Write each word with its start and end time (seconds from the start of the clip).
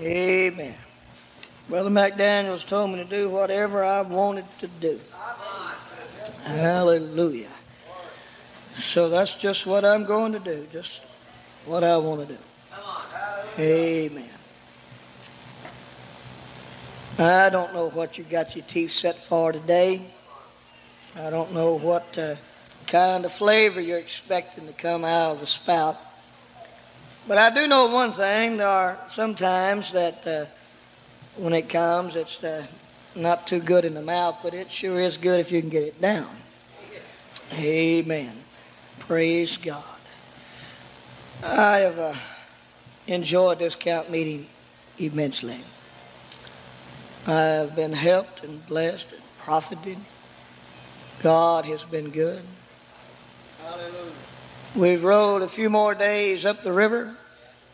Amen. 0.00 0.74
Brother 1.68 1.90
McDaniels 1.90 2.66
told 2.66 2.90
me 2.90 2.96
to 2.98 3.04
do 3.04 3.28
whatever 3.28 3.84
I 3.84 4.02
wanted 4.02 4.46
to 4.60 4.68
do. 4.68 5.00
Hallelujah. 6.44 7.50
So 8.92 9.08
that's 9.08 9.34
just 9.34 9.66
what 9.66 9.84
I'm 9.84 10.04
going 10.04 10.32
to 10.32 10.38
do, 10.38 10.66
just 10.72 11.00
what 11.66 11.82
I 11.82 11.96
want 11.96 12.28
to 12.28 12.34
do. 12.34 12.40
Amen. 13.58 14.30
I 17.18 17.50
don't 17.50 17.74
know 17.74 17.90
what 17.90 18.16
you 18.16 18.24
got 18.24 18.54
your 18.54 18.64
teeth 18.66 18.92
set 18.92 19.24
for 19.24 19.50
today. 19.50 20.02
I 21.16 21.30
don't 21.30 21.52
know 21.52 21.76
what 21.76 22.16
uh, 22.16 22.36
kind 22.86 23.24
of 23.24 23.32
flavor 23.32 23.80
you're 23.80 23.98
expecting 23.98 24.68
to 24.68 24.72
come 24.72 25.04
out 25.04 25.32
of 25.32 25.40
the 25.40 25.48
spout. 25.48 25.98
But 27.28 27.36
I 27.36 27.50
do 27.50 27.66
know 27.66 27.88
one 27.88 28.14
thing. 28.14 28.56
There 28.56 28.66
are 28.66 28.98
sometimes 29.12 29.92
that 29.92 30.26
uh, 30.26 30.46
when 31.36 31.52
it 31.52 31.68
comes, 31.68 32.16
it's 32.16 32.42
uh, 32.42 32.66
not 33.14 33.46
too 33.46 33.60
good 33.60 33.84
in 33.84 33.92
the 33.92 34.00
mouth, 34.00 34.38
but 34.42 34.54
it 34.54 34.72
sure 34.72 34.98
is 34.98 35.18
good 35.18 35.38
if 35.38 35.52
you 35.52 35.60
can 35.60 35.68
get 35.68 35.82
it 35.82 36.00
down. 36.00 36.34
Amen. 37.52 38.32
Praise 39.00 39.58
God. 39.58 39.84
I 41.42 41.80
have 41.80 41.98
uh, 41.98 42.14
enjoyed 43.06 43.58
this 43.58 43.74
camp 43.74 44.08
meeting 44.08 44.46
immensely. 44.98 45.60
I 47.26 47.40
have 47.40 47.76
been 47.76 47.92
helped 47.92 48.42
and 48.42 48.66
blessed 48.66 49.12
and 49.12 49.20
profited. 49.36 49.98
God 51.22 51.66
has 51.66 51.84
been 51.84 52.08
good. 52.08 52.42
Hallelujah. 53.62 54.12
We've 54.78 55.02
rowed 55.02 55.42
a 55.42 55.48
few 55.48 55.70
more 55.70 55.92
days 55.92 56.46
up 56.46 56.62
the 56.62 56.72
river 56.72 57.12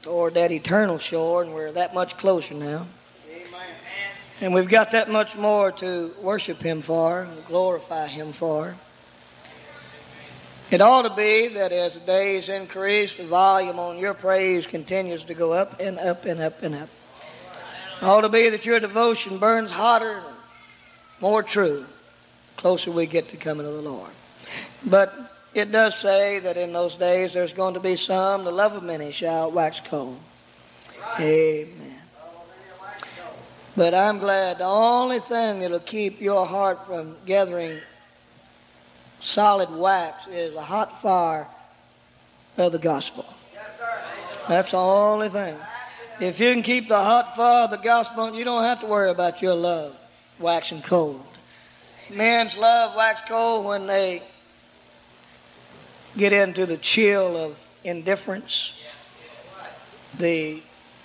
toward 0.01 0.33
that 0.35 0.51
eternal 0.51 0.99
shore, 0.99 1.43
and 1.43 1.53
we're 1.53 1.71
that 1.73 1.93
much 1.93 2.17
closer 2.17 2.55
now. 2.55 2.87
Amen. 3.31 3.61
And 4.41 4.55
we've 4.55 4.71
got 4.71 4.93
that 4.93 5.11
much 5.11 5.37
more 5.37 5.71
to 5.73 6.15
worship 6.23 6.63
Him 6.63 6.81
for 6.81 7.29
glorify 7.47 8.07
Him 8.07 8.33
for. 8.33 8.75
It 10.71 10.81
ought 10.81 11.03
to 11.03 11.15
be 11.15 11.49
that 11.49 11.73
as 11.73 11.93
the 11.93 12.01
days 12.01 12.49
increase, 12.49 13.13
the 13.17 13.27
volume 13.27 13.79
on 13.79 13.99
your 13.99 14.15
praise 14.15 14.67
continues 14.67 15.25
to 15.25 15.35
go 15.35 15.53
up 15.53 15.81
and 15.81 15.99
up 15.99 16.25
and 16.25 16.41
up 16.41 16.63
and 16.63 16.75
up. 16.75 16.89
It 18.01 18.05
ought 18.05 18.23
to 18.23 18.31
be 18.31 18.49
that 18.49 18.65
your 18.65 18.81
devotion 18.81 19.37
burns 19.37 19.71
hotter 19.71 20.23
and 20.25 20.37
more 21.21 21.43
true 21.43 21.85
the 22.57 22.63
closer 22.63 22.91
we 22.91 23.05
get 23.05 23.29
to 23.29 23.37
coming 23.37 23.67
to 23.67 23.73
the 23.73 23.83
Lord. 23.83 24.11
But 24.87 25.34
it 25.55 25.71
does 25.71 25.97
say 25.97 26.41
that 26.41 26.57
in 26.57 26.73
those 26.73 26.97
days 26.97 27.33
there's 27.33 27.53
going 27.53 27.75
to 27.75 27.81
be 27.81 27.97
some, 27.97 28.45
the 28.45 28.51
love 28.51 28.75
of 28.75 28.83
many 28.83 29.13
shall 29.13 29.51
wax 29.51 29.81
cold. 29.89 30.19
Amen. 31.19 31.95
But 33.77 33.95
I'm 33.95 34.19
glad 34.19 34.59
the 34.59 34.65
only 34.65 35.21
thing 35.21 35.61
that'll 35.61 35.81
keep 35.81 36.21
your 36.21 36.47
heart 36.47 36.87
from 36.87 37.17
gathering 37.27 37.81
solid 39.21 39.71
wax 39.71 40.27
is 40.29 40.55
a 40.55 40.63
hot 40.63 41.01
fire 41.03 41.47
of 42.57 42.73
the 42.73 42.79
gospel. 42.79 43.25
That's 44.49 44.73
the 44.73 44.77
only 44.77 45.29
thing. 45.29 45.57
If 46.21 46.39
you 46.39 46.53
can 46.53 46.63
keep 46.63 46.89
the 46.89 47.03
hot 47.03 47.35
fire 47.35 47.65
of 47.65 47.71
the 47.71 47.77
gospel, 47.77 48.35
you 48.35 48.45
don't 48.45 48.63
have 48.63 48.81
to 48.81 48.87
worry 48.87 49.11
about 49.11 49.43
your 49.43 49.55
love 49.55 49.97
waxing 50.39 50.83
cold. 50.83 51.25
Men's 52.11 52.57
love 52.57 52.95
wax 52.95 53.23
cold 53.27 53.65
when 53.67 53.87
they 53.87 54.23
get 56.17 56.33
into 56.33 56.67
the 56.67 56.77
chill 56.77 57.37
of 57.37 57.57
indifference, 57.83 58.73
the 60.19 60.63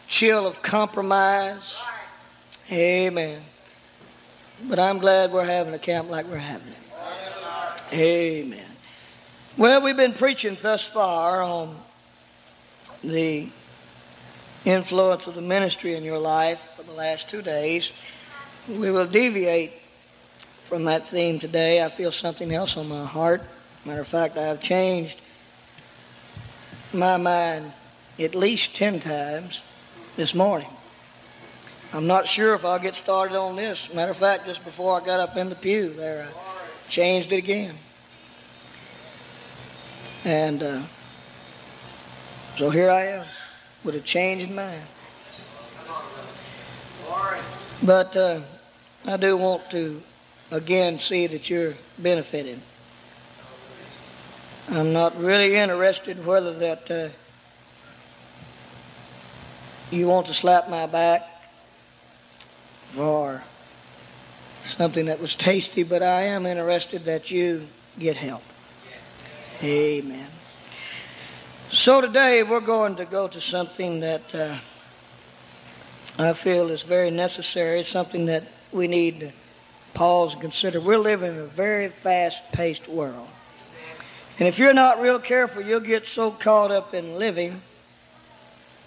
chill 0.08 0.46
of 0.46 0.62
compromise. 0.62 1.76
Amen. 2.72 3.42
But 4.68 4.80
I'm 4.80 5.00
glad 5.00 5.32
we're 5.32 5.46
having 5.46 5.74
a 5.74 5.80
camp 5.80 6.10
like 6.10 6.28
we're 6.28 6.38
having 6.38 6.68
it. 6.68 7.94
Amen. 7.94 8.66
Well, 9.58 9.82
we've 9.82 9.98
been 9.98 10.14
preaching 10.14 10.58
thus 10.62 10.86
far 10.86 11.42
on 11.42 11.76
the 13.04 13.50
influence 14.66 15.28
of 15.28 15.36
the 15.36 15.42
ministry 15.42 15.96
in 15.96 16.04
your 16.04 16.20
life 16.20 16.62
for 16.76 16.84
the 16.84 16.92
last 16.92 17.30
two 17.30 17.42
days. 17.42 17.92
We 18.68 18.92
will 18.92 19.08
deviate 19.08 19.74
from 20.66 20.84
that 20.86 21.10
theme 21.10 21.40
today. 21.40 21.84
I 21.84 21.90
feel 21.90 22.12
something 22.12 22.54
else 22.54 22.78
on 22.78 22.88
my 22.88 23.06
heart. 23.06 23.42
Matter 23.90 24.02
of 24.02 24.08
fact, 24.08 24.38
I 24.38 24.44
have 24.44 24.62
changed 24.62 25.20
my 26.94 27.18
mind 27.18 27.74
at 28.20 28.36
least 28.36 28.76
10 28.76 29.00
times 29.00 29.62
this 30.16 30.36
morning. 30.36 30.70
I'm 31.92 32.06
not 32.06 32.28
sure 32.28 32.54
if 32.54 32.64
I'll 32.64 32.78
get 32.78 32.96
started 32.96 33.36
on 33.36 33.56
this. 33.56 33.92
Matter 33.92 34.12
of 34.12 34.18
fact, 34.18 34.46
just 34.46 34.64
before 34.64 35.02
I 35.02 35.04
got 35.04 35.20
up 35.20 35.38
in 35.38 35.50
the 35.50 35.56
pew 35.56 35.90
there, 35.90 36.30
I 36.30 36.92
changed 36.92 37.32
it 37.32 37.38
again. 37.38 37.74
And 40.24 40.62
uh, 40.62 40.84
so 42.60 42.70
here 42.70 42.92
I 42.92 43.06
am 43.08 43.26
with 43.84 43.96
a 43.96 44.02
change 44.02 44.44
in 44.44 44.54
mind. 44.54 44.84
But 47.82 48.16
uh, 48.16 48.42
I 49.06 49.18
do 49.18 49.36
want 49.36 49.68
to 49.72 50.00
again 50.52 51.00
see 51.00 51.26
that 51.26 51.50
you're 51.50 51.74
benefited. 51.98 52.62
I'm 54.72 54.94
not 54.94 55.20
really 55.20 55.56
interested 55.56 56.24
whether 56.24 56.54
that 56.60 56.92
uh, 56.92 57.10
you 59.90 60.06
want 60.06 60.28
to 60.28 60.34
slap 60.36 60.70
my 60.70 60.86
back 60.86 61.28
for 62.94 63.42
something 64.78 65.08
that 65.08 65.20
was 65.20 65.34
tasty, 65.34 65.82
but 65.82 66.04
I 66.04 66.22
am 66.26 66.46
interested 66.46 67.06
that 67.06 67.32
you 67.32 67.68
get 67.98 68.16
help. 68.16 68.44
Amen. 69.64 70.28
So 71.72 72.00
today 72.02 72.44
we're 72.44 72.60
going 72.60 72.96
to 72.98 73.06
go 73.06 73.28
to 73.28 73.42
something 73.42 74.02
that 74.02 74.36
uh, 74.36 74.56
I 76.20 76.34
feel 76.34 76.70
is 76.70 76.84
very 76.84 77.10
necessary, 77.10 77.84
something 77.84 78.28
that 78.28 78.44
we 78.72 78.88
need 78.88 79.22
to 79.22 79.32
pause 79.96 80.34
and 80.34 80.42
consider. 80.42 80.80
We're 80.80 81.00
living 81.00 81.32
in 81.32 81.40
a 81.40 81.46
very 81.46 81.90
fast-paced 81.90 82.88
world. 82.88 83.28
And 84.40 84.48
if 84.48 84.58
you're 84.58 84.74
not 84.74 85.02
real 85.02 85.20
careful, 85.20 85.62
you'll 85.62 85.82
get 85.82 86.08
so 86.08 86.32
caught 86.32 86.72
up 86.72 86.94
in 86.94 87.20
living 87.20 87.62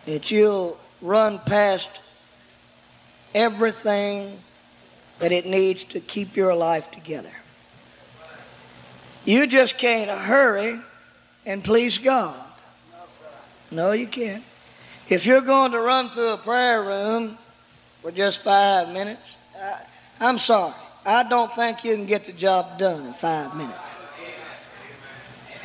that 0.06 0.30
you'll 0.30 0.78
run 1.02 1.38
past 1.40 1.90
everything 3.34 4.38
that 5.18 5.30
it 5.30 5.44
needs 5.44 5.84
to 5.84 6.00
keep 6.00 6.36
your 6.36 6.54
life 6.54 6.90
together. 6.90 7.30
You 9.26 9.46
just 9.46 9.76
can't 9.76 10.10
hurry 10.10 10.80
and 11.44 11.62
please 11.62 11.98
God. 11.98 12.34
No, 13.70 13.92
you 13.92 14.06
can't. 14.06 14.42
If 15.08 15.26
you're 15.26 15.42
going 15.42 15.72
to 15.72 15.80
run 15.80 16.10
through 16.10 16.30
a 16.30 16.38
prayer 16.38 16.82
room 16.82 17.36
for 18.00 18.10
just 18.10 18.42
five 18.42 18.88
minutes, 18.88 19.36
I, 19.60 19.82
I'm 20.18 20.38
sorry. 20.38 20.74
I 21.04 21.22
don't 21.24 21.54
think 21.54 21.84
you 21.84 21.94
can 21.94 22.06
get 22.06 22.24
the 22.24 22.32
job 22.32 22.78
done 22.78 23.06
in 23.06 23.14
five 23.14 23.54
minutes. 23.54 23.78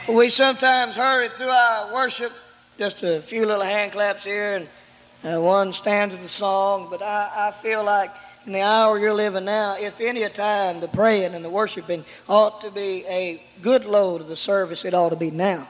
We 0.08 0.30
sometimes 0.30 0.96
hurry 0.96 1.28
through 1.28 1.50
our 1.50 1.94
worship, 1.94 2.32
just 2.78 3.04
a 3.04 3.22
few 3.22 3.46
little 3.46 3.62
hand 3.62 3.92
claps 3.92 4.24
here 4.24 4.56
and 4.56 5.36
uh, 5.36 5.42
one 5.42 5.74
stanza 5.74 6.16
of 6.16 6.24
the 6.24 6.30
song, 6.30 6.88
but 6.90 7.02
I, 7.02 7.50
I 7.50 7.52
feel 7.62 7.84
like 7.84 8.12
in 8.46 8.54
the 8.54 8.62
hour 8.62 8.98
you're 8.98 9.14
living 9.14 9.44
now, 9.44 9.76
if 9.78 10.00
any 10.00 10.28
time 10.30 10.80
the 10.80 10.88
praying 10.88 11.34
and 11.34 11.44
the 11.44 11.50
worshiping 11.50 12.06
ought 12.30 12.62
to 12.62 12.72
be 12.72 13.04
a 13.10 13.44
good 13.62 13.84
load 13.84 14.22
of 14.22 14.30
the 14.30 14.38
service, 14.38 14.86
it 14.86 14.94
ought 14.94 15.10
to 15.10 15.18
be 15.18 15.30
now. 15.30 15.68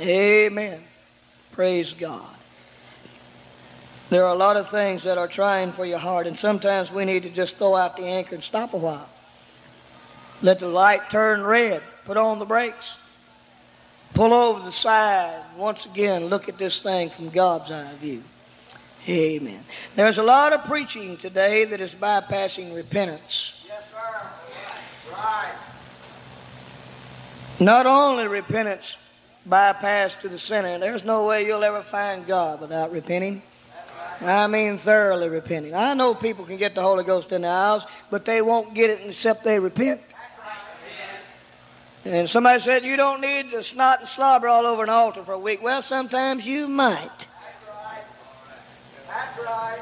Amen. 0.00 0.82
Praise 1.52 1.92
God. 1.92 2.34
There 4.10 4.24
are 4.24 4.34
a 4.34 4.38
lot 4.38 4.56
of 4.56 4.68
things 4.70 5.04
that 5.04 5.16
are 5.16 5.28
trying 5.28 5.70
for 5.70 5.86
your 5.86 6.00
heart, 6.00 6.26
and 6.26 6.36
sometimes 6.36 6.90
we 6.90 7.04
need 7.04 7.22
to 7.22 7.30
just 7.30 7.56
throw 7.58 7.76
out 7.76 7.96
the 7.96 8.02
anchor 8.02 8.34
and 8.34 8.42
stop 8.42 8.74
a 8.74 8.78
while. 8.78 9.08
Let 10.42 10.58
the 10.58 10.66
light 10.66 11.08
turn 11.10 11.44
red. 11.44 11.84
Put 12.04 12.16
on 12.16 12.40
the 12.40 12.44
brakes. 12.44 12.96
Pull 14.14 14.32
over 14.32 14.64
the 14.64 14.72
side. 14.72 15.42
Once 15.56 15.86
again, 15.86 16.26
look 16.26 16.48
at 16.48 16.56
this 16.56 16.78
thing 16.78 17.10
from 17.10 17.30
God's 17.30 17.70
eye 17.70 17.92
view. 18.00 18.22
Amen. 19.08 19.60
There's 19.96 20.18
a 20.18 20.22
lot 20.22 20.52
of 20.52 20.64
preaching 20.64 21.16
today 21.16 21.64
that 21.66 21.80
is 21.80 21.94
bypassing 21.94 22.74
repentance. 22.74 23.54
Yes, 23.66 23.82
sir. 23.90 25.12
Right. 25.12 25.52
Not 27.60 27.86
only 27.86 28.26
repentance 28.26 28.96
bypass 29.46 30.14
to 30.16 30.28
the 30.28 30.38
sinner, 30.38 30.78
there's 30.78 31.04
no 31.04 31.26
way 31.26 31.46
you'll 31.46 31.64
ever 31.64 31.82
find 31.82 32.26
God 32.26 32.60
without 32.60 32.92
repenting. 32.92 33.42
I 34.20 34.46
mean 34.46 34.78
thoroughly 34.78 35.28
repenting. 35.28 35.74
I 35.74 35.92
know 35.94 36.14
people 36.14 36.44
can 36.44 36.56
get 36.56 36.74
the 36.74 36.82
Holy 36.82 37.04
Ghost 37.04 37.32
in 37.32 37.42
their 37.42 37.50
house, 37.50 37.84
but 38.10 38.24
they 38.24 38.42
won't 38.42 38.74
get 38.74 38.90
it 38.90 39.00
except 39.04 39.44
they 39.44 39.58
repent. 39.58 40.00
And 42.04 42.28
somebody 42.28 42.60
said, 42.60 42.84
You 42.84 42.96
don't 42.96 43.20
need 43.20 43.50
to 43.52 43.62
snot 43.62 44.00
and 44.00 44.08
slobber 44.08 44.48
all 44.48 44.66
over 44.66 44.82
an 44.82 44.90
altar 44.90 45.22
for 45.24 45.32
a 45.32 45.38
week. 45.38 45.62
Well, 45.62 45.80
sometimes 45.80 46.44
you 46.44 46.68
might. 46.68 47.08
That's 47.08 47.66
right. 47.68 48.04
That's 49.08 49.46
right. 49.46 49.80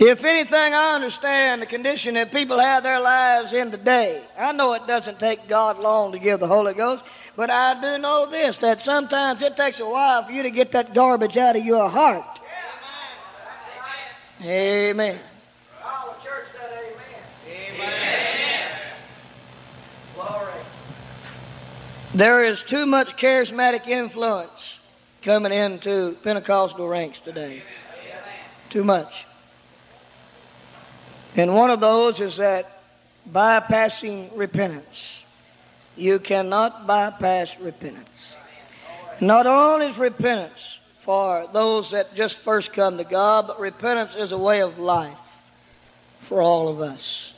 If 0.00 0.24
anything, 0.24 0.72
I 0.72 0.94
understand 0.94 1.60
the 1.60 1.66
condition 1.66 2.14
that 2.14 2.32
people 2.32 2.58
have 2.58 2.82
their 2.82 3.00
lives 3.00 3.52
in 3.52 3.70
today. 3.70 4.24
I 4.38 4.52
know 4.52 4.72
it 4.72 4.86
doesn't 4.86 5.20
take 5.20 5.46
God 5.46 5.78
long 5.78 6.12
to 6.12 6.18
give 6.18 6.40
the 6.40 6.46
Holy 6.46 6.72
Ghost, 6.72 7.04
but 7.36 7.50
I 7.50 7.78
do 7.78 7.98
know 7.98 8.24
this 8.30 8.56
that 8.58 8.80
sometimes 8.80 9.42
it 9.42 9.58
takes 9.58 9.78
a 9.78 9.86
while 9.86 10.24
for 10.24 10.32
you 10.32 10.42
to 10.42 10.50
get 10.50 10.72
that 10.72 10.94
garbage 10.94 11.36
out 11.36 11.54
of 11.54 11.66
your 11.66 11.90
heart. 11.90 12.40
Yeah, 14.40 14.48
amen. 14.48 15.10
Amen. 15.10 15.20
There 22.14 22.42
is 22.44 22.62
too 22.64 22.86
much 22.86 23.16
charismatic 23.16 23.86
influence 23.86 24.78
coming 25.22 25.52
into 25.52 26.16
Pentecostal 26.24 26.88
ranks 26.88 27.20
today. 27.20 27.62
Too 28.68 28.82
much. 28.82 29.26
And 31.36 31.54
one 31.54 31.70
of 31.70 31.78
those 31.78 32.20
is 32.20 32.38
that 32.38 32.82
bypassing 33.32 34.30
repentance. 34.34 35.22
You 35.96 36.18
cannot 36.18 36.84
bypass 36.84 37.56
repentance. 37.60 38.08
Not 39.20 39.46
only 39.46 39.86
is 39.86 39.98
repentance 39.98 40.78
for 41.02 41.48
those 41.52 41.92
that 41.92 42.16
just 42.16 42.38
first 42.38 42.72
come 42.72 42.96
to 42.96 43.04
God, 43.04 43.46
but 43.46 43.60
repentance 43.60 44.16
is 44.16 44.32
a 44.32 44.38
way 44.38 44.62
of 44.62 44.80
life 44.80 45.18
for 46.22 46.42
all 46.42 46.68
of 46.68 46.80
us. 46.80 47.34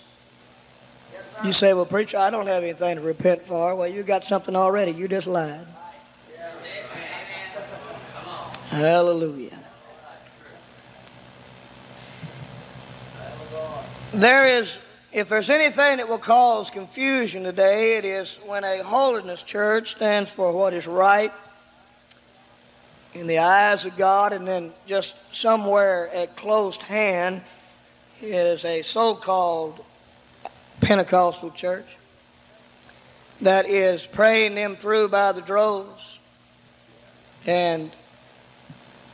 You 1.45 1.53
say, 1.53 1.75
well, 1.75 1.87
preacher, 1.87 2.19
I 2.19 2.31
don't 2.31 2.47
have 2.47 2.63
anything 2.63 2.97
to 2.97 3.03
repent 3.03 3.47
for. 3.47 3.75
Well, 3.75 3.89
you 3.89 4.03
got 4.03 4.25
something 4.25 4.55
already. 4.55 4.93
You 4.93 5.09
just 5.09 5.27
lied. 5.27 5.67
Hallelujah. 8.69 9.59
There 14.13 14.47
is, 14.47 14.79
if 15.13 15.29
there's 15.29 15.51
anything 15.51 15.97
that 15.97 16.09
will 16.09 16.19
cause 16.19 16.71
confusion 16.71 17.43
today, 17.43 17.97
it 17.97 18.05
is 18.05 18.39
when 18.47 18.63
a 18.63 18.83
holiness 18.83 19.43
church 19.43 19.97
stands 19.97 20.31
for 20.31 20.53
what 20.53 20.75
is 20.75 20.87
right 20.87 21.33
in 23.15 23.27
the 23.27 23.39
eyes 23.39 23.85
of 23.85 23.97
God, 23.97 24.33
and 24.33 24.47
then 24.47 24.73
just 24.87 25.15
somewhere 25.33 26.09
at 26.15 26.37
closed 26.37 26.83
hand 26.83 27.43
is 28.21 28.65
a 28.65 28.83
so 28.83 29.15
called 29.15 29.85
Pentecostal 30.83 31.51
church 31.53 31.87
that 33.41 33.69
is 33.69 34.05
praying 34.07 34.55
them 34.55 34.77
through 34.77 35.09
by 35.09 35.33
the 35.33 35.41
droves. 35.41 36.19
And 37.47 37.91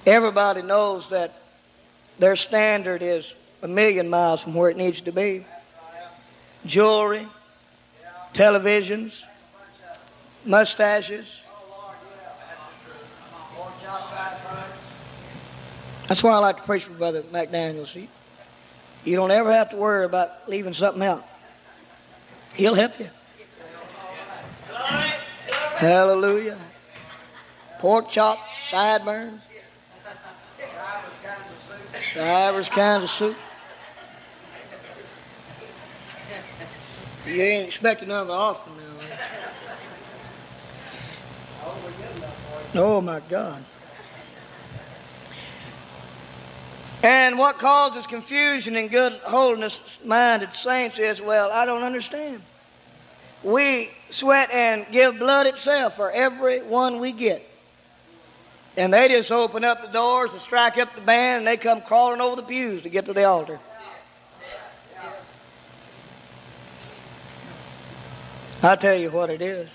everybody 0.07 0.63
knows 0.63 1.09
that 1.11 1.41
their 2.19 2.37
standard 2.37 3.03
is 3.03 3.33
a 3.63 3.69
million 3.69 4.09
miles 4.09 4.41
from 4.43 4.55
where 4.55 4.71
it 4.71 4.77
needs 4.77 5.03
to 5.03 5.13
be. 5.13 5.45
Jewelry, 6.67 7.27
televisions, 8.35 9.23
mustaches. 10.45 11.27
That's 16.07 16.23
why 16.23 16.33
I 16.33 16.39
like 16.39 16.57
to 16.57 16.63
preach 16.63 16.85
for 16.85 16.95
Brother 16.95 17.23
McDaniels. 17.23 18.09
You 19.05 19.17
don't 19.17 19.31
ever 19.31 19.53
have 19.53 19.71
to 19.71 19.77
worry 19.77 20.07
about 20.07 20.49
leaving 20.49 20.73
something 20.73 21.03
out. 21.03 21.27
He'll 22.59 22.75
help 22.75 22.99
you. 22.99 23.09
Hallelujah. 25.77 26.59
Pork 27.79 28.11
chop, 28.11 28.41
sideburns, 28.69 29.41
divers 32.17 32.69
kind 32.69 33.05
of 33.05 33.11
soup. 33.11 33.37
You 37.29 37.43
ain't 37.43 37.69
expecting 37.69 38.09
the 38.09 38.15
offering 38.15 38.77
now. 38.77 38.83
Oh 42.75 43.01
my 43.01 43.21
God. 43.21 43.65
And 47.09 47.39
what 47.39 47.57
causes 47.57 48.07
confusion 48.07 48.77
in 48.77 48.89
good 48.89 49.15
holiness 49.21 49.81
minded 50.05 50.53
saints 50.53 50.99
is, 50.99 51.23
well, 51.23 51.51
I 51.51 51.65
don't 51.65 51.83
understand. 51.83 52.43
We 53.43 53.89
sweat 54.11 54.51
and 54.51 54.85
give 54.93 55.19
blood 55.19 55.47
itself 55.47 55.97
for 55.97 56.13
every 56.13 56.61
one 56.61 56.99
we 56.99 57.13
get. 57.13 57.49
And 58.77 58.93
they 58.93 59.09
just 59.09 59.33
open 59.33 59.65
up 59.65 59.81
the 59.81 59.89
doors 59.89 60.35
and 60.35 60.43
strike 60.43 60.77
up 60.77 60.95
the 60.95 61.01
band 61.01 61.39
and 61.39 61.47
they 61.47 61.57
come 61.57 61.81
crawling 61.81 62.21
over 62.21 62.37
the 62.37 62.43
pews 62.43 62.83
to 62.83 62.91
get 62.91 63.07
to 63.07 63.15
the 63.15 63.25
altar. 63.25 63.59
I 68.63 68.77
tell 68.77 68.99
you 68.99 69.11
what 69.11 69.31
it 69.31 69.41
is. 69.41 69.71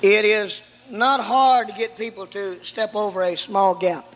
It 0.00 0.24
is 0.24 0.60
not 0.88 1.18
hard 1.18 1.66
to 1.66 1.74
get 1.74 1.96
people 1.96 2.28
to 2.28 2.62
step 2.62 2.94
over 2.94 3.24
a 3.24 3.34
small 3.34 3.74
gap. 3.74 4.07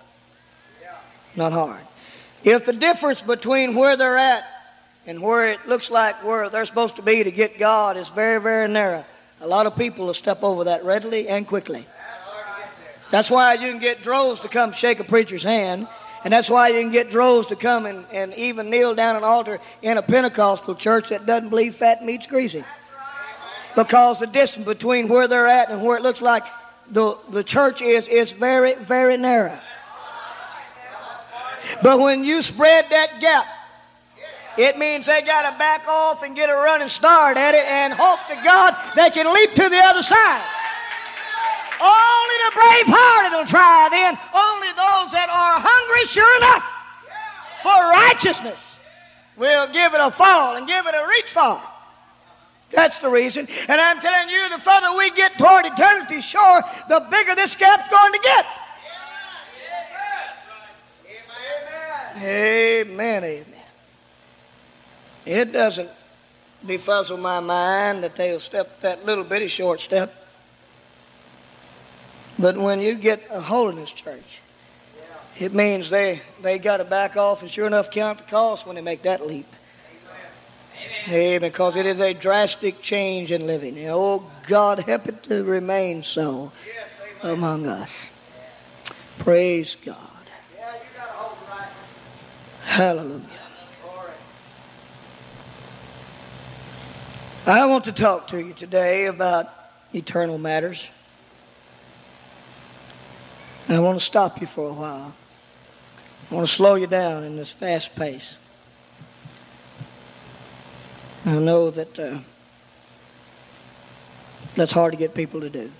Not 1.37 1.53
hard. 1.53 1.81
If 2.45 2.65
the 2.65 2.73
difference 2.73 3.21
between 3.21 3.75
where 3.75 3.97
they're 3.97 4.19
at 4.19 4.45
and 5.07 5.23
where 5.23 5.47
it 5.47 5.67
looks 5.67 5.91
like 5.91 6.23
where 6.25 6.49
they're 6.51 6.67
supposed 6.67 6.97
to 6.97 7.03
be 7.03 7.23
to 7.23 7.31
get 7.31 7.59
God 7.59 7.97
is 7.97 8.09
very, 8.11 8.41
very 8.41 8.69
narrow, 8.69 9.05
a 9.41 9.47
lot 9.47 9.67
of 9.67 9.77
people 9.77 10.07
will 10.07 10.15
step 10.15 10.43
over 10.43 10.65
that 10.65 10.85
readily 10.85 11.29
and 11.29 11.47
quickly. 11.47 11.87
That's 13.11 13.31
why 13.31 13.55
you 13.55 13.71
can 13.71 13.79
get 13.79 14.03
droves 14.03 14.41
to 14.41 14.49
come 14.49 14.73
shake 14.73 14.99
a 14.99 15.05
preacher's 15.05 15.43
hand. 15.43 15.87
And 16.25 16.33
that's 16.33 16.49
why 16.49 16.69
you 16.69 16.81
can 16.81 16.93
get 16.93 17.11
droves 17.11 17.49
to 17.49 17.57
come 17.57 17.85
and, 17.85 18.07
and 18.13 18.33
even 18.35 18.71
kneel 18.71 18.95
down 18.95 19.17
an 19.17 19.25
altar 19.25 19.61
in 19.83 19.99
a 19.99 20.03
Pentecostal 20.03 20.77
church 20.77 21.09
that 21.09 21.27
doesn't 21.27 21.49
believe 21.49 21.77
fat 21.77 22.05
meat's 22.05 22.27
greasy. 22.27 22.65
Because 23.75 24.21
the 24.21 24.27
distance 24.27 24.65
between 24.65 25.09
where 25.09 25.27
they're 25.27 25.49
at 25.49 25.71
and 25.71 25.83
where 25.83 25.97
it 25.97 26.03
looks 26.03 26.21
like 26.21 26.45
the, 26.91 27.17
the 27.31 27.43
church 27.43 27.83
is, 27.83 28.07
is 28.07 28.33
very, 28.33 28.75
very 28.75 29.17
narrow. 29.17 29.59
But 31.83 31.99
when 31.99 32.25
you 32.25 32.43
spread 32.43 32.87
that 32.91 33.21
gap, 33.21 33.47
it 34.59 34.79
means 34.79 35.07
they 35.07 35.23
got 35.23 35.51
to 35.51 35.59
back 35.59 35.89
off 35.89 36.23
and 36.23 36.37
get 36.37 36.51
a 36.51 36.55
running 36.55 36.89
start 36.89 37.37
at 37.37 37.55
it 37.55 37.65
and 37.65 37.93
hope 37.93 38.21
to 38.29 38.37
God 38.45 38.77
they 38.95 39.11
can 39.11 39.33
leap 39.33 39.55
to 39.55 39.69
the 39.69 39.79
other 39.79 40.03
side. 40.03 40.45
Only 41.81 42.37
the 42.47 42.53
brave-hearted 42.55 43.37
will 43.37 43.47
try 43.47 43.89
then. 43.91 44.15
Only 44.31 44.69
those 44.69 45.11
that 45.11 45.27
are 45.27 45.59
hungry, 45.59 46.07
sure 46.07 46.37
enough, 46.37 46.63
for 47.63 47.75
righteousness 47.91 48.61
will 49.37 49.67
give 49.73 49.95
it 49.95 50.01
a 50.01 50.11
fall 50.11 50.57
and 50.57 50.67
give 50.67 50.87
it 50.87 50.95
a 50.95 51.07
reach 51.09 51.33
for. 51.33 51.61
That's 52.71 53.01
the 53.01 53.09
reason. 53.09 53.49
And 53.69 53.81
I'm 53.81 54.01
telling 54.01 54.29
you, 54.29 54.49
the 54.51 54.59
further 54.59 54.97
we 54.97 55.11
get 55.11 55.37
toward 55.39 55.67
eternity's 55.67 56.25
shore, 56.25 56.63
the 56.89 57.01
bigger 57.11 57.35
this 57.35 57.55
gap's 57.55 57.89
going 57.91 58.13
to 58.13 58.21
get. 58.23 58.47
Amen, 62.17 63.25
amen. 63.25 63.47
It 65.25 65.53
doesn't 65.53 65.91
befuzzle 66.67 67.19
my 67.19 67.41
mind 67.41 68.03
that 68.03 68.17
they'll 68.17 68.41
step 68.41 68.81
that 68.83 69.05
little 69.05 69.25
bitty 69.25 69.49
short 69.49 69.81
step. 69.81 70.15
But 72.39 72.57
when 72.57 72.81
you 72.81 72.95
get 72.95 73.23
a 73.31 73.41
holiness 73.41 73.91
church, 73.91 74.41
it 75.39 75.55
means 75.55 75.91
they, 75.91 76.23
they 76.41 76.59
got 76.59 76.79
to 76.79 76.85
back 76.85 77.17
off 77.17 77.43
and 77.43 77.51
sure 77.51 77.67
enough 77.67 77.91
count 77.91 78.19
the 78.19 78.25
cost 78.25 78.67
when 78.67 78.77
they 78.77 78.83
make 78.83 79.03
that 79.03 79.27
leap. 79.27 79.47
Amen. 81.09 81.41
Because 81.41 81.77
it 81.77 81.87
is 81.87 82.01
a 82.01 82.13
drastic 82.13 82.83
change 82.83 83.33
in 83.33 83.47
living. 83.47 83.79
And 83.79 83.89
oh, 83.91 84.25
God, 84.47 84.81
help 84.81 85.09
it 85.09 85.23
to 85.25 85.45
remain 85.45 86.03
so 86.03 86.53
among 87.23 87.67
us. 87.67 87.91
Praise 89.19 89.77
God. 89.85 90.12
Hallelujah. 92.73 93.21
I 97.45 97.67
want 97.67 97.85
to 97.85 97.93
talk 97.93 98.29
to 98.29 98.39
you 98.39 98.55
today 98.55 99.05
about 99.05 99.51
eternal 99.93 100.39
matters. 100.39 100.83
I 103.69 103.79
want 103.79 103.99
to 103.99 104.05
stop 104.05 104.41
you 104.41 104.47
for 104.47 104.71
a 104.71 104.73
while. 104.73 105.13
I 106.31 106.35
want 106.35 106.49
to 106.49 106.55
slow 106.55 106.77
you 106.77 106.87
down 106.87 107.25
in 107.25 107.37
this 107.37 107.51
fast 107.51 107.95
pace. 107.95 108.37
I 111.27 111.35
know 111.35 111.71
that 111.73 111.99
uh, 111.99 112.21
that's 114.57 114.73
hard 114.73 114.95
to 114.95 114.99
get 114.99 115.13
people 115.13 115.43
to 115.43 115.51
do. 115.51 115.71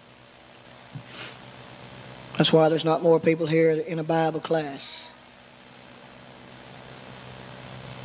That's 2.37 2.53
why 2.53 2.69
there's 2.69 2.85
not 2.85 3.03
more 3.03 3.19
people 3.19 3.47
here 3.47 3.71
in 3.71 3.99
a 3.99 4.05
Bible 4.05 4.41
class. 4.41 5.05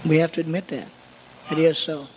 We 0.05 0.17
have 0.19 0.31
to 0.33 0.41
admit 0.41 0.67
that. 0.69 0.87
It 1.51 1.59
is 1.59 1.77
so. 1.77 2.07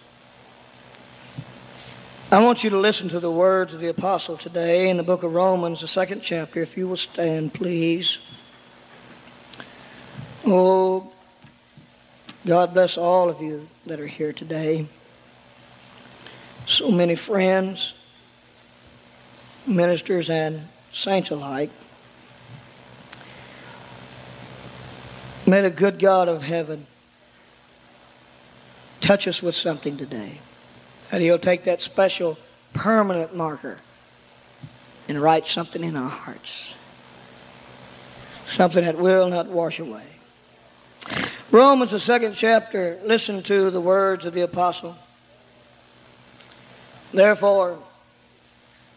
I 2.32 2.40
want 2.40 2.62
you 2.62 2.70
to 2.70 2.78
listen 2.78 3.08
to 3.08 3.18
the 3.18 3.30
words 3.30 3.74
of 3.74 3.80
the 3.80 3.88
apostle 3.88 4.36
today 4.36 4.88
in 4.88 4.96
the 4.96 5.02
book 5.02 5.24
of 5.24 5.34
Romans, 5.34 5.80
the 5.80 5.88
second 5.88 6.22
chapter. 6.22 6.62
If 6.62 6.76
you 6.76 6.86
will 6.86 6.96
stand, 6.96 7.52
please. 7.52 8.18
Oh, 10.46 11.10
God 12.46 12.72
bless 12.72 12.96
all 12.96 13.28
of 13.28 13.40
you 13.40 13.68
that 13.86 13.98
are 13.98 14.06
here 14.06 14.32
today. 14.32 14.86
So 16.66 16.90
many 16.90 17.16
friends, 17.16 17.94
ministers, 19.66 20.30
and 20.30 20.68
saints 20.92 21.30
alike. 21.30 21.70
May 25.46 25.62
the 25.62 25.70
good 25.70 25.98
God 25.98 26.28
of 26.28 26.42
heaven 26.42 26.86
touch 29.00 29.26
us 29.26 29.42
with 29.42 29.54
something 29.54 29.96
today. 29.96 30.38
And 31.12 31.22
He'll 31.22 31.38
take 31.38 31.64
that 31.64 31.80
special 31.80 32.38
permanent 32.72 33.34
marker 33.34 33.78
and 35.08 35.20
write 35.20 35.46
something 35.46 35.82
in 35.82 35.96
our 35.96 36.08
hearts. 36.08 36.74
Something 38.52 38.84
that 38.84 38.98
will 38.98 39.28
not 39.28 39.46
wash 39.46 39.78
away. 39.78 40.04
Romans, 41.50 41.90
the 41.90 42.00
second 42.00 42.34
chapter, 42.34 42.98
listen 43.04 43.42
to 43.44 43.70
the 43.70 43.80
words 43.80 44.24
of 44.24 44.34
the 44.34 44.42
apostle. 44.42 44.96
Therefore, 47.12 47.78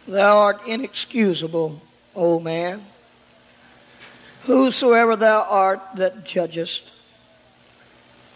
thou 0.08 0.38
art 0.38 0.68
inexcusable, 0.68 1.82
O 2.16 2.40
man, 2.40 2.84
whosoever 4.44 5.16
thou 5.16 5.42
art 5.42 5.82
that 5.96 6.26
judgest. 6.26 6.84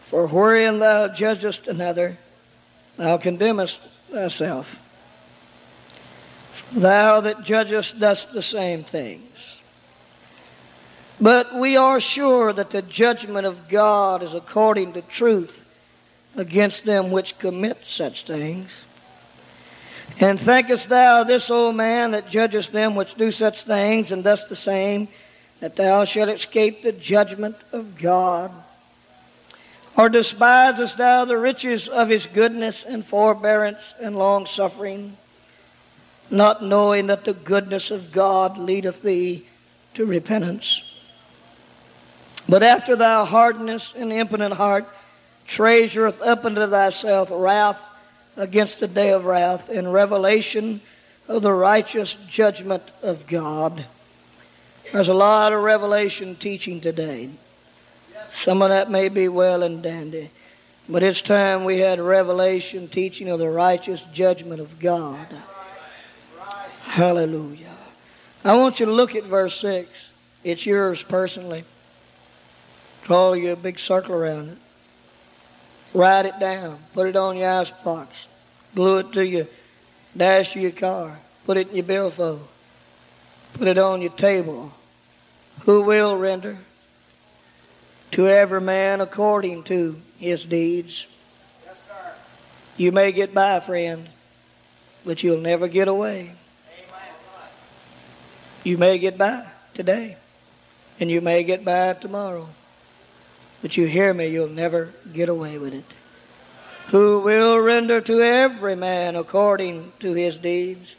For 0.09 0.27
wherein 0.27 0.79
thou 0.79 1.09
judgest 1.09 1.67
another, 1.67 2.17
thou 2.95 3.17
condemnest 3.17 3.79
thyself. 4.11 4.67
Thou 6.71 7.21
that 7.21 7.43
judgest 7.43 7.99
dost 7.99 8.31
the 8.33 8.43
same 8.43 8.83
things. 8.83 9.57
But 11.19 11.55
we 11.55 11.77
are 11.77 11.99
sure 11.99 12.53
that 12.53 12.71
the 12.71 12.81
judgment 12.81 13.47
of 13.47 13.67
God 13.67 14.21
is 14.21 14.33
according 14.33 14.93
to 14.93 15.01
truth 15.01 15.65
against 16.35 16.85
them 16.85 17.11
which 17.11 17.37
commit 17.39 17.79
such 17.85 18.25
things. 18.25 18.69
And 20.19 20.39
thinkest 20.39 20.89
thou 20.89 21.23
this, 21.23 21.49
O 21.49 21.71
man, 21.71 22.11
that 22.11 22.29
judgest 22.29 22.71
them 22.71 22.95
which 22.95 23.15
do 23.15 23.31
such 23.31 23.63
things, 23.63 24.11
and 24.11 24.23
dost 24.23 24.47
the 24.47 24.55
same, 24.55 25.07
that 25.59 25.75
thou 25.75 26.05
shalt 26.05 26.29
escape 26.29 26.81
the 26.81 26.91
judgment 26.91 27.55
of 27.71 27.97
God? 27.97 28.51
Or 29.97 30.09
despisest 30.09 30.97
thou 30.97 31.25
the 31.25 31.37
riches 31.37 31.87
of 31.87 32.09
his 32.09 32.27
goodness 32.27 32.85
and 32.87 33.03
forbearance 33.03 33.81
and 33.99 34.15
long 34.15 34.45
suffering, 34.45 35.17
not 36.29 36.63
knowing 36.63 37.07
that 37.07 37.25
the 37.25 37.33
goodness 37.33 37.89
of 37.89 38.11
God 38.11 38.59
leadeth 38.59 39.01
thee 39.01 39.47
to 39.95 40.05
repentance? 40.05 40.83
But 42.47 42.61
after 42.61 42.95
thou 42.95 43.25
hardness 43.25 43.91
and 43.95 44.13
impotent 44.13 44.53
heart 44.53 44.87
treasureth 45.47 46.21
up 46.21 46.45
unto 46.45 46.67
thyself 46.67 47.29
wrath 47.31 47.81
against 48.35 48.79
the 48.79 48.87
day 48.87 49.09
of 49.09 49.25
wrath 49.25 49.67
and 49.67 49.91
revelation 49.91 50.79
of 51.27 51.41
the 51.41 51.51
righteous 51.51 52.15
judgment 52.29 52.83
of 53.01 53.25
God. 53.25 53.83
There's 54.91 55.09
a 55.09 55.13
lot 55.13 55.53
of 55.53 55.63
revelation 55.63 56.35
teaching 56.35 56.81
today. 56.81 57.29
Some 58.43 58.61
of 58.61 58.69
that 58.69 58.91
may 58.91 59.09
be 59.09 59.27
well 59.27 59.63
and 59.63 59.81
dandy. 59.81 60.29
But 60.89 61.03
it's 61.03 61.21
time 61.21 61.65
we 61.65 61.79
had 61.79 61.99
revelation 61.99 62.87
teaching 62.87 63.29
of 63.29 63.39
the 63.39 63.49
righteous 63.49 64.01
judgment 64.13 64.61
of 64.61 64.79
God. 64.79 65.27
Hallelujah. 66.83 67.75
I 68.43 68.55
want 68.55 68.79
you 68.79 68.85
to 68.85 68.91
look 68.91 69.15
at 69.15 69.25
verse 69.25 69.59
6. 69.59 69.89
It's 70.43 70.65
yours 70.65 71.03
personally. 71.03 71.65
Draw 73.03 73.33
you 73.33 73.51
a 73.51 73.55
big 73.55 73.79
circle 73.79 74.15
around 74.15 74.49
it. 74.49 74.57
Write 75.93 76.25
it 76.25 76.39
down. 76.39 76.79
Put 76.93 77.07
it 77.07 77.15
on 77.15 77.37
your 77.37 77.49
ice 77.49 77.71
box. 77.83 78.15
Glue 78.75 78.99
it 78.99 79.11
to 79.13 79.25
your 79.25 79.47
dash 80.15 80.55
of 80.55 80.61
your 80.61 80.71
car. 80.71 81.17
Put 81.45 81.57
it 81.57 81.69
in 81.69 81.75
your 81.75 81.85
billfold. 81.85 82.47
Put 83.53 83.67
it 83.67 83.77
on 83.77 84.01
your 84.01 84.11
table. 84.11 84.71
Who 85.61 85.81
will 85.81 86.15
render 86.15 86.57
to 88.11 88.27
every 88.27 88.61
man 88.61 89.01
according 89.01 89.63
to 89.63 89.99
his 90.17 90.45
deeds? 90.45 91.05
Yes. 91.65 91.75
You 92.77 92.91
may 92.91 93.11
get 93.11 93.33
by, 93.33 93.59
friend, 93.59 94.07
but 95.05 95.23
you'll 95.23 95.41
never 95.41 95.67
get 95.67 95.87
away. 95.87 96.21
Amen. 96.21 97.15
You 98.63 98.77
may 98.77 98.97
get 98.97 99.17
by 99.17 99.45
today, 99.73 100.17
and 100.99 101.09
you 101.09 101.21
may 101.21 101.43
get 101.43 101.63
by 101.63 101.93
tomorrow. 101.93 102.47
But 103.61 103.77
you 103.77 103.85
hear 103.87 104.13
me, 104.13 104.27
you'll 104.27 104.49
never 104.49 104.93
get 105.13 105.29
away 105.29 105.57
with 105.57 105.73
it. 105.73 105.85
Who 106.87 107.19
will 107.19 107.59
render 107.59 107.99
to 108.01 108.21
every 108.21 108.75
man 108.75 109.15
according 109.15 109.91
to 109.99 110.13
his 110.13 110.37
deeds? 110.37 110.95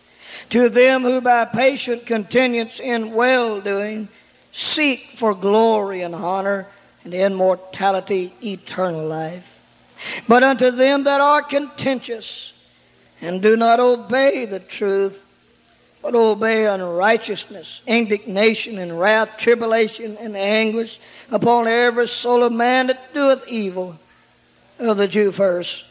To 0.50 0.68
them 0.68 1.02
who 1.02 1.20
by 1.20 1.46
patient 1.46 2.06
continuance 2.06 2.80
in 2.80 3.14
well 3.14 3.60
doing 3.60 4.08
seek 4.52 5.12
for 5.16 5.34
glory 5.34 6.02
and 6.02 6.14
honor 6.14 6.66
and 7.08 7.14
immortality, 7.14 8.34
eternal 8.42 9.06
life. 9.06 9.44
But 10.28 10.42
unto 10.42 10.70
them 10.70 11.04
that 11.04 11.20
are 11.20 11.42
contentious 11.42 12.52
and 13.20 13.40
do 13.40 13.56
not 13.56 13.80
obey 13.80 14.44
the 14.44 14.60
truth, 14.60 15.24
but 16.02 16.14
obey 16.14 16.66
unrighteousness, 16.66 17.80
indignation 17.86 18.78
and 18.78 19.00
wrath, 19.00 19.30
tribulation 19.38 20.16
and 20.18 20.36
anguish 20.36 21.00
upon 21.30 21.66
every 21.66 22.06
soul 22.06 22.44
of 22.44 22.52
man 22.52 22.88
that 22.88 23.12
doeth 23.14 23.48
evil, 23.48 23.98
of 24.78 24.96
the 24.96 25.08
Jew 25.08 25.32
first, 25.32 25.84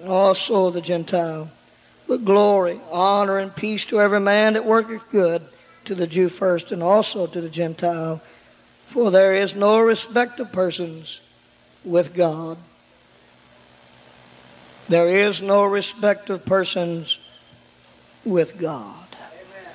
and 0.00 0.08
also 0.08 0.70
the 0.70 0.80
Gentile. 0.80 1.50
But 2.06 2.24
glory, 2.24 2.80
honor, 2.90 3.38
and 3.38 3.54
peace 3.54 3.84
to 3.86 4.00
every 4.00 4.20
man 4.20 4.52
that 4.52 4.64
worketh 4.64 5.02
good, 5.10 5.42
to 5.86 5.94
the 5.94 6.06
Jew 6.06 6.28
first, 6.28 6.70
and 6.70 6.82
also 6.82 7.26
to 7.26 7.40
the 7.40 7.48
Gentile. 7.48 8.20
For 8.90 9.12
there 9.12 9.36
is 9.36 9.54
no 9.54 9.78
respect 9.78 10.40
of 10.40 10.50
persons 10.50 11.20
with 11.84 12.12
God. 12.12 12.58
There 14.88 15.28
is 15.28 15.40
no 15.40 15.64
respect 15.64 16.28
of 16.28 16.44
persons 16.44 17.16
with 18.24 18.58
God. 18.58 19.06
Amen. 19.14 19.72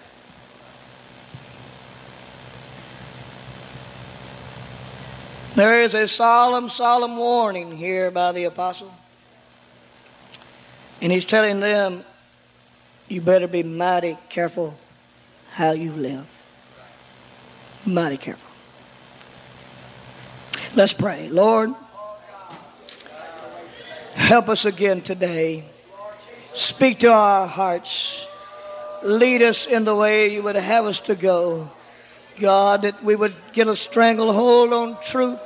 There 5.55 5.83
is 5.83 5.93
a 5.93 6.09
solemn, 6.09 6.67
solemn 6.67 7.15
warning 7.15 7.71
here 7.77 8.11
by 8.11 8.33
the 8.33 8.43
apostle. 8.43 8.93
And 11.01 11.09
he's 11.09 11.23
telling 11.23 11.61
them, 11.61 12.03
you 13.07 13.21
better 13.21 13.47
be 13.47 13.63
mighty 13.63 14.17
careful 14.27 14.77
how 15.53 15.71
you 15.71 15.93
live. 15.93 16.27
Mighty 17.85 18.17
careful. 18.17 18.44
Let's 20.75 20.91
pray. 20.91 21.29
Lord, 21.29 21.73
help 24.13 24.49
us 24.49 24.65
again 24.65 25.01
today. 25.01 25.63
Speak 26.53 26.99
to 26.99 27.13
our 27.13 27.47
hearts. 27.47 28.25
Lead 29.01 29.41
us 29.41 29.65
in 29.65 29.85
the 29.85 29.95
way 29.95 30.33
you 30.33 30.43
would 30.43 30.57
have 30.57 30.85
us 30.85 30.99
to 31.01 31.15
go. 31.15 31.69
God, 32.39 32.81
that 32.81 33.01
we 33.01 33.15
would 33.15 33.35
get 33.53 33.69
a 33.69 33.75
stranglehold 33.77 34.73
on 34.73 35.01
truth 35.01 35.39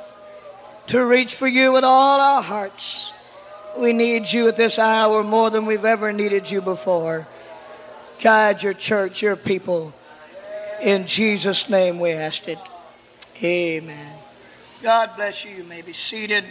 to 0.88 1.04
reach 1.04 1.36
for 1.36 1.46
you 1.46 1.72
with 1.72 1.84
all 1.84 2.20
our 2.20 2.42
hearts. 2.42 3.12
We 3.78 3.92
need 3.92 4.26
you 4.32 4.48
at 4.48 4.56
this 4.56 4.80
hour 4.80 5.22
more 5.22 5.50
than 5.50 5.64
we've 5.64 5.84
ever 5.84 6.12
needed 6.12 6.50
you 6.50 6.60
before. 6.60 7.28
Guide 8.20 8.64
your 8.64 8.74
church, 8.74 9.22
your 9.22 9.36
people. 9.36 9.94
In 10.82 11.06
Jesus' 11.06 11.68
name 11.68 12.00
we 12.00 12.10
ask 12.10 12.48
it. 12.48 12.58
Amen. 13.42 14.19
God 14.82 15.10
bless 15.14 15.44
you. 15.44 15.50
You 15.56 15.64
may 15.64 15.82
be 15.82 15.92
seated. 15.92 16.42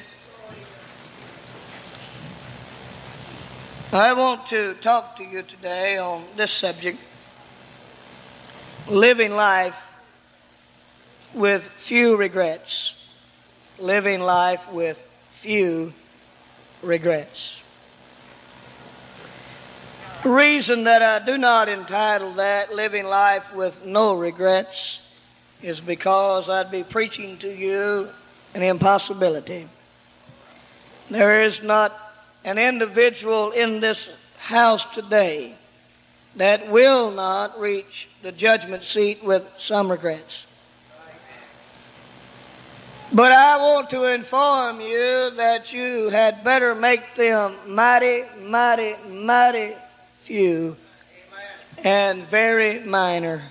I 3.91 4.13
want 4.13 4.45
to 4.49 4.75
talk 4.75 5.17
to 5.17 5.23
you 5.23 5.41
today 5.41 5.97
on 5.97 6.23
this 6.35 6.51
subject 6.51 6.99
living 8.87 9.31
life 9.31 9.75
with 11.33 11.63
few 11.79 12.17
regrets. 12.17 12.93
Living 13.79 14.19
life 14.19 14.71
with 14.71 15.03
few 15.41 15.91
regrets. 16.83 17.57
The 20.21 20.29
reason 20.29 20.83
that 20.83 21.01
I 21.01 21.25
do 21.25 21.35
not 21.35 21.67
entitle 21.67 22.33
that 22.33 22.75
Living 22.75 23.05
Life 23.05 23.55
with 23.55 23.85
No 23.85 24.13
Regrets 24.15 24.99
is 25.63 25.79
because 25.81 26.47
I'd 26.47 26.69
be 26.69 26.83
preaching 26.83 27.37
to 27.37 27.51
you 27.51 28.09
an 28.53 28.63
impossibility. 28.63 29.67
There 31.09 31.43
is 31.43 31.61
not 31.61 31.97
an 32.43 32.57
individual 32.57 33.51
in 33.51 33.79
this 33.79 34.07
house 34.37 34.85
today 34.93 35.55
that 36.35 36.69
will 36.69 37.11
not 37.11 37.59
reach 37.59 38.07
the 38.21 38.31
judgment 38.31 38.83
seat 38.83 39.23
with 39.23 39.43
some 39.57 39.91
regrets. 39.91 40.45
But 43.11 43.31
I 43.31 43.57
want 43.57 43.89
to 43.89 44.05
inform 44.05 44.81
you 44.81 45.31
that 45.31 45.73
you 45.73 46.09
had 46.09 46.43
better 46.43 46.75
make 46.75 47.15
them 47.15 47.55
mighty, 47.67 48.23
mighty, 48.39 48.95
mighty 49.07 49.75
few 50.21 50.77
and 51.83 52.23
very 52.27 52.79
minor 52.79 53.41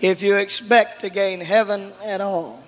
if 0.00 0.20
you 0.20 0.36
expect 0.36 1.02
to 1.02 1.10
gain 1.10 1.40
heaven 1.40 1.92
at 2.04 2.20
all. 2.20 2.62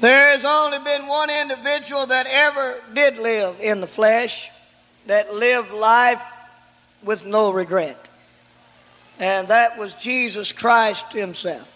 There 0.00 0.32
has 0.32 0.44
only 0.44 0.78
been 0.78 1.06
one 1.06 1.30
individual 1.30 2.06
that 2.06 2.26
ever 2.26 2.80
did 2.94 3.18
live 3.18 3.60
in 3.60 3.80
the 3.80 3.86
flesh, 3.86 4.50
that 5.06 5.34
lived 5.34 5.70
life 5.70 6.20
with 7.02 7.24
no 7.24 7.50
regret. 7.50 7.98
And 9.18 9.48
that 9.48 9.78
was 9.78 9.94
Jesus 9.94 10.52
Christ 10.52 11.06
Himself. 11.12 11.66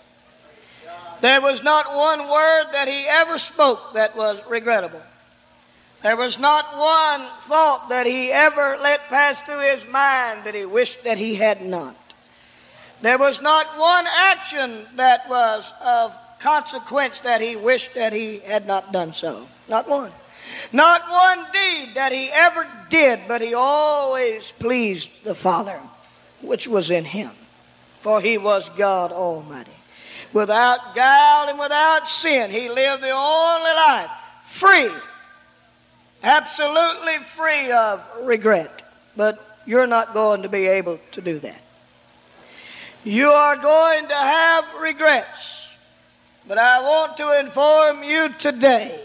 There 1.23 1.41
was 1.41 1.63
not 1.63 1.95
one 1.95 2.29
word 2.29 2.67
that 2.73 2.89
He 2.89 3.07
ever 3.07 3.39
spoke 3.39 3.95
that 3.95 4.17
was 4.17 4.39
regrettable. 4.49 5.03
There 6.03 6.17
was 6.17 6.39
not 6.39 6.77
one 6.77 7.27
thought 7.43 7.89
that 7.89 8.07
He 8.07 8.33
ever 8.33 8.79
let 8.83 9.09
pass 9.09 9.41
through 9.43 9.61
His 9.61 9.87
mind 9.87 10.45
that 10.45 10.55
He 10.55 10.67
wished 10.67 11.05
that 11.05 11.19
He 11.19 11.35
had 11.35 11.65
not. 11.65 11.97
There 13.01 13.19
was 13.19 13.41
not 13.41 13.79
one 13.79 14.07
action 14.07 14.87
that 14.97 15.27
was 15.29 15.73
of 15.81 16.13
consequence 16.41 17.21
that 17.21 17.41
he 17.41 17.57
wished 17.57 17.95
that 17.95 18.13
he 18.13 18.39
had 18.41 18.67
not 18.67 18.93
done 18.93 19.15
so. 19.15 19.47
Not 19.69 19.89
one. 19.89 20.11
Not 20.73 21.09
one 21.09 21.47
deed 21.53 21.95
that 21.95 22.13
he 22.13 22.31
ever 22.33 22.67
did, 22.89 23.21
but 23.29 23.41
he 23.41 23.55
always 23.55 24.53
pleased 24.59 25.11
the 25.25 25.35
Father, 25.35 25.81
which 26.43 26.67
was 26.67 26.91
in 26.91 27.05
him. 27.05 27.31
For 28.01 28.21
he 28.21 28.39
was 28.39 28.69
God 28.77 29.13
Almighty. 29.13 29.71
Without 30.33 30.95
guile 30.95 31.49
and 31.49 31.59
without 31.59 32.09
sin, 32.09 32.51
he 32.51 32.69
lived 32.69 33.03
the 33.03 33.11
only 33.11 33.71
life 33.73 34.11
free, 34.51 34.91
absolutely 36.23 37.19
free 37.37 37.71
of 37.73 38.03
regret. 38.23 38.83
But 39.17 39.45
you're 39.67 39.87
not 39.87 40.15
going 40.15 40.43
to 40.43 40.49
be 40.49 40.67
able 40.67 40.99
to 41.13 41.21
do 41.21 41.39
that. 41.41 41.61
You 43.05 43.31
are 43.31 43.57
going 43.57 44.09
to 44.09 44.15
have 44.15 44.65
regrets. 44.81 45.60
But 46.47 46.59
I 46.59 46.81
want 46.81 47.17
to 47.19 47.39
inform 47.39 48.03
you 48.03 48.29
today 48.39 49.01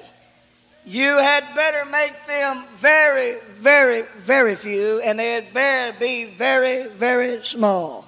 you 0.86 1.18
had 1.18 1.56
better 1.56 1.84
make 1.86 2.14
them 2.28 2.64
very, 2.80 3.40
very, 3.60 4.04
very 4.20 4.56
few, 4.56 5.00
and 5.00 5.18
they 5.18 5.34
had 5.34 5.52
better 5.52 5.98
be 6.00 6.26
very, 6.26 6.88
very 6.88 7.44
small, 7.44 8.06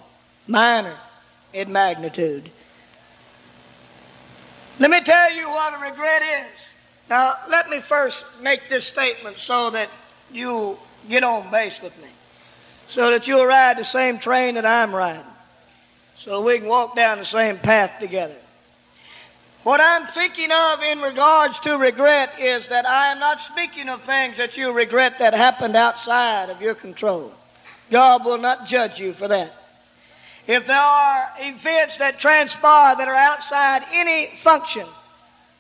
minor 0.48 0.96
in 1.53 1.72
magnitude. 1.72 2.51
Let 4.79 4.91
me 4.91 5.01
tell 5.01 5.34
you 5.34 5.50
what 5.50 5.74
a 5.74 5.89
regret 5.89 6.22
is. 6.22 6.51
Now, 7.10 7.38
let 7.50 7.67
me 7.69 7.79
first 7.79 8.24
make 8.41 8.69
this 8.69 8.86
statement 8.86 9.39
so 9.39 9.72
that 9.72 9.89
you 10.31 10.77
get 11.10 11.24
on 11.24 11.50
base 11.50 11.81
with 11.81 11.98
me, 12.00 12.10
so 12.88 13.10
that 13.10 13.27
you'll 13.27 13.46
ride 13.46 13.79
the 13.79 13.86
same 13.86 14.19
train 14.19 14.53
that 14.53 14.67
I'm 14.67 14.93
riding, 14.93 15.24
so 16.19 16.41
we 16.41 16.60
can 16.60 16.67
walk 16.67 16.96
down 16.96 17.17
the 17.17 17.25
same 17.25 17.57
path 17.57 18.00
together. 18.00 18.36
What 19.67 19.81
I'm 19.81 20.07
thinking 20.13 20.50
of 20.50 20.81
in 20.81 21.01
regards 21.01 21.59
to 21.59 21.77
regret 21.77 22.39
is 22.39 22.67
that 22.67 22.88
I 22.88 23.12
am 23.12 23.19
not 23.19 23.41
speaking 23.41 23.89
of 23.89 24.01
things 24.03 24.38
that 24.38 24.55
you 24.55 24.71
regret 24.71 25.19
that 25.19 25.33
happened 25.33 25.75
outside 25.75 26.50
of 26.50 26.62
your 26.62 26.74
control. 26.74 27.33
God 27.91 28.24
will 28.24 28.38
not 28.38 28.65
judge 28.65 28.97
you 28.97 29.12
for 29.12 29.27
that. 29.27 29.51
If 30.47 30.67
there 30.67 30.79
are 30.79 31.27
events 31.39 31.97
that 31.97 32.17
transpire 32.17 32.95
that 32.95 33.09
are 33.09 33.13
outside 33.13 33.83
any 33.91 34.38
function 34.41 34.88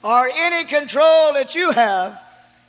or 0.01 0.29
any 0.33 0.63
control 0.63 1.33
that 1.33 1.53
you 1.53 1.71
have, 1.71 2.17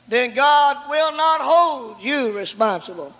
then 0.09 0.33
God 0.33 0.89
will 0.89 1.15
not 1.15 1.39
hold 1.39 2.01
you 2.01 2.33
responsible. 2.33 3.13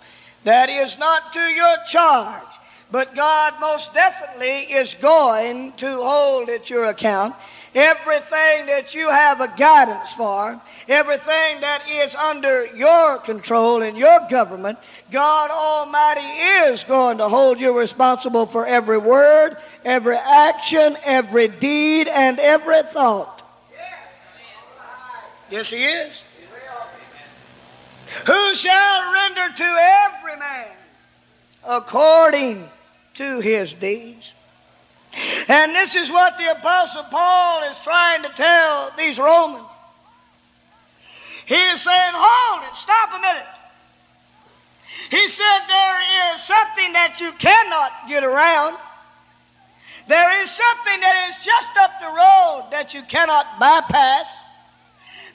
That 0.44 0.68
is 0.68 0.98
not 0.98 1.32
to 1.32 1.40
your 1.40 1.76
charge. 1.88 2.42
But 2.90 3.14
God 3.14 3.54
most 3.60 3.94
definitely 3.94 4.74
is 4.74 4.92
going 5.00 5.72
to 5.78 5.86
hold 5.86 6.50
at 6.50 6.68
your 6.68 6.84
account 6.84 7.34
Everything 7.74 8.66
that 8.66 8.94
you 8.94 9.08
have 9.08 9.40
a 9.40 9.48
guidance 9.48 10.12
for, 10.12 10.60
everything 10.88 11.60
that 11.60 11.82
is 11.88 12.14
under 12.16 12.66
your 12.74 13.18
control 13.18 13.82
and 13.82 13.96
your 13.96 14.18
government, 14.28 14.78
God 15.12 15.50
Almighty 15.50 16.20
is 16.20 16.82
going 16.82 17.18
to 17.18 17.28
hold 17.28 17.60
you 17.60 17.78
responsible 17.78 18.46
for 18.46 18.66
every 18.66 18.98
word, 18.98 19.56
every 19.84 20.16
action, 20.16 20.96
every 21.04 21.46
deed, 21.46 22.08
and 22.08 22.40
every 22.40 22.82
thought. 22.82 23.42
Yes, 25.48 25.70
He 25.70 25.84
is. 25.84 26.22
Who 28.26 28.54
shall 28.54 29.12
render 29.12 29.56
to 29.56 29.64
every 29.64 30.36
man 30.38 30.66
according 31.64 32.68
to 33.14 33.40
his 33.40 33.72
deeds? 33.72 34.32
And 35.48 35.74
this 35.74 35.94
is 35.96 36.10
what 36.10 36.38
the 36.38 36.52
Apostle 36.52 37.04
Paul 37.10 37.64
is 37.70 37.76
trying 37.78 38.22
to 38.22 38.28
tell 38.30 38.92
these 38.96 39.18
Romans. 39.18 39.66
He 41.46 41.56
is 41.56 41.82
saying, 41.82 42.12
hold 42.14 42.62
it, 42.70 42.76
stop 42.76 43.10
a 43.16 43.20
minute. 43.20 43.46
He 45.10 45.28
said 45.28 45.58
there 45.66 46.34
is 46.34 46.42
something 46.42 46.92
that 46.92 47.20
you 47.20 47.32
cannot 47.32 47.90
get 48.08 48.22
around. 48.22 48.76
There 50.06 50.42
is 50.42 50.50
something 50.50 51.00
that 51.00 51.28
is 51.30 51.44
just 51.44 51.70
up 51.78 51.98
the 52.00 52.06
road 52.06 52.70
that 52.70 52.94
you 52.94 53.02
cannot 53.02 53.58
bypass. 53.58 54.26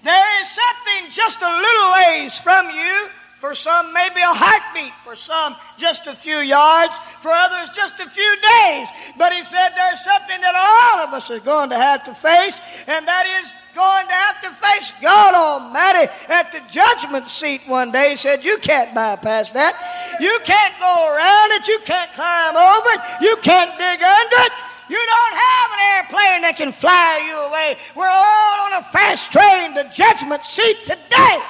There 0.03 0.41
is 0.41 0.47
something 0.49 1.11
just 1.11 1.41
a 1.41 1.49
little 1.49 1.91
ways 1.91 2.37
from 2.37 2.69
you 2.69 3.09
for 3.45 3.53
some, 3.53 3.93
maybe 3.93 4.21
a 4.21 4.33
heartbeat. 4.33 4.91
For 5.03 5.15
some, 5.15 5.55
just 5.77 6.07
a 6.07 6.15
few 6.15 6.39
yards. 6.39 6.93
For 7.21 7.29
others, 7.29 7.69
just 7.75 7.93
a 7.99 8.09
few 8.09 8.31
days. 8.41 8.87
But 9.19 9.33
he 9.33 9.43
said 9.43 9.69
there's 9.77 10.03
something 10.03 10.41
that 10.41 10.57
all 10.57 11.05
of 11.05 11.13
us 11.13 11.29
are 11.29 11.39
going 11.39 11.69
to 11.69 11.77
have 11.77 12.03
to 12.05 12.15
face, 12.15 12.59
and 12.87 13.07
that 13.07 13.29
is 13.29 13.45
going 13.77 14.07
to 14.09 14.17
have 14.17 14.41
to 14.41 14.49
face 14.57 14.91
God 14.99 15.35
Almighty 15.35 16.09
at 16.27 16.49
the 16.51 16.61
judgment 16.73 17.29
seat 17.29 17.61
one 17.67 17.91
day. 17.91 18.11
He 18.11 18.15
said, 18.15 18.43
You 18.43 18.57
can't 18.57 18.95
bypass 18.95 19.51
that. 19.51 19.77
You 20.19 20.39
can't 20.41 20.73
go 20.81 21.13
around 21.13 21.53
it. 21.53 21.67
You 21.67 21.77
can't 21.85 22.09
climb 22.17 22.57
over 22.57 22.97
it. 22.97 23.01
You 23.21 23.37
can't 23.45 23.77
dig 23.77 24.01
under 24.01 24.41
it. 24.41 24.53
You 24.89 24.97
don't 24.97 25.35
have 25.37 25.69
an 25.69 25.81
airplane 25.93 26.41
that 26.49 26.57
can 26.57 26.73
fly 26.73 27.21
you 27.29 27.37
away. 27.45 27.77
We're 27.93 28.09
all 28.09 28.57
on 28.65 28.81
a 28.81 28.83
fast 28.89 29.29
train 29.29 29.77
to 29.77 29.85
judgment 29.93 30.43
seat 30.45 30.81
today. 30.89 31.45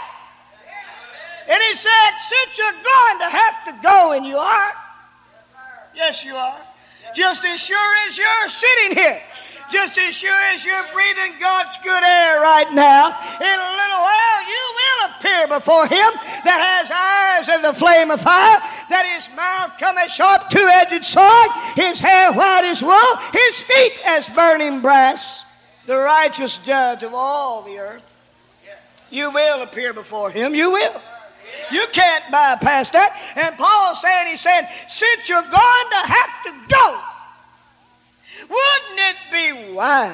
And 1.47 1.62
he 1.63 1.75
said, 1.75 2.12
Since 2.27 2.58
you're 2.58 2.71
going 2.71 3.19
to 3.19 3.29
have 3.29 3.65
to 3.65 3.79
go, 3.84 4.12
and 4.13 4.25
you 4.25 4.38
are, 4.38 4.73
yes, 5.95 6.25
you 6.25 6.36
are, 6.36 6.60
just 7.15 7.45
as 7.45 7.60
sure 7.60 7.95
as 8.08 8.17
you're 8.17 8.49
sitting 8.49 8.97
here, 8.97 9.21
just 9.71 9.97
as 9.97 10.13
sure 10.15 10.41
as 10.53 10.65
you're 10.65 10.86
breathing 10.93 11.34
God's 11.39 11.77
good 11.84 12.03
air 12.03 12.41
right 12.41 12.71
now, 12.73 13.08
in 13.39 13.60
a 13.60 13.71
little 13.77 14.01
while 14.01 14.41
you 14.47 14.63
will 14.75 15.10
appear 15.10 15.47
before 15.47 15.86
Him 15.88 16.12
that 16.43 16.60
has 16.62 16.91
eyes 16.91 17.49
as 17.49 17.62
the 17.62 17.73
flame 17.73 18.12
of 18.12 18.21
fire, 18.21 18.60
that 18.89 19.05
His 19.05 19.27
mouth 19.36 19.73
cometh 19.79 20.12
sharp 20.12 20.49
two 20.49 20.67
edged 20.67 21.05
sword, 21.05 21.49
His 21.75 21.99
hair 21.99 22.34
white 22.34 22.65
as 22.65 22.81
wool, 22.81 23.15
His 23.31 23.55
feet 23.62 23.93
as 24.05 24.27
burning 24.29 24.81
brass, 24.81 25.45
the 25.86 25.97
righteous 25.97 26.58
judge 26.65 27.03
of 27.03 27.13
all 27.13 27.62
the 27.62 27.77
earth. 27.77 28.03
You 29.12 29.31
will 29.31 29.62
appear 29.62 29.93
before 29.93 30.31
Him, 30.31 30.55
you 30.55 30.71
will. 30.71 31.01
You 31.71 31.86
can't 31.91 32.23
bypass 32.31 32.89
that. 32.91 33.19
And 33.36 33.55
Paul 33.58 33.95
saying, 33.95 34.31
he 34.31 34.38
said, 34.38 34.69
since 34.88 35.29
you're 35.29 35.41
going 35.41 35.51
to 35.51 36.01
have 36.05 36.43
to 36.45 36.51
go, 36.69 36.99
wouldn't 38.49 38.99
it 38.99 39.15
be 39.31 39.73
wise? 39.73 40.13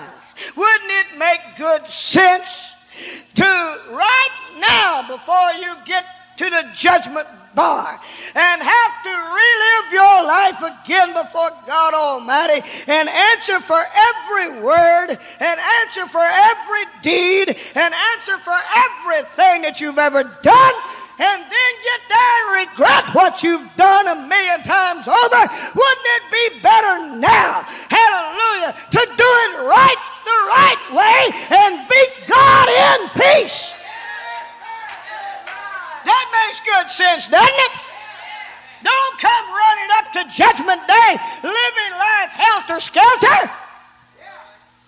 Wouldn't 0.56 0.91
it 0.91 1.17
make 1.17 1.41
good 1.58 1.86
sense 1.88 2.72
to 3.36 3.44
right 3.44 4.30
now 4.60 5.08
before 5.08 5.52
you 5.54 5.76
get 5.86 6.06
to 6.38 6.50
the 6.50 6.65
judgment 6.76 7.28
bar 7.54 8.00
and 8.36 8.62
have 8.62 9.04
to 9.04 9.10
relive 9.10 9.94
your 9.94 10.24
life 10.24 10.62
again 10.62 11.13
before 11.13 11.52
God 11.67 11.94
Almighty 11.94 12.65
and 12.88 13.10
answer 13.10 13.60
for 13.60 13.84
every 13.96 14.62
word 14.62 15.20
and 15.39 15.60
answer 15.60 16.08
for 16.08 16.24
every 16.24 16.84
deed 17.02 17.58
and 17.76 17.94
answer 17.94 18.38
for 18.39 18.58
everything 18.76 19.63
that 19.63 19.82
you've 19.82 20.00
ever 20.00 20.24
done 20.41 20.74
and 21.22 21.42
then 21.46 21.72
get 21.86 22.02
there 22.10 22.38
and 22.42 22.66
regret 22.66 23.06
what 23.14 23.44
you've 23.44 23.70
done 23.78 24.08
a 24.10 24.18
million 24.26 24.62
times 24.64 25.06
over, 25.06 25.42
wouldn't 25.78 26.10
it 26.18 26.26
be 26.34 26.60
better 26.62 27.14
now, 27.16 27.62
hallelujah, 27.94 28.74
to 28.90 29.02
do 29.06 29.30
it 29.46 29.54
right 29.62 30.02
the 30.26 30.40
right 30.50 30.82
way 30.90 31.22
and 31.62 31.86
beat 31.86 32.26
God 32.26 32.68
in 32.70 33.10
peace? 33.14 33.70
That 36.10 36.26
makes 36.34 36.60
good 36.66 36.90
sense, 36.90 37.28
doesn't 37.28 37.60
it? 37.70 37.74
Don't 38.82 39.20
come 39.22 39.46
running 39.54 39.90
up 40.02 40.08
to 40.18 40.22
Judgment 40.34 40.82
Day 40.88 41.12
living 41.46 41.94
life 42.02 42.34
helter 42.34 42.80
skelter, 42.82 43.52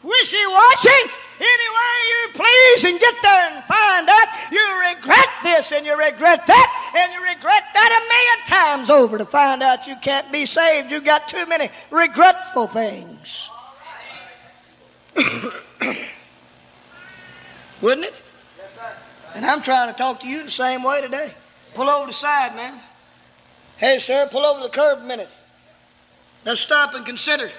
wishy 0.02 0.48
washy, 0.50 1.13
any 1.43 1.69
way 1.69 2.03
please, 2.34 2.84
and 2.84 2.99
get 2.99 3.15
there 3.21 3.49
and 3.51 3.63
find 3.65 4.10
out 4.10 4.27
you 4.51 4.62
regret 4.89 5.27
this 5.43 5.71
and 5.71 5.86
you 5.86 5.97
regret 5.97 6.45
that 6.47 6.93
and 6.95 7.13
you 7.13 7.21
regret 7.21 7.63
that 7.73 7.91
a 7.91 8.01
million 8.10 8.39
times 8.47 8.89
over 8.89 9.17
to 9.17 9.25
find 9.25 9.63
out 9.63 9.88
you 9.88 9.95
can't 10.01 10.32
be 10.32 10.45
saved. 10.45 10.91
You 10.91 11.01
got 11.01 11.27
too 11.27 11.45
many 11.45 11.69
regretful 11.91 12.67
things. 12.67 13.49
Wouldn't 17.82 18.08
it? 18.08 18.13
Yes, 18.58 18.73
sir. 18.75 18.91
And 19.36 19.45
I'm 19.45 19.62
trying 19.62 19.91
to 19.91 19.97
talk 19.97 20.21
to 20.21 20.27
you 20.27 20.43
the 20.43 20.51
same 20.51 20.84
way 20.84 21.01
today. 21.01 21.32
Pull 21.75 21.89
over 21.89 22.08
the 22.08 22.13
side, 22.13 22.56
man. 22.56 22.79
Hey, 23.77 23.99
sir, 23.99 24.27
pull 24.32 24.45
over 24.45 24.62
the 24.62 24.69
curb 24.69 24.99
a 24.99 25.03
minute. 25.03 25.29
Let's 26.45 26.62
stop 26.62 26.93
and 26.93 27.06
consider. 27.06 27.45
Yes, 27.45 27.53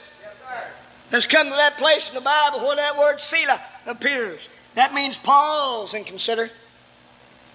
sir. 0.49 0.65
Let's 1.13 1.27
come 1.27 1.49
to 1.49 1.55
that 1.55 1.77
place 1.79 2.09
in 2.09 2.15
the 2.15 2.21
Bible 2.21 2.61
where 2.61 2.77
that 2.77 2.99
word 2.99 3.21
Selah 3.21 3.61
appears. 3.87 4.41
That 4.75 4.95
means 4.95 5.17
pause 5.17 5.95
and 5.95 6.05
consider. 6.05 6.51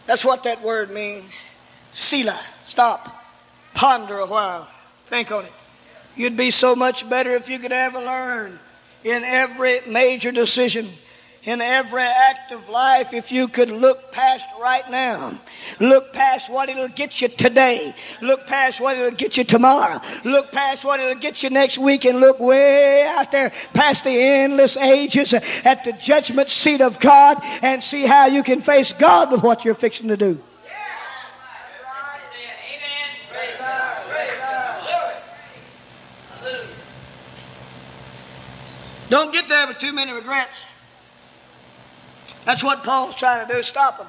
That's 0.05 0.23
what 0.23 0.43
that 0.43 0.61
word 0.61 0.91
means. 0.91 1.31
Selah. 1.93 2.39
Stop. 2.67 3.25
Ponder 3.73 4.19
a 4.19 4.25
while. 4.25 4.67
Think 5.07 5.31
on 5.31 5.45
it. 5.45 5.51
You'd 6.15 6.37
be 6.37 6.51
so 6.51 6.75
much 6.75 7.09
better 7.09 7.35
if 7.35 7.49
you 7.49 7.59
could 7.59 7.71
ever 7.71 7.99
learn 7.99 8.59
in 9.03 9.23
every 9.23 9.81
major 9.87 10.31
decision 10.31 10.89
in 11.43 11.61
every 11.61 12.01
act 12.01 12.51
of 12.51 12.67
life 12.69 13.13
if 13.13 13.31
you 13.31 13.47
could 13.47 13.69
look 13.69 14.11
past 14.11 14.45
right 14.59 14.89
now. 14.89 15.39
Look 15.79 16.13
past 16.13 16.49
what 16.49 16.69
it'll 16.69 16.87
get 16.89 17.21
you 17.21 17.27
today. 17.27 17.95
Look 18.21 18.45
past 18.47 18.79
what 18.79 18.97
it'll 18.97 19.11
get 19.11 19.37
you 19.37 19.43
tomorrow. 19.43 20.01
Look 20.23 20.51
past 20.51 20.83
what 20.83 20.99
it'll 20.99 21.15
get 21.15 21.41
you 21.43 21.49
next 21.49 21.77
week 21.77 22.05
and 22.05 22.19
look 22.19 22.39
way 22.39 23.03
out 23.03 23.31
there 23.31 23.51
past 23.73 24.03
the 24.03 24.11
endless 24.11 24.75
ages 24.77 25.33
at 25.33 25.83
the 25.83 25.93
judgment 25.93 26.49
seat 26.49 26.81
of 26.81 26.99
God 26.99 27.37
and 27.61 27.81
see 27.81 28.05
how 28.05 28.25
you 28.27 28.43
can 28.43 28.61
face 28.61 28.93
God 28.93 29.31
with 29.31 29.41
what 29.41 29.63
you're 29.63 29.75
fixing 29.75 30.09
to 30.09 30.17
do. 30.17 30.41
Don't 39.09 39.33
get 39.33 39.49
there 39.49 39.65
with 39.65 39.79
too 39.79 39.91
many 39.91 40.11
regrets. 40.11 40.65
That's 42.45 42.63
what 42.63 42.83
Paul's 42.83 43.15
trying 43.15 43.47
to 43.47 43.53
do, 43.53 43.61
stop 43.63 43.97
them. 43.97 44.07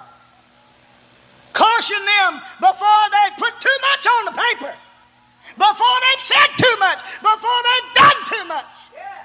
Caution 1.53 1.99
them 1.99 2.41
before 2.61 3.05
they 3.11 3.27
put 3.37 3.53
too 3.61 3.79
much 3.83 4.07
on 4.07 4.25
the 4.27 4.33
paper, 4.33 4.75
before 5.59 5.97
they've 6.07 6.25
said 6.25 6.49
too 6.59 6.77
much, 6.79 6.99
before 7.21 7.61
they've 7.67 7.95
done 7.95 8.19
too 8.29 8.45
much, 8.47 8.71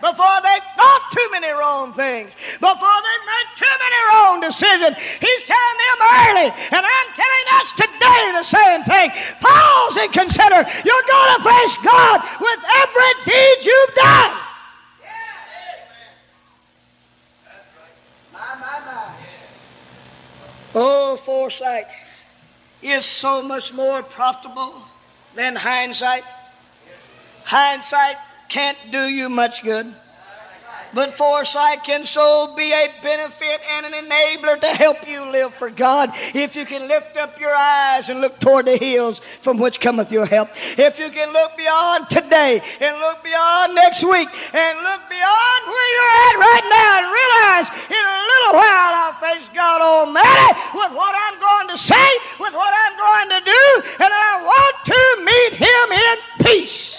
before 0.01 0.41
they've 0.41 0.67
thought 0.75 1.03
too 1.13 1.27
many 1.31 1.49
wrong 1.53 1.93
things, 1.93 2.33
before 2.59 2.97
they've 3.05 3.27
made 3.29 3.49
too 3.55 3.75
many 3.79 3.99
wrong 4.09 4.41
decisions. 4.41 4.97
He's 5.21 5.43
telling 5.45 5.77
them 5.85 5.99
early, 6.01 6.49
and 6.73 6.83
I'm 6.85 7.09
telling 7.13 7.47
us 7.61 7.67
today 7.77 8.21
the 8.33 8.43
same 8.43 8.83
thing. 8.83 9.09
Pause 9.39 9.97
and 9.97 10.11
consider. 10.11 10.65
You're 10.83 11.07
going 11.07 11.31
to 11.37 11.41
face 11.45 11.75
God 11.85 12.21
with 12.41 12.59
every 12.81 13.11
deed 13.25 13.57
you've 13.61 13.95
done. 13.95 14.33
My, 18.33 18.55
my, 18.59 18.79
my. 18.85 19.15
Oh, 20.77 21.15
foresight 21.15 21.87
is 22.81 23.05
so 23.05 23.41
much 23.41 23.71
more 23.73 24.03
profitable 24.03 24.75
than 25.33 25.55
hindsight. 25.55 26.25
Hindsight 27.45 28.17
can't 28.49 28.77
do 28.91 29.07
you 29.07 29.29
much 29.29 29.63
good. 29.63 29.93
But 30.95 31.17
foresight 31.17 31.83
can 31.83 32.05
so 32.05 32.55
be 32.55 32.71
a 32.71 32.89
benefit 33.03 33.59
and 33.69 33.85
an 33.85 33.91
enabler 33.91 34.61
to 34.61 34.67
help 34.67 35.05
you 35.05 35.29
live 35.29 35.53
for 35.53 35.69
God. 35.69 36.11
If 36.33 36.55
you 36.55 36.63
can 36.63 36.87
lift 36.87 37.17
up 37.17 37.37
your 37.37 37.53
eyes 37.53 38.07
and 38.07 38.21
look 38.21 38.39
toward 38.39 38.63
the 38.63 38.77
hills 38.77 39.19
from 39.41 39.57
which 39.57 39.81
cometh 39.81 40.09
your 40.09 40.25
help. 40.25 40.51
If 40.77 40.97
you 40.97 41.09
can 41.09 41.33
look 41.33 41.57
beyond 41.57 42.09
today 42.09 42.63
and 42.79 42.97
look 42.99 43.21
beyond 43.25 43.75
next 43.75 44.03
week 44.03 44.29
and 44.53 44.79
look 44.87 45.01
beyond 45.11 45.61
where 45.67 45.89
you're 45.91 46.15
at 46.15 46.35
right 46.39 46.65
now 46.71 46.91
and 47.03 47.07
realize 47.11 47.67
in 47.91 47.99
a 47.99 48.19
little 48.31 48.53
while 48.55 48.93
I'll 48.95 49.19
face 49.19 49.49
God 49.53 49.81
Almighty 49.81 50.59
with 50.75 50.95
what 50.95 51.13
I'm 51.13 51.37
going 51.43 51.75
to 51.75 51.77
say, 51.77 52.09
with 52.39 52.53
what 52.53 52.71
I'm 52.71 52.95
going 52.95 53.29
to 53.35 53.41
do, 53.43 53.83
and 53.99 54.13
I 54.15 54.31
want 54.47 54.75
to 54.87 55.01
meet 55.27 55.59
Him 55.59 55.91
in 55.91 56.17
peace. 56.39 56.94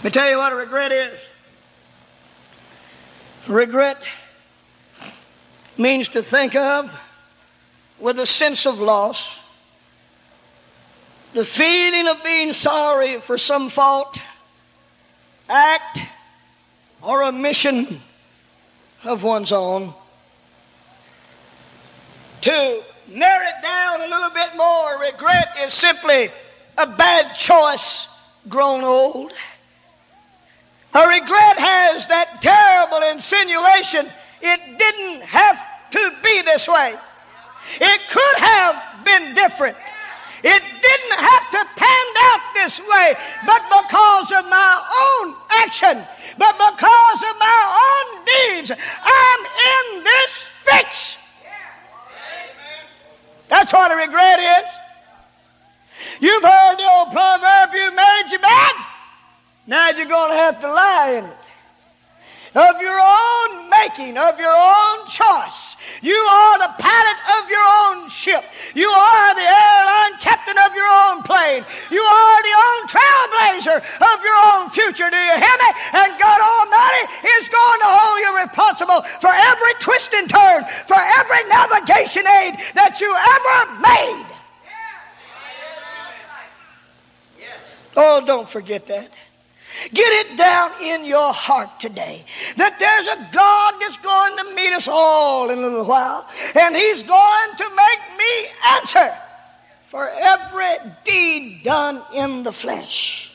Let 0.00 0.04
me 0.04 0.10
tell 0.12 0.30
you 0.30 0.38
what 0.38 0.50
a 0.50 0.56
regret 0.56 0.92
is. 0.92 1.18
Regret 3.46 3.98
means 5.76 6.08
to 6.08 6.22
think 6.22 6.56
of 6.56 6.90
with 7.98 8.18
a 8.18 8.24
sense 8.24 8.64
of 8.64 8.78
loss, 8.78 9.30
the 11.34 11.44
feeling 11.44 12.08
of 12.08 12.24
being 12.24 12.54
sorry 12.54 13.20
for 13.20 13.36
some 13.36 13.68
fault, 13.68 14.18
act, 15.50 15.98
or 17.02 17.22
omission 17.22 18.00
of 19.04 19.22
one's 19.22 19.52
own. 19.52 19.92
To 22.40 22.82
narrow 23.06 23.46
it 23.46 23.62
down 23.62 24.00
a 24.00 24.06
little 24.06 24.30
bit 24.30 24.56
more, 24.56 24.98
regret 24.98 25.56
is 25.62 25.74
simply 25.74 26.30
a 26.78 26.86
bad 26.86 27.34
choice 27.34 28.08
grown 28.48 28.82
old. 28.82 29.34
A 30.92 31.06
regret 31.06 31.58
has 31.58 32.06
that 32.08 32.42
terrible 32.42 33.06
insinuation. 33.10 34.10
It 34.42 34.60
didn't 34.78 35.22
have 35.22 35.58
to 35.92 36.12
be 36.22 36.42
this 36.42 36.66
way. 36.66 36.98
It 37.80 38.00
could 38.10 38.38
have 38.38 39.04
been 39.04 39.34
different. 39.34 39.76
It 40.42 40.62
didn't 40.62 41.18
have 41.18 41.50
to 41.50 41.62
pan 41.76 42.06
out 42.32 42.40
this 42.54 42.80
way, 42.80 43.14
but 43.46 43.62
because 43.70 44.32
of 44.32 44.48
my 44.50 44.72
own 45.22 45.34
action, 45.50 46.02
but 46.38 46.54
because 46.56 47.20
of 47.22 47.38
my 47.38 47.60
own 47.86 48.24
deeds, 48.24 48.70
I'm 48.72 49.40
in 50.00 50.04
this 50.04 50.46
fix. 50.62 51.16
That's 53.48 53.72
what 53.72 53.92
a 53.92 53.96
regret 53.96 54.40
is. 54.40 54.68
You've 56.20 56.42
heard 56.42 56.76
the 56.78 56.88
old 56.88 57.12
proverb, 57.12 57.74
you 57.74 57.94
made 57.94 58.24
your 58.30 58.40
bed. 58.40 58.89
Now 59.66 59.90
you're 59.90 60.06
going 60.06 60.30
to 60.30 60.36
have 60.36 60.60
to 60.60 60.72
lie 60.72 61.12
in 61.18 61.24
it. 61.24 61.36
Of 62.52 62.80
your 62.82 62.98
own 62.98 63.70
making, 63.70 64.18
of 64.18 64.40
your 64.40 64.50
own 64.50 65.06
choice. 65.06 65.76
You 66.02 66.18
are 66.18 66.58
the 66.58 66.74
pilot 66.82 67.18
of 67.38 67.48
your 67.48 67.66
own 67.86 68.08
ship. 68.10 68.42
You 68.74 68.88
are 68.88 69.34
the 69.36 69.46
airline 69.46 70.18
captain 70.18 70.58
of 70.58 70.74
your 70.74 70.90
own 71.06 71.22
plane. 71.22 71.64
You 71.92 72.02
are 72.02 72.42
the 72.42 72.56
own 72.58 72.80
trailblazer 72.90 73.78
of 73.78 74.18
your 74.24 74.38
own 74.50 74.70
future. 74.70 75.08
Do 75.10 75.16
you 75.16 75.36
hear 75.38 75.56
me? 75.62 75.70
And 75.94 76.18
God 76.18 76.40
Almighty 76.42 77.06
is 77.38 77.48
going 77.48 77.80
to 77.80 77.86
hold 77.86 78.18
you 78.18 78.42
responsible 78.42 79.02
for 79.20 79.30
every 79.30 79.74
twist 79.78 80.12
and 80.14 80.28
turn, 80.28 80.64
for 80.88 80.98
every 80.98 81.46
navigation 81.46 82.26
aid 82.26 82.58
that 82.74 83.00
you 83.00 83.14
ever 83.14 83.78
made. 83.78 84.26
Oh, 87.96 88.26
don't 88.26 88.48
forget 88.48 88.88
that. 88.88 89.10
Get 89.92 90.26
it 90.26 90.36
down 90.36 90.72
in 90.82 91.04
your 91.04 91.32
heart 91.32 91.80
today 91.80 92.24
that 92.56 92.78
there's 92.78 93.06
a 93.06 93.28
God 93.32 93.74
that's 93.80 93.96
going 93.98 94.36
to 94.38 94.54
meet 94.54 94.72
us 94.72 94.88
all 94.88 95.50
in 95.50 95.58
a 95.58 95.62
little 95.62 95.84
while, 95.84 96.28
and 96.54 96.74
He's 96.74 97.02
going 97.02 97.56
to 97.56 97.68
make 97.68 98.18
me 98.18 98.50
answer 98.72 99.16
for 99.88 100.08
every 100.08 100.92
deed 101.04 101.62
done 101.64 102.02
in 102.14 102.42
the 102.42 102.52
flesh. 102.52 103.30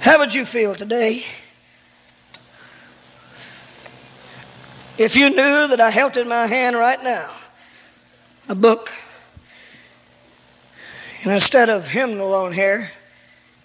How 0.00 0.18
would 0.18 0.32
you 0.32 0.46
feel 0.46 0.74
today 0.74 1.24
if 4.96 5.14
you 5.14 5.28
knew 5.28 5.68
that 5.68 5.80
I 5.80 5.90
held 5.90 6.16
in 6.16 6.26
my 6.26 6.46
hand 6.46 6.76
right 6.76 7.02
now 7.02 7.30
a 8.48 8.54
book? 8.54 8.90
And 11.22 11.32
instead 11.32 11.68
of 11.68 11.86
hymnal 11.86 12.34
on 12.34 12.52
here, 12.52 12.90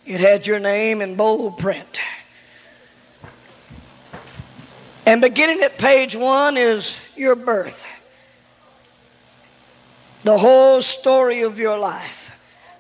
it 0.05 0.19
had 0.19 0.45
your 0.45 0.59
name 0.59 1.01
in 1.01 1.15
bold 1.15 1.57
print. 1.57 1.99
And 5.05 5.21
beginning 5.21 5.61
at 5.61 5.77
page 5.77 6.15
one 6.15 6.57
is 6.57 6.97
your 7.15 7.35
birth. 7.35 7.85
The 10.23 10.37
whole 10.37 10.81
story 10.81 11.43
of 11.43 11.57
your 11.57 11.77
life. 11.77 12.31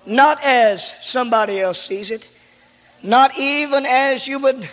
Not 0.05 0.43
as 0.43 0.91
somebody 1.01 1.61
else 1.61 1.81
sees 1.81 2.11
it, 2.11 2.27
not 3.01 3.37
even 3.37 3.85
as 3.85 4.27
you 4.27 4.39
would 4.39 4.67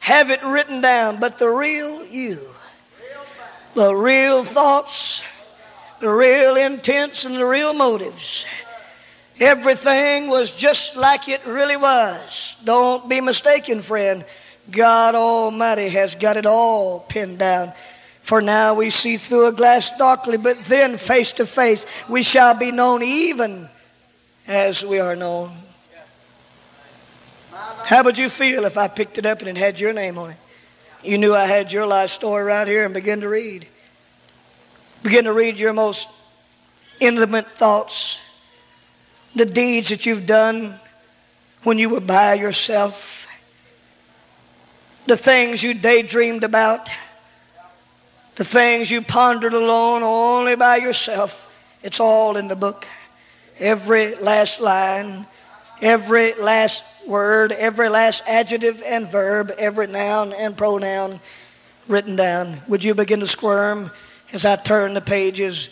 have 0.00 0.30
it 0.30 0.42
written 0.42 0.80
down, 0.80 1.20
but 1.20 1.38
the 1.38 1.48
real 1.48 2.04
you. 2.04 2.40
The 3.74 3.94
real 3.94 4.44
thoughts, 4.44 5.22
the 6.00 6.08
real 6.08 6.56
intents, 6.56 7.24
and 7.24 7.36
the 7.36 7.46
real 7.46 7.72
motives 7.72 8.44
Everything 9.40 10.28
was 10.28 10.52
just 10.52 10.94
like 10.94 11.28
it 11.28 11.44
really 11.46 11.76
was. 11.76 12.56
Don't 12.64 13.08
be 13.08 13.20
mistaken, 13.20 13.82
friend. 13.82 14.24
God 14.70 15.14
Almighty 15.14 15.88
has 15.88 16.14
got 16.14 16.36
it 16.36 16.46
all 16.46 17.00
pinned 17.00 17.38
down. 17.38 17.72
For 18.22 18.40
now 18.40 18.74
we 18.74 18.90
see 18.90 19.16
through 19.18 19.48
a 19.48 19.52
glass 19.52 19.90
darkly, 19.98 20.38
but 20.38 20.64
then 20.64 20.96
face 20.96 21.32
to 21.32 21.46
face 21.46 21.84
we 22.08 22.22
shall 22.22 22.54
be 22.54 22.70
known 22.70 23.02
even 23.02 23.68
as 24.46 24.84
we 24.84 24.98
are 24.98 25.16
known. 25.16 25.52
How 27.84 28.02
would 28.02 28.16
you 28.16 28.28
feel 28.28 28.64
if 28.64 28.78
I 28.78 28.88
picked 28.88 29.18
it 29.18 29.26
up 29.26 29.40
and 29.40 29.48
it 29.48 29.56
had 29.56 29.78
your 29.78 29.92
name 29.92 30.16
on 30.16 30.30
it? 30.30 30.36
You 31.02 31.18
knew 31.18 31.34
I 31.34 31.44
had 31.44 31.70
your 31.70 31.86
life 31.86 32.10
story 32.10 32.44
right 32.44 32.66
here 32.66 32.84
and 32.84 32.94
began 32.94 33.20
to 33.20 33.28
read. 33.28 33.66
Begin 35.02 35.24
to 35.24 35.34
read 35.34 35.58
your 35.58 35.74
most 35.74 36.08
intimate 36.98 37.46
thoughts, 37.58 38.18
the 39.34 39.44
deeds 39.44 39.88
that 39.88 40.06
you've 40.06 40.26
done 40.26 40.78
when 41.64 41.78
you 41.78 41.88
were 41.88 42.00
by 42.00 42.34
yourself, 42.34 43.26
the 45.06 45.16
things 45.16 45.62
you 45.62 45.74
daydreamed 45.74 46.44
about, 46.44 46.88
the 48.36 48.44
things 48.44 48.90
you 48.90 49.00
pondered 49.00 49.54
alone 49.54 50.02
only 50.02 50.56
by 50.56 50.76
yourself. 50.76 51.48
It's 51.82 52.00
all 52.00 52.36
in 52.36 52.48
the 52.48 52.56
book. 52.56 52.86
Every 53.58 54.14
last 54.16 54.60
line, 54.60 55.26
every 55.80 56.34
last 56.34 56.82
word, 57.06 57.52
every 57.52 57.88
last 57.88 58.22
adjective 58.26 58.82
and 58.82 59.10
verb, 59.10 59.52
every 59.58 59.86
noun 59.86 60.32
and 60.32 60.56
pronoun 60.56 61.20
written 61.88 62.16
down. 62.16 62.60
Would 62.68 62.82
you 62.82 62.94
begin 62.94 63.20
to 63.20 63.26
squirm 63.26 63.90
as 64.32 64.44
I 64.44 64.56
turn 64.56 64.94
the 64.94 65.00
pages 65.00 65.68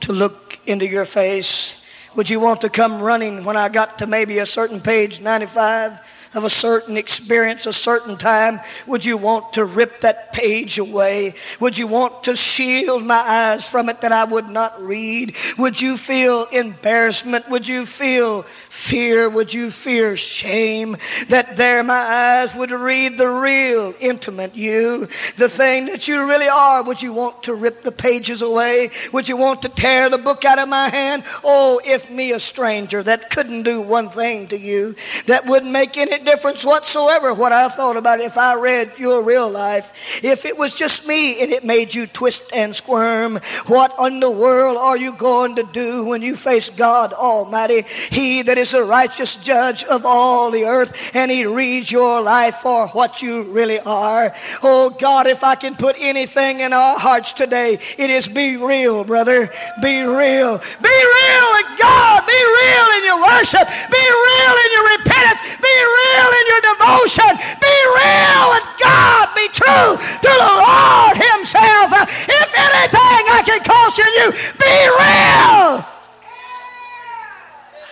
to 0.00 0.12
look 0.12 0.58
into 0.66 0.86
your 0.86 1.04
face? 1.04 1.74
Would 2.16 2.30
you 2.30 2.40
want 2.40 2.62
to 2.62 2.70
come 2.70 3.02
running 3.02 3.44
when 3.44 3.58
I 3.58 3.68
got 3.68 3.98
to 3.98 4.06
maybe 4.06 4.38
a 4.38 4.46
certain 4.46 4.80
page 4.80 5.20
95? 5.20 6.00
Of 6.34 6.44
a 6.44 6.50
certain 6.50 6.96
experience, 6.96 7.66
a 7.66 7.72
certain 7.72 8.16
time, 8.16 8.60
would 8.86 9.04
you 9.04 9.16
want 9.16 9.52
to 9.54 9.64
rip 9.64 10.00
that 10.00 10.32
page 10.32 10.78
away? 10.78 11.34
Would 11.60 11.78
you 11.78 11.86
want 11.86 12.24
to 12.24 12.36
shield 12.36 13.04
my 13.04 13.16
eyes 13.16 13.66
from 13.66 13.88
it 13.88 14.00
that 14.02 14.12
I 14.12 14.24
would 14.24 14.48
not 14.48 14.82
read? 14.82 15.34
Would 15.58 15.80
you 15.80 15.96
feel 15.96 16.44
embarrassment? 16.46 17.48
Would 17.48 17.66
you 17.66 17.86
feel 17.86 18.42
fear? 18.70 19.28
Would 19.28 19.52
you 19.52 19.70
fear 19.70 20.16
shame? 20.16 20.96
That 21.28 21.56
there 21.56 21.82
my 21.82 21.94
eyes 21.94 22.54
would 22.54 22.70
read 22.70 23.16
the 23.16 23.28
real 23.28 23.94
intimate 24.00 24.54
you, 24.54 25.08
the 25.36 25.48
thing 25.48 25.86
that 25.86 26.08
you 26.08 26.26
really 26.26 26.48
are. 26.48 26.82
Would 26.82 27.02
you 27.02 27.12
want 27.12 27.44
to 27.44 27.54
rip 27.54 27.82
the 27.82 27.92
pages 27.92 28.42
away? 28.42 28.90
Would 29.12 29.28
you 29.28 29.36
want 29.36 29.62
to 29.62 29.68
tear 29.68 30.10
the 30.10 30.18
book 30.18 30.44
out 30.44 30.58
of 30.58 30.68
my 30.68 30.88
hand? 30.88 31.24
Oh, 31.44 31.80
if 31.84 32.10
me, 32.10 32.32
a 32.32 32.40
stranger 32.40 33.02
that 33.02 33.30
couldn't 33.30 33.62
do 33.62 33.80
one 33.80 34.08
thing 34.08 34.48
to 34.48 34.58
you, 34.58 34.94
that 35.26 35.46
wouldn't 35.46 35.72
make 35.72 35.96
any 35.96 36.18
difference 36.26 36.64
whatsoever 36.64 37.32
what 37.32 37.52
I 37.52 37.68
thought 37.68 37.96
about 37.96 38.20
it 38.20 38.26
if 38.26 38.36
I 38.36 38.54
read 38.56 38.92
your 38.98 39.22
real 39.22 39.48
life. 39.48 39.92
If 40.22 40.44
it 40.44 40.58
was 40.58 40.74
just 40.74 41.06
me 41.06 41.40
and 41.40 41.52
it 41.52 41.64
made 41.64 41.94
you 41.94 42.06
twist 42.06 42.42
and 42.52 42.74
squirm, 42.74 43.40
what 43.66 43.94
in 44.00 44.20
the 44.20 44.30
world 44.30 44.76
are 44.76 44.96
you 44.96 45.14
going 45.14 45.54
to 45.56 45.62
do 45.62 46.04
when 46.04 46.22
you 46.22 46.36
face 46.36 46.68
God 46.68 47.12
Almighty? 47.12 47.82
He 48.10 48.42
that 48.42 48.58
is 48.58 48.74
a 48.74 48.84
righteous 48.84 49.36
judge 49.36 49.84
of 49.84 50.04
all 50.04 50.50
the 50.50 50.64
earth, 50.64 50.92
and 51.14 51.30
He 51.30 51.46
reads 51.46 51.90
your 51.90 52.20
life 52.20 52.56
for 52.56 52.88
what 52.88 53.22
you 53.22 53.42
really 53.44 53.78
are. 53.80 54.34
Oh 54.62 54.90
God, 54.90 55.28
if 55.28 55.44
I 55.44 55.54
can 55.54 55.76
put 55.76 55.94
anything 55.98 56.60
in 56.60 56.72
our 56.72 56.98
hearts 56.98 57.32
today, 57.32 57.78
it 57.96 58.10
is 58.10 58.26
be 58.26 58.56
real, 58.56 59.04
brother. 59.04 59.48
Be 59.80 60.02
real. 60.02 60.58
Be 60.58 60.98
real 61.18 61.46
with 61.54 61.78
God. 61.78 62.26
Be 62.26 62.40
real 62.60 62.86
in 62.98 63.04
your 63.04 63.22
worship. 63.22 63.68
Be 63.68 64.02
real 64.02 64.54
in 64.64 64.72
your 64.72 64.95
repentance. 65.26 65.58
Be 65.60 65.74
real 65.74 66.30
in 66.30 66.44
your 66.46 66.62
devotion. 66.74 67.32
Be 67.60 67.76
real 67.98 68.50
with 68.50 68.66
God. 68.78 69.28
Be 69.34 69.48
true 69.48 69.96
to 69.96 70.30
the 70.30 70.52
Lord 70.62 71.16
Himself. 71.16 71.92
If 72.28 72.48
anything 72.54 73.22
I 73.30 73.42
can 73.44 73.60
caution 73.64 74.10
you, 74.18 74.32
be 74.58 74.76
real. 74.98 75.84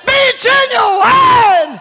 Be 0.07 0.20
genuine. 0.38 1.81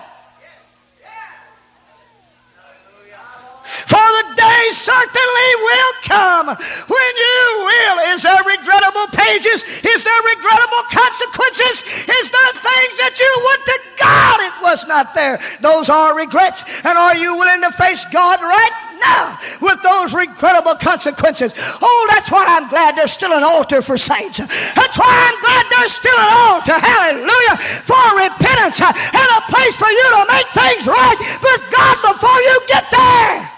For 3.87 3.97
the 3.97 4.22
day 4.35 4.69
certainly 4.73 5.49
will 5.63 5.93
come 6.03 6.47
when 6.47 7.13
you 7.17 7.39
will. 7.65 7.97
Is 8.13 8.23
there 8.23 8.43
regrettable 8.43 9.07
pages? 9.13 9.63
Is 9.63 10.03
there 10.03 10.21
regrettable 10.35 10.83
consequences? 10.89 11.83
Is 12.07 12.27
there 12.31 12.51
things 12.57 12.95
that 13.01 13.15
you 13.17 13.31
would 13.45 13.61
to 13.65 13.77
God 13.97 14.41
it 14.41 14.55
was 14.61 14.85
not 14.87 15.13
there? 15.13 15.39
Those 15.61 15.89
are 15.89 16.15
regrets. 16.15 16.63
And 16.83 16.97
are 16.97 17.15
you 17.15 17.37
willing 17.37 17.61
to 17.61 17.71
face 17.71 18.05
God 18.11 18.41
right 18.41 18.75
now 18.99 19.37
with 19.61 19.81
those 19.81 20.13
regrettable 20.13 20.75
consequences? 20.75 21.53
Oh, 21.57 22.07
that's 22.09 22.31
why 22.31 22.45
I'm 22.47 22.69
glad 22.69 22.95
there's 22.95 23.11
still 23.11 23.33
an 23.33 23.43
altar 23.43 23.81
for 23.81 23.97
saints. 23.97 24.37
That's 24.37 24.97
why 24.97 25.11
I'm 25.11 25.39
glad 25.41 25.65
there's 25.69 25.93
still 25.93 26.17
an 26.17 26.31
altar, 26.51 26.77
hallelujah, 26.79 27.57
for 27.85 28.03
repentance 28.19 28.79
and 28.81 29.29
a 29.37 29.41
place 29.49 29.75
for 29.75 29.89
you 29.89 30.07
to 30.17 30.25
make 30.29 30.49
things 30.53 30.87
right 30.87 31.19
with 31.41 31.61
God 31.71 31.95
before 32.13 32.39
you 32.41 32.61
get 32.67 32.85
there. 32.91 33.49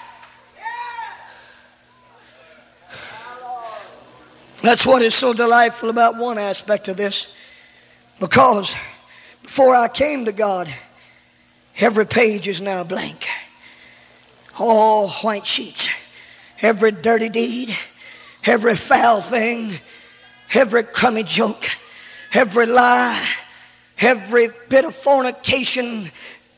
That's 4.65 4.83
what 4.83 5.03
is 5.03 5.13
so 5.13 5.31
delightful 5.31 5.91
about 5.91 6.17
one 6.17 6.39
aspect 6.39 6.87
of 6.87 6.97
this. 6.97 7.27
Because 8.19 8.73
before 9.43 9.75
I 9.75 9.87
came 9.87 10.25
to 10.25 10.31
God, 10.31 10.73
every 11.77 12.07
page 12.07 12.47
is 12.47 12.59
now 12.59 12.83
blank. 12.83 13.27
All 14.57 15.09
white 15.09 15.45
sheets. 15.45 15.87
Every 16.63 16.91
dirty 16.91 17.29
deed, 17.29 17.77
every 18.43 18.75
foul 18.75 19.21
thing, 19.21 19.77
every 20.51 20.81
crummy 20.81 21.21
joke, 21.21 21.69
every 22.33 22.65
lie, 22.65 23.23
every 23.99 24.49
bit 24.67 24.83
of 24.83 24.95
fornication, 24.95 26.11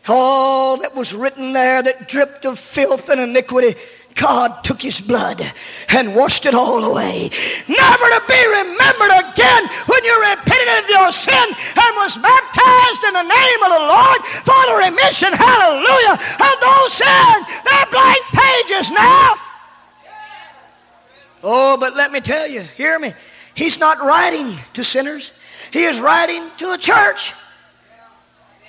all 0.08 0.78
that 0.78 0.96
was 0.96 1.14
written 1.14 1.52
there 1.52 1.84
that 1.84 2.08
dripped 2.08 2.46
of 2.46 2.58
filth 2.58 3.10
and 3.10 3.20
iniquity 3.20 3.76
God 4.18 4.64
took 4.64 4.82
his 4.82 5.00
blood 5.00 5.42
and 5.90 6.16
washed 6.16 6.46
it 6.46 6.54
all 6.54 6.84
away, 6.84 7.30
never 7.68 8.06
to 8.10 8.22
be 8.28 8.48
remembered 8.48 9.14
again 9.14 9.64
when 9.86 10.04
you 10.04 10.16
repented 10.30 10.84
of 10.84 10.90
your 10.90 11.12
sin 11.12 11.48
and 11.54 11.96
was 11.96 12.18
baptized 12.18 13.04
in 13.06 13.14
the 13.14 13.24
name 13.24 13.64
of 13.64 13.72
the 13.72 13.86
Lord 13.86 14.22
for 14.44 14.62
the 14.68 14.76
remission, 14.90 15.32
hallelujah, 15.34 16.18
of 16.18 16.56
those 16.60 16.94
sins. 16.94 17.46
They're 17.64 17.92
blank 17.92 18.24
pages 18.34 18.92
now. 18.92 19.36
Oh, 21.44 21.78
but 21.78 21.96
let 21.96 22.12
me 22.12 22.20
tell 22.20 22.48
you, 22.48 22.62
hear 22.62 22.98
me. 22.98 23.14
He's 23.54 23.80
not 23.80 24.02
writing 24.02 24.58
to 24.74 24.84
sinners. 24.84 25.32
He 25.72 25.84
is 25.84 26.00
writing 26.00 26.50
to 26.58 26.74
a 26.74 26.78
church. 26.78 27.34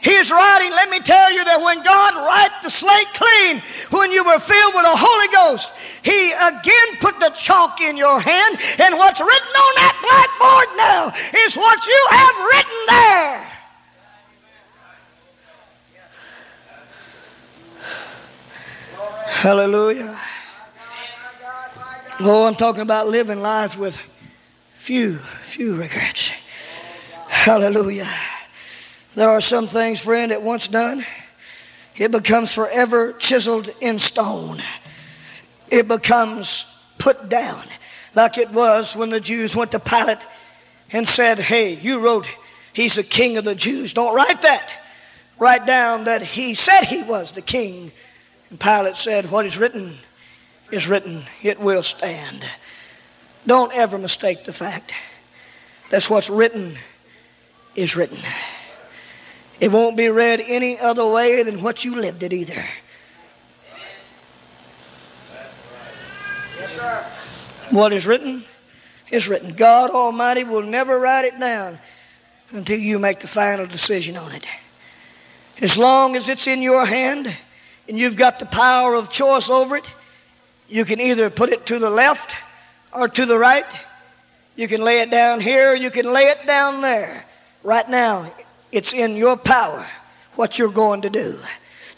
He 0.01 0.13
is 0.15 0.31
writing, 0.31 0.71
let 0.71 0.91
me 0.91 1.01
tell 1.01 1.33
you 1.33 1.45
that 1.45 1.61
when 1.61 1.83
God 1.83 2.15
wiped 2.15 2.63
the 2.63 2.71
slate 2.71 3.09
clean, 3.15 3.63
when 3.91 4.13
you 4.13 4.25
were 4.25 4.39
filled 4.39 4.75
with 4.75 4.85
the 4.85 4.95
Holy 4.95 5.29
Ghost, 5.33 5.73
He 6.03 6.33
again 6.33 6.89
put 7.01 7.19
the 7.19 7.31
chalk 7.31 7.81
in 7.81 7.97
your 7.97 8.21
hand, 8.21 8.59
and 8.79 8.97
what's 8.97 9.21
written 9.21 9.55
on 9.55 9.73
that 9.77 9.99
blackboard 9.99 10.77
now 10.79 11.13
is 11.45 11.57
what 11.57 11.87
you 11.87 12.07
have 12.11 12.37
written 12.47 12.79
there. 12.87 13.59
Hallelujah. 19.27 20.19
Oh, 22.21 22.45
I'm 22.45 22.57
talking 22.57 22.83
about 22.83 23.09
living 23.09 23.41
life 23.41 23.77
with 23.77 23.97
few, 24.75 25.19
few 25.45 25.77
regrets. 25.77 26.31
Hallelujah. 27.29 28.09
There 29.15 29.29
are 29.29 29.41
some 29.41 29.69
things, 29.69 30.01
friend, 30.01 30.31
that 30.31 30.43
once 30.43 30.67
done, 30.67 31.05
it 31.97 32.11
becomes 32.11 32.53
forever 32.53 33.13
chiseled 33.15 33.69
in 33.81 33.99
stone. 33.99 34.63
It 35.71 35.89
becomes 35.89 36.67
put 36.99 37.29
down 37.29 37.63
like 38.15 38.39
it 38.39 38.51
was 38.51 38.97
when 38.97 39.11
the 39.11 39.21
Jews 39.21 39.55
went 39.55 39.73
to 39.73 39.81
Pilate 39.81 40.19
and 40.93 41.07
said, 41.07 41.39
Hey, 41.39 41.75
you 41.75 42.01
wrote 42.01 42.27
he's 42.73 42.95
the 42.95 43.03
king 43.03 43.37
of 43.37 43.45
the 43.45 43.55
Jews. 43.55 43.93
Don't 43.93 44.15
write 44.15 44.43
that. 44.43 44.71
Write 45.39 45.67
down 45.67 46.05
that 46.05 46.23
he 46.23 46.55
said 46.55 46.85
he 46.85 47.03
was 47.03 47.33
the 47.33 47.43
king. 47.43 47.93
And 48.51 48.59
Pilate 48.59 48.97
said, 48.97 49.31
What 49.31 49.47
is 49.47 49.57
written 49.57 49.95
is 50.71 50.89
written. 50.89 51.25
It 51.43 51.61
will 51.61 51.83
stand. 51.83 52.45
Don't 53.47 53.73
ever 53.73 53.99
mistake 53.99 54.45
the 54.45 54.53
fact. 54.53 54.93
That's 55.91 56.11
what's 56.11 56.29
written 56.29 56.77
is 57.75 57.97
written. 57.97 58.19
It 59.61 59.73
won't 59.73 59.97
be 59.97 60.09
read 60.09 60.41
any 60.41 60.79
other 60.79 61.07
way 61.07 61.43
than 61.43 61.63
what 61.63 61.85
you 61.85 61.97
lived 61.97 62.23
it 62.23 62.33
either. 62.33 62.65
Yes. 66.59 67.05
What 67.71 67.93
is 67.93 68.07
written 68.07 68.45
is 69.11 69.29
written. 69.29 69.53
God 69.53 69.91
Almighty 69.91 70.45
will 70.45 70.63
never 70.63 70.99
write 70.99 71.25
it 71.25 71.39
down 71.39 71.79
until 72.51 72.79
you 72.79 72.99
make 72.99 73.21
the 73.21 73.29
final 73.29 73.67
decision 73.67 74.17
on 74.17 74.33
it. 74.33 74.47
As 75.61 75.77
long 75.77 76.15
as 76.15 76.29
it's 76.29 76.47
in 76.47 76.63
your 76.63 76.87
hand 76.87 77.35
and 77.89 77.99
you've 77.99 78.17
got 78.17 78.39
the 78.39 78.47
power 78.47 78.95
of 78.95 79.11
choice 79.11 79.51
over 79.51 79.77
it, 79.77 79.91
you 80.69 80.85
can 80.85 81.01
either 81.01 81.31
put 81.31 81.51
it 81.51 81.67
to 81.67 81.79
the 81.79 81.91
left 81.91 82.37
or 82.93 83.09
to 83.09 83.27
the 83.27 83.37
right. 83.37 83.67
You 84.55 84.69
can 84.69 84.83
lay 84.83 85.01
it 85.01 85.11
down 85.11 85.41
here, 85.41 85.75
you 85.75 85.91
can 85.91 86.13
lay 86.13 86.25
it 86.25 86.47
down 86.47 86.81
there. 86.81 87.25
Right 87.65 87.89
now, 87.89 88.33
it's 88.73 88.93
in 88.93 89.17
your 89.17 89.37
power 89.37 89.87
what 90.35 90.59
you're 90.59 90.69
going 90.69 91.03
to 91.03 91.11
do. 91.11 91.39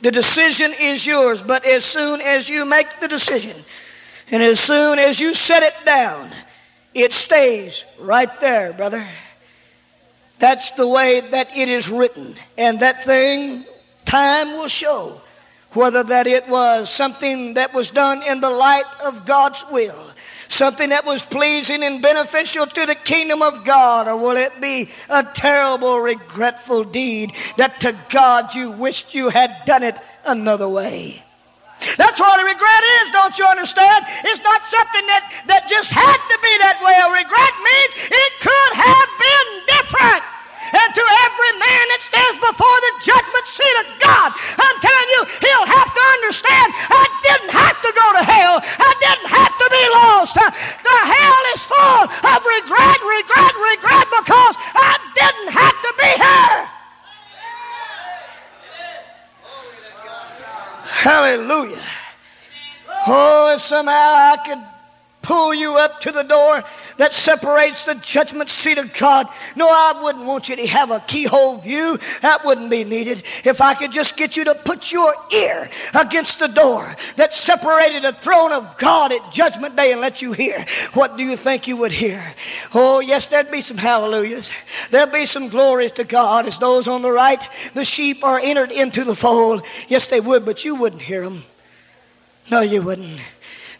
The 0.02 0.10
decision 0.10 0.72
is 0.72 1.04
yours, 1.04 1.42
but 1.42 1.64
as 1.64 1.84
soon 1.84 2.20
as 2.20 2.48
you 2.48 2.64
make 2.64 2.86
the 3.00 3.08
decision 3.08 3.56
and 4.30 4.42
as 4.42 4.60
soon 4.60 4.98
as 4.98 5.20
you 5.20 5.34
set 5.34 5.62
it 5.62 5.74
down, 5.84 6.30
it 6.94 7.12
stays 7.12 7.84
right 7.98 8.40
there, 8.40 8.72
brother. 8.72 9.06
That's 10.38 10.70
the 10.72 10.88
way 10.88 11.20
that 11.20 11.56
it 11.56 11.68
is 11.68 11.88
written. 11.88 12.34
And 12.56 12.80
that 12.80 13.04
thing, 13.04 13.64
time 14.04 14.52
will 14.52 14.68
show 14.68 15.20
whether 15.72 16.02
that 16.02 16.26
it 16.26 16.48
was 16.48 16.90
something 16.90 17.54
that 17.54 17.74
was 17.74 17.90
done 17.90 18.22
in 18.22 18.40
the 18.40 18.50
light 18.50 18.84
of 19.04 19.26
God's 19.26 19.64
will 19.70 20.09
something 20.50 20.90
that 20.90 21.04
was 21.04 21.22
pleasing 21.22 21.82
and 21.82 22.02
beneficial 22.02 22.66
to 22.66 22.86
the 22.86 22.94
kingdom 22.94 23.42
of 23.42 23.64
God? 23.64 24.08
Or 24.08 24.16
will 24.16 24.36
it 24.36 24.60
be 24.60 24.90
a 25.08 25.22
terrible, 25.22 26.00
regretful 26.00 26.84
deed 26.84 27.32
that 27.56 27.80
to 27.80 27.96
God 28.10 28.54
you 28.54 28.70
wished 28.70 29.14
you 29.14 29.28
had 29.28 29.64
done 29.64 29.82
it 29.82 29.96
another 30.26 30.68
way? 30.68 31.22
That's 31.96 32.20
what 32.20 32.40
a 32.40 32.44
regret 32.44 32.84
is, 33.00 33.10
don't 33.10 33.38
you 33.38 33.46
understand? 33.46 34.04
It's 34.24 34.42
not 34.42 34.64
something 34.64 35.06
that, 35.06 35.44
that 35.46 35.68
just 35.68 35.88
had 35.88 36.18
to 36.28 36.38
be 36.44 36.52
that 36.60 36.76
way. 36.84 36.92
A 36.92 37.08
regret 37.08 37.54
means 37.64 37.92
it 38.12 38.32
could 38.36 38.72
have 38.76 39.08
been 39.16 39.48
different 39.64 40.22
and 40.72 40.88
to 40.94 41.04
every 41.26 41.52
man 41.58 41.84
that 41.94 42.02
stands 42.02 42.38
before 42.38 42.78
the 42.86 42.92
judgment 43.02 43.46
seat 43.46 43.76
of 43.82 43.88
God. 43.98 44.28
I'm 44.34 44.78
telling 44.78 45.10
you, 45.18 45.22
he'll 45.42 45.68
have 45.70 45.90
to 45.90 46.02
understand 46.20 46.68
I 46.90 47.04
didn't 47.22 47.52
have 47.54 47.78
to 47.82 47.90
go 47.90 48.06
to 48.18 48.22
hell. 48.22 48.56
I 48.62 48.92
didn't 49.02 49.30
have 49.30 49.54
to 49.54 49.66
be 49.70 49.84
lost. 50.02 50.34
The 50.34 50.98
hell 51.04 51.42
is 51.54 51.62
full 51.66 52.02
of 52.06 52.38
regret, 52.58 52.98
regret, 53.02 53.54
regret 53.74 54.06
because 54.14 54.54
I 54.74 54.94
didn't 55.14 55.50
have 55.54 55.76
to 55.76 55.90
be 55.98 56.10
here. 56.18 56.60
Hallelujah. 61.00 61.82
Oh, 63.06 63.54
if 63.54 63.62
somehow 63.62 64.12
I 64.14 64.36
could 64.44 64.62
pull 65.22 65.54
you 65.54 65.76
up 65.76 66.00
to 66.00 66.12
the 66.12 66.22
door 66.22 66.62
that 66.96 67.12
separates 67.12 67.84
the 67.84 67.94
judgment 67.96 68.48
seat 68.48 68.78
of 68.78 68.92
God. 68.94 69.28
No, 69.56 69.68
I 69.68 70.00
wouldn't 70.02 70.24
want 70.24 70.48
you 70.48 70.56
to 70.56 70.66
have 70.66 70.90
a 70.90 71.00
keyhole 71.00 71.58
view. 71.58 71.98
That 72.22 72.44
wouldn't 72.44 72.70
be 72.70 72.84
needed. 72.84 73.24
If 73.44 73.60
I 73.60 73.74
could 73.74 73.92
just 73.92 74.16
get 74.16 74.36
you 74.36 74.44
to 74.44 74.54
put 74.54 74.92
your 74.92 75.14
ear 75.32 75.68
against 75.94 76.38
the 76.38 76.48
door 76.48 76.94
that 77.16 77.34
separated 77.34 78.04
the 78.04 78.12
throne 78.12 78.52
of 78.52 78.76
God 78.78 79.12
at 79.12 79.32
judgment 79.32 79.76
day 79.76 79.92
and 79.92 80.00
let 80.00 80.22
you 80.22 80.32
hear, 80.32 80.64
what 80.94 81.16
do 81.16 81.24
you 81.24 81.36
think 81.36 81.68
you 81.68 81.76
would 81.76 81.92
hear? 81.92 82.22
Oh, 82.74 83.00
yes, 83.00 83.28
there'd 83.28 83.50
be 83.50 83.60
some 83.60 83.76
hallelujahs. 83.76 84.50
There'd 84.90 85.12
be 85.12 85.26
some 85.26 85.48
glories 85.48 85.92
to 85.92 86.04
God 86.04 86.46
as 86.46 86.58
those 86.58 86.88
on 86.88 87.02
the 87.02 87.12
right, 87.12 87.42
the 87.74 87.84
sheep 87.84 88.24
are 88.24 88.40
entered 88.40 88.72
into 88.72 89.04
the 89.04 89.14
fold. 89.14 89.64
Yes, 89.88 90.06
they 90.06 90.20
would, 90.20 90.44
but 90.44 90.64
you 90.64 90.74
wouldn't 90.74 91.02
hear 91.02 91.22
them. 91.22 91.44
No, 92.50 92.60
you 92.62 92.82
wouldn't. 92.82 93.20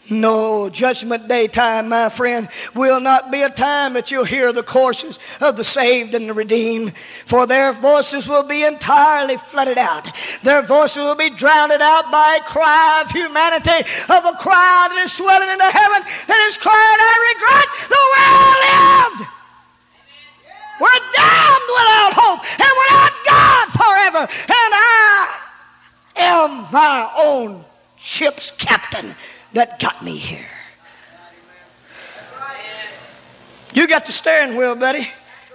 No, 0.09 0.69
judgment 0.69 1.27
day 1.27 1.47
time, 1.47 1.89
my 1.89 2.09
friend, 2.09 2.49
will 2.73 2.99
not 2.99 3.31
be 3.31 3.43
a 3.43 3.49
time 3.49 3.93
that 3.93 4.11
you'll 4.11 4.25
hear 4.25 4.51
the 4.51 4.63
courses 4.63 5.19
of 5.39 5.55
the 5.57 5.63
saved 5.63 6.15
and 6.15 6.27
the 6.27 6.33
redeemed, 6.33 6.93
for 7.27 7.45
their 7.45 7.71
voices 7.71 8.27
will 8.27 8.43
be 8.43 8.63
entirely 8.63 9.37
flooded 9.37 9.77
out. 9.77 10.11
Their 10.43 10.63
voices 10.63 10.97
will 10.97 11.15
be 11.15 11.29
drowned 11.29 11.71
out 11.71 12.11
by 12.11 12.39
a 12.41 12.43
cry 12.43 13.03
of 13.05 13.11
humanity, 13.11 13.87
of 14.09 14.25
a 14.25 14.33
cry 14.33 14.87
that 14.89 15.01
is 15.05 15.13
swelling 15.13 15.49
into 15.49 15.65
heaven, 15.65 16.01
that 16.27 16.47
is 16.49 16.57
crying, 16.57 16.75
I 16.75 17.15
regret 17.31 17.69
the 17.87 18.01
way 18.11 18.25
I 18.27 19.07
lived. 19.07 19.29
We're 20.81 21.03
damned 21.13 21.69
without 21.77 22.13
hope 22.17 22.41
and 22.57 22.73
without 22.81 23.13
God 23.23 23.65
forever. 23.77 24.23
And 24.49 24.71
I 24.73 25.37
am 26.15 26.67
my 26.71 27.11
own 27.15 27.63
ship's 27.97 28.51
captain 28.57 29.15
that 29.53 29.79
got 29.79 30.03
me 30.03 30.17
here. 30.17 30.45
You 33.73 33.87
got 33.87 34.05
the 34.05 34.11
steering 34.11 34.57
wheel, 34.57 34.75
buddy. 34.75 35.07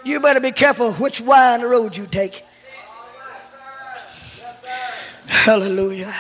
You 0.05 0.21
better 0.21 0.41
be 0.41 0.53
careful 0.53 0.93
which 0.95 1.21
way 1.21 1.39
on 1.39 1.61
the 1.61 1.67
road 1.67 1.97
you 1.97 2.07
take. 2.07 2.45
Hallelujah. 5.27 6.15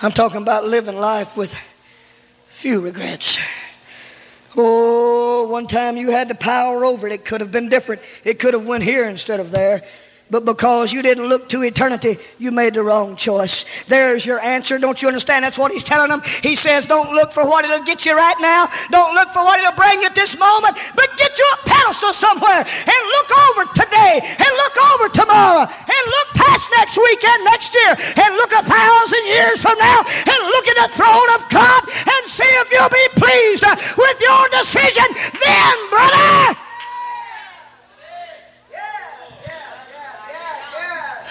I'm 0.00 0.12
talking 0.12 0.42
about 0.42 0.66
living 0.66 0.96
life 0.96 1.36
with 1.36 1.54
few 2.50 2.80
regrets. 2.80 3.38
Oh, 4.56 5.46
one 5.48 5.66
time 5.66 5.96
you 5.96 6.10
had 6.10 6.28
the 6.28 6.34
power 6.34 6.84
over 6.84 7.06
it. 7.06 7.12
It 7.12 7.24
could 7.24 7.40
have 7.40 7.50
been 7.50 7.68
different. 7.68 8.02
It 8.22 8.38
could 8.38 8.54
have 8.54 8.66
went 8.66 8.84
here 8.84 9.04
instead 9.04 9.40
of 9.40 9.50
there. 9.50 9.82
But 10.32 10.46
because 10.46 10.94
you 10.94 11.02
didn't 11.04 11.28
look 11.28 11.46
to 11.50 11.60
eternity, 11.60 12.16
you 12.38 12.52
made 12.52 12.72
the 12.72 12.82
wrong 12.82 13.16
choice. 13.16 13.66
There's 13.84 14.24
your 14.24 14.40
answer. 14.40 14.78
Don't 14.78 14.96
you 14.96 15.06
understand? 15.06 15.44
That's 15.44 15.60
what 15.60 15.70
he's 15.70 15.84
telling 15.84 16.08
them. 16.08 16.22
He 16.40 16.56
says, 16.56 16.86
Don't 16.86 17.12
look 17.12 17.32
for 17.36 17.44
what 17.44 17.66
it'll 17.66 17.84
get 17.84 18.06
you 18.06 18.16
right 18.16 18.40
now. 18.40 18.64
Don't 18.88 19.12
look 19.12 19.28
for 19.28 19.44
what 19.44 19.60
it'll 19.60 19.76
bring 19.76 20.00
you 20.00 20.08
at 20.08 20.14
this 20.14 20.32
moment, 20.38 20.80
but 20.96 21.12
get 21.18 21.36
you 21.36 21.44
a 21.52 21.68
pedestal 21.68 22.16
somewhere 22.16 22.64
and 22.64 23.00
look 23.12 23.30
over 23.52 23.62
today 23.76 24.24
and 24.24 24.50
look 24.56 24.76
over 24.96 25.12
tomorrow 25.12 25.68
and 25.68 26.02
look 26.08 26.28
past 26.32 26.64
next 26.80 26.96
weekend, 26.96 27.44
next 27.44 27.76
year, 27.76 27.92
and 27.92 28.32
look 28.40 28.56
a 28.56 28.64
thousand 28.64 29.24
years 29.28 29.60
from 29.60 29.76
now 29.76 30.00
and 30.00 30.40
look 30.48 30.64
at 30.64 30.80
the 30.80 30.96
throne 30.96 31.28
of 31.36 31.44
God 31.52 31.84
and 31.92 32.22
see 32.24 32.48
if 32.64 32.72
you'll 32.72 32.88
be 32.88 33.08
pleased 33.20 33.68
with 34.00 34.16
your 34.16 34.48
decision 34.48 35.12
then, 35.44 35.76
brother. 35.92 36.71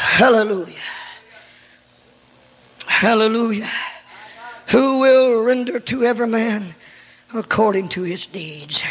Hallelujah. 0.02 0.74
Hallelujah. 2.86 3.70
Who 4.68 5.00
will 5.00 5.42
render 5.42 5.80
to 5.80 6.04
every 6.04 6.28
man 6.28 6.76
according 7.34 7.90
to 7.90 8.04
his 8.04 8.26
deeds. 8.26 8.82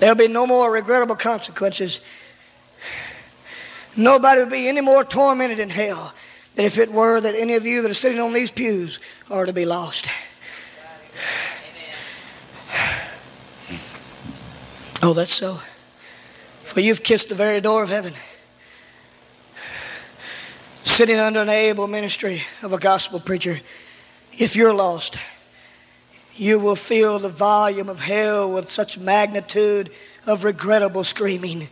There'll 0.00 0.14
be 0.14 0.28
no 0.28 0.46
more 0.46 0.70
regrettable 0.70 1.16
consequences. 1.16 2.00
Nobody 3.96 4.40
will 4.40 4.50
be 4.50 4.68
any 4.68 4.80
more 4.80 5.04
tormented 5.04 5.58
in 5.58 5.70
hell 5.70 6.14
than 6.54 6.64
if 6.64 6.78
it 6.78 6.90
were 6.90 7.20
that 7.20 7.34
any 7.34 7.54
of 7.54 7.66
you 7.66 7.82
that 7.82 7.90
are 7.90 7.94
sitting 7.94 8.20
on 8.20 8.32
these 8.32 8.50
pews 8.50 9.00
are 9.30 9.44
to 9.44 9.52
be 9.52 9.64
lost. 9.64 10.08
Oh, 15.02 15.12
that's 15.12 15.34
so. 15.34 15.60
For 16.68 16.80
you've 16.80 17.02
kissed 17.02 17.30
the 17.30 17.34
very 17.34 17.62
door 17.62 17.82
of 17.82 17.88
heaven. 17.88 18.12
Sitting 20.84 21.18
under 21.18 21.40
an 21.40 21.48
able 21.48 21.88
ministry 21.88 22.42
of 22.62 22.74
a 22.74 22.78
gospel 22.78 23.20
preacher, 23.20 23.58
if 24.36 24.54
you're 24.54 24.74
lost, 24.74 25.16
you 26.36 26.58
will 26.58 26.76
feel 26.76 27.18
the 27.18 27.30
volume 27.30 27.88
of 27.88 27.98
hell 27.98 28.52
with 28.52 28.70
such 28.70 28.98
magnitude 28.98 29.90
of 30.26 30.44
regrettable 30.44 31.04
screaming 31.04 31.68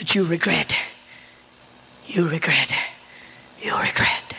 that 0.00 0.12
you 0.12 0.24
regret. 0.24 0.74
You 2.08 2.28
regret. 2.28 2.72
You 3.62 3.76
regret. 3.78 4.34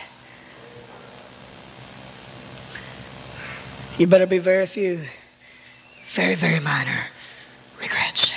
You 3.96 4.06
better 4.06 4.26
be 4.26 4.38
very 4.38 4.66
few, 4.66 5.00
very, 6.10 6.34
very 6.34 6.60
minor 6.60 7.06
regrets. 7.80 8.34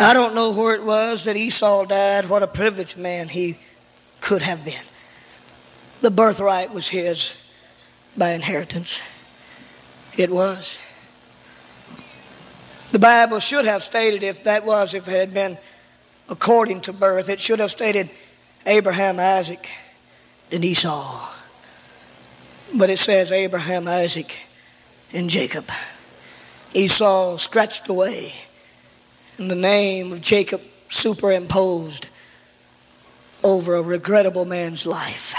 I 0.00 0.14
don't 0.14 0.34
know 0.34 0.50
where 0.52 0.74
it 0.74 0.82
was 0.82 1.24
that 1.24 1.36
Esau 1.36 1.84
died, 1.84 2.30
what 2.30 2.42
a 2.42 2.46
privileged 2.46 2.96
man 2.96 3.28
he 3.28 3.58
could 4.22 4.40
have 4.40 4.64
been. 4.64 4.82
The 6.00 6.10
birthright 6.10 6.72
was 6.72 6.88
his 6.88 7.34
by 8.16 8.30
inheritance. 8.30 8.98
It 10.16 10.30
was. 10.30 10.78
The 12.92 12.98
Bible 12.98 13.40
should 13.40 13.66
have 13.66 13.84
stated, 13.84 14.22
if 14.22 14.44
that 14.44 14.64
was, 14.64 14.94
if 14.94 15.06
it 15.06 15.12
had 15.12 15.34
been 15.34 15.58
according 16.30 16.80
to 16.82 16.94
birth, 16.94 17.28
it 17.28 17.38
should 17.38 17.58
have 17.58 17.70
stated 17.70 18.08
Abraham, 18.64 19.20
Isaac, 19.20 19.68
and 20.50 20.64
Esau. 20.64 21.28
But 22.74 22.88
it 22.88 23.00
says 23.00 23.30
Abraham, 23.30 23.86
Isaac, 23.86 24.34
and 25.12 25.28
Jacob. 25.28 25.70
Esau 26.72 27.36
scratched 27.36 27.88
away 27.88 28.32
and 29.40 29.50
the 29.50 29.54
name 29.54 30.12
of 30.12 30.20
Jacob 30.20 30.60
superimposed 30.90 32.06
over 33.42 33.74
a 33.74 33.82
regrettable 33.82 34.44
man's 34.44 34.84
life 34.84 35.34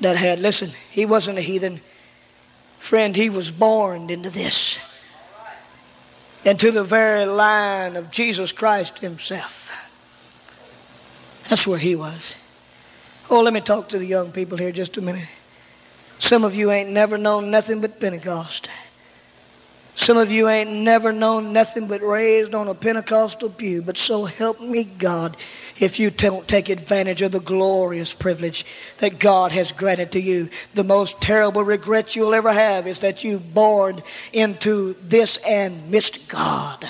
that 0.00 0.16
had, 0.18 0.38
listen, 0.40 0.72
he 0.90 1.06
wasn't 1.06 1.38
a 1.38 1.40
heathen. 1.40 1.80
Friend, 2.78 3.16
he 3.16 3.30
was 3.30 3.50
born 3.50 4.10
into 4.10 4.28
this. 4.28 4.78
into 6.44 6.70
the 6.70 6.84
very 6.84 7.24
line 7.24 7.96
of 7.96 8.10
Jesus 8.10 8.52
Christ 8.52 8.98
himself. 8.98 9.70
That's 11.48 11.66
where 11.66 11.78
he 11.78 11.96
was. 11.96 12.34
Oh, 13.30 13.40
let 13.40 13.54
me 13.54 13.62
talk 13.62 13.88
to 13.88 13.98
the 13.98 14.04
young 14.04 14.32
people 14.32 14.58
here 14.58 14.70
just 14.70 14.98
a 14.98 15.00
minute. 15.00 15.26
Some 16.18 16.44
of 16.44 16.54
you 16.54 16.70
ain't 16.70 16.90
never 16.90 17.16
known 17.16 17.50
nothing 17.50 17.80
but 17.80 17.98
Pentecost. 17.98 18.68
Some 19.96 20.18
of 20.18 20.30
you 20.30 20.46
ain't 20.48 20.70
never 20.70 21.10
known 21.10 21.54
nothing 21.54 21.86
but 21.86 22.02
raised 22.02 22.54
on 22.54 22.68
a 22.68 22.74
Pentecostal 22.74 23.48
pew, 23.48 23.80
but 23.80 23.96
so 23.96 24.26
help 24.26 24.60
me 24.60 24.84
God 24.84 25.38
if 25.80 25.98
you 25.98 26.10
don't 26.10 26.46
take 26.46 26.68
advantage 26.68 27.22
of 27.22 27.32
the 27.32 27.40
glorious 27.40 28.12
privilege 28.12 28.66
that 28.98 29.18
God 29.18 29.52
has 29.52 29.72
granted 29.72 30.12
to 30.12 30.20
you. 30.20 30.50
The 30.74 30.84
most 30.84 31.18
terrible 31.22 31.64
regret 31.64 32.14
you'll 32.14 32.34
ever 32.34 32.52
have 32.52 32.86
is 32.86 33.00
that 33.00 33.24
you've 33.24 33.54
born 33.54 34.02
into 34.34 34.94
this 35.02 35.38
and 35.38 35.90
missed 35.90 36.28
God. 36.28 36.88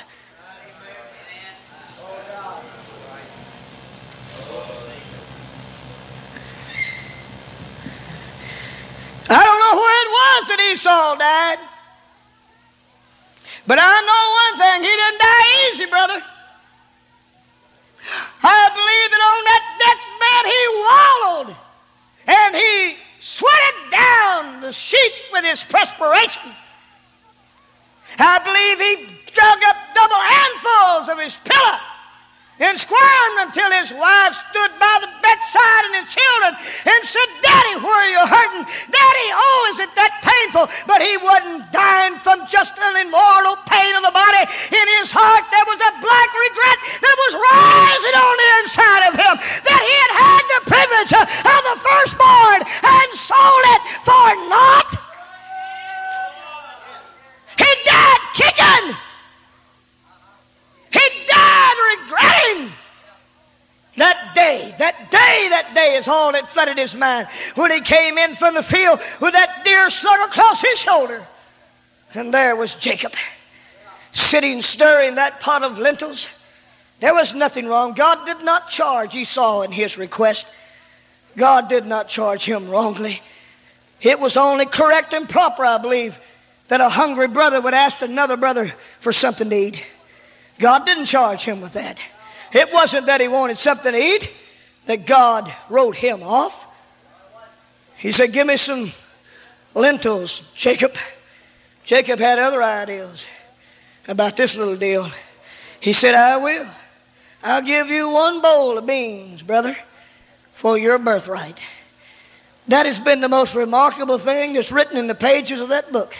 I 9.28 9.44
don't 9.44 9.60
know 9.60 9.76
where 9.80 10.02
it 10.02 10.10
was 10.10 10.48
that 10.48 10.70
Esau 10.72 11.16
died. 11.16 11.75
But 13.66 13.78
I 13.80 14.00
know 14.06 14.24
one 14.42 14.54
thing, 14.62 14.82
he 14.82 14.94
didn't 14.96 15.18
die 15.18 15.70
easy, 15.70 15.86
brother. 15.86 16.22
I 18.42 18.62
believe 18.70 19.08
that 19.10 19.22
on 19.26 19.42
that 19.50 19.64
deathbed 19.82 20.44
he 20.54 20.62
wallowed 20.86 21.50
and 22.28 22.54
he 22.54 22.96
sweated 23.18 23.90
down 23.90 24.60
the 24.60 24.72
sheets 24.72 25.22
with 25.32 25.44
his 25.44 25.64
perspiration. 25.64 26.54
I 28.18 28.38
believe 28.38 28.78
he 28.78 29.06
dug 29.34 29.58
up 29.64 29.76
double 29.94 30.16
handfuls 30.16 31.08
of 31.08 31.18
his 31.18 31.34
pillow 31.44 31.95
and 32.58 32.80
squirmed 32.80 33.38
until 33.44 33.68
his 33.76 33.92
wife 33.92 34.32
stood 34.48 34.72
by 34.80 34.96
the 35.04 35.10
bedside 35.20 35.84
and 35.92 35.94
his 36.00 36.08
children 36.08 36.56
and 36.88 37.00
said, 37.04 37.28
Daddy, 37.44 37.76
where 37.84 38.00
are 38.00 38.12
you 38.16 38.24
hurting? 38.24 38.64
Daddy, 38.88 39.28
oh, 39.36 39.60
is 39.76 39.78
it 39.84 39.92
that 39.92 40.24
painful? 40.24 40.72
But 40.88 41.04
he 41.04 41.20
wasn't 41.20 41.68
dying 41.68 42.16
from 42.24 42.48
just 42.48 42.72
an 42.80 42.96
immortal 43.04 43.60
pain 43.68 43.92
of 43.92 44.08
the 44.08 44.14
body. 44.14 44.48
In 44.72 44.86
his 44.96 45.12
heart, 45.12 45.44
there 45.52 45.68
was 45.68 45.80
a 45.84 45.92
black 46.00 46.30
regret 46.32 46.78
that 47.04 47.16
was 47.28 47.32
rising 47.36 48.16
on 48.16 48.34
the 48.40 48.48
inside 48.64 49.02
of 49.12 49.14
him 49.20 49.34
that 49.68 49.82
he 49.84 49.94
had 50.08 50.12
had 50.16 50.44
the 50.56 50.62
privilege 50.64 51.12
of 51.12 51.60
the 51.60 51.76
firstborn 51.76 52.60
and 52.64 53.08
sold 53.12 53.64
it 53.76 53.82
for 54.00 54.28
naught. 54.48 54.92
He 57.60 57.70
died 57.84 58.22
kicking. 58.32 58.96
That 64.86 65.10
day, 65.10 65.48
that 65.48 65.74
day 65.74 65.96
is 65.96 66.06
all 66.06 66.30
that 66.30 66.48
flooded 66.48 66.78
his 66.78 66.94
mind 66.94 67.26
when 67.56 67.72
he 67.72 67.80
came 67.80 68.18
in 68.18 68.36
from 68.36 68.54
the 68.54 68.62
field 68.62 69.00
with 69.20 69.32
that 69.32 69.64
deer 69.64 69.90
slung 69.90 70.20
across 70.20 70.60
his 70.60 70.78
shoulder. 70.78 71.26
And 72.14 72.32
there 72.32 72.54
was 72.54 72.76
Jacob 72.76 73.12
sitting 74.12 74.62
stirring 74.62 75.16
that 75.16 75.40
pot 75.40 75.64
of 75.64 75.78
lentils. 75.78 76.28
There 77.00 77.12
was 77.12 77.34
nothing 77.34 77.66
wrong. 77.66 77.94
God 77.94 78.24
did 78.26 78.44
not 78.44 78.68
charge 78.68 79.16
Esau 79.16 79.62
in 79.62 79.72
his 79.72 79.98
request. 79.98 80.46
God 81.36 81.68
did 81.68 81.84
not 81.84 82.08
charge 82.08 82.44
him 82.44 82.70
wrongly. 82.70 83.20
It 84.00 84.20
was 84.20 84.36
only 84.36 84.66
correct 84.66 85.14
and 85.14 85.28
proper, 85.28 85.64
I 85.64 85.78
believe, 85.78 86.16
that 86.68 86.80
a 86.80 86.88
hungry 86.88 87.26
brother 87.26 87.60
would 87.60 87.74
ask 87.74 88.02
another 88.02 88.36
brother 88.36 88.72
for 89.00 89.12
something 89.12 89.50
to 89.50 89.56
eat. 89.56 89.82
God 90.60 90.86
didn't 90.86 91.06
charge 91.06 91.42
him 91.42 91.60
with 91.60 91.72
that. 91.72 91.98
It 92.52 92.72
wasn't 92.72 93.06
that 93.06 93.20
he 93.20 93.26
wanted 93.26 93.58
something 93.58 93.92
to 93.92 93.98
eat 93.98 94.30
that 94.86 95.06
God 95.06 95.52
wrote 95.68 95.96
him 95.96 96.22
off. 96.22 96.66
He 97.96 98.12
said, 98.12 98.32
Give 98.32 98.46
me 98.46 98.56
some 98.56 98.92
lentils, 99.74 100.42
Jacob. 100.54 100.96
Jacob 101.84 102.18
had 102.18 102.38
other 102.38 102.62
ideas 102.62 103.24
about 104.08 104.36
this 104.36 104.56
little 104.56 104.76
deal. 104.76 105.10
He 105.80 105.92
said, 105.92 106.14
I 106.14 106.36
will. 106.36 106.66
I'll 107.42 107.62
give 107.62 107.90
you 107.90 108.08
one 108.08 108.40
bowl 108.40 108.78
of 108.78 108.86
beans, 108.86 109.42
brother, 109.42 109.76
for 110.54 110.78
your 110.78 110.98
birthright. 110.98 111.58
That 112.68 112.86
has 112.86 112.98
been 112.98 113.20
the 113.20 113.28
most 113.28 113.54
remarkable 113.54 114.18
thing 114.18 114.54
that's 114.54 114.72
written 114.72 114.96
in 114.96 115.06
the 115.06 115.14
pages 115.14 115.60
of 115.60 115.68
that 115.68 115.92
book. 115.92 116.14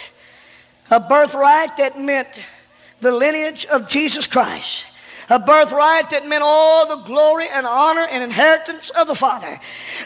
A 0.89 0.99
birthright 0.99 1.75
that 1.77 1.99
meant 1.99 2.29
the 3.01 3.11
lineage 3.11 3.65
of 3.65 3.89
Jesus 3.89 4.25
Christ. 4.25 4.85
A 5.29 5.37
birthright 5.37 6.09
that 6.11 6.25
meant 6.25 6.41
all 6.41 6.87
the 6.87 7.03
glory 7.03 7.49
and 7.49 7.67
honor 7.67 8.05
and 8.05 8.23
inheritance 8.23 8.89
of 8.91 9.07
the 9.07 9.15
Father. 9.15 9.59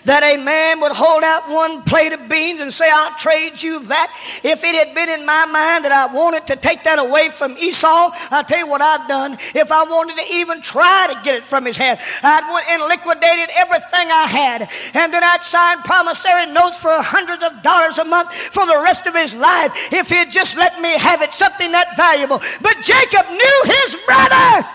That 0.05 0.23
a 0.23 0.41
man 0.41 0.79
would 0.81 0.93
hold 0.93 1.23
out 1.23 1.47
one 1.47 1.83
plate 1.83 2.11
of 2.11 2.27
beans 2.27 2.59
and 2.59 2.73
say, 2.73 2.89
I'll 2.91 3.15
trade 3.19 3.61
you 3.61 3.79
that. 3.85 4.17
If 4.41 4.63
it 4.63 4.73
had 4.73 4.95
been 4.95 5.09
in 5.09 5.23
my 5.23 5.45
mind 5.45 5.85
that 5.85 5.91
I 5.91 6.11
wanted 6.11 6.47
to 6.47 6.55
take 6.55 6.83
that 6.85 6.97
away 6.97 7.29
from 7.29 7.55
Esau, 7.59 8.09
I'll 8.31 8.43
tell 8.43 8.57
you 8.57 8.65
what 8.65 8.81
I've 8.81 9.07
done. 9.07 9.37
If 9.53 9.71
I 9.71 9.83
wanted 9.83 10.17
to 10.17 10.33
even 10.33 10.59
try 10.63 11.13
to 11.13 11.21
get 11.23 11.35
it 11.35 11.45
from 11.45 11.65
his 11.65 11.77
hand, 11.77 11.99
I'd 12.23 12.51
went 12.51 12.67
and 12.67 12.81
liquidated 12.89 13.49
everything 13.53 14.09
I 14.09 14.25
had. 14.25 14.69
And 14.95 15.13
then 15.13 15.23
I'd 15.23 15.43
sign 15.43 15.83
promissory 15.83 16.47
notes 16.47 16.77
for 16.77 16.89
hundreds 16.99 17.43
of 17.43 17.61
dollars 17.61 17.99
a 17.99 18.05
month 18.05 18.33
for 18.33 18.65
the 18.65 18.81
rest 18.81 19.05
of 19.05 19.13
his 19.13 19.35
life 19.35 19.71
if 19.91 20.09
he'd 20.09 20.31
just 20.31 20.57
let 20.57 20.81
me 20.81 20.97
have 20.97 21.21
it, 21.21 21.31
something 21.31 21.71
that 21.73 21.95
valuable. 21.95 22.41
But 22.61 22.81
Jacob 22.81 23.29
knew 23.29 23.63
his 23.65 23.97
brother. 24.07 24.67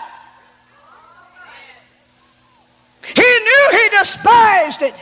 He 3.15 3.29
knew 3.45 3.63
he 3.71 3.89
despised 3.89 4.81
it. 4.81 4.95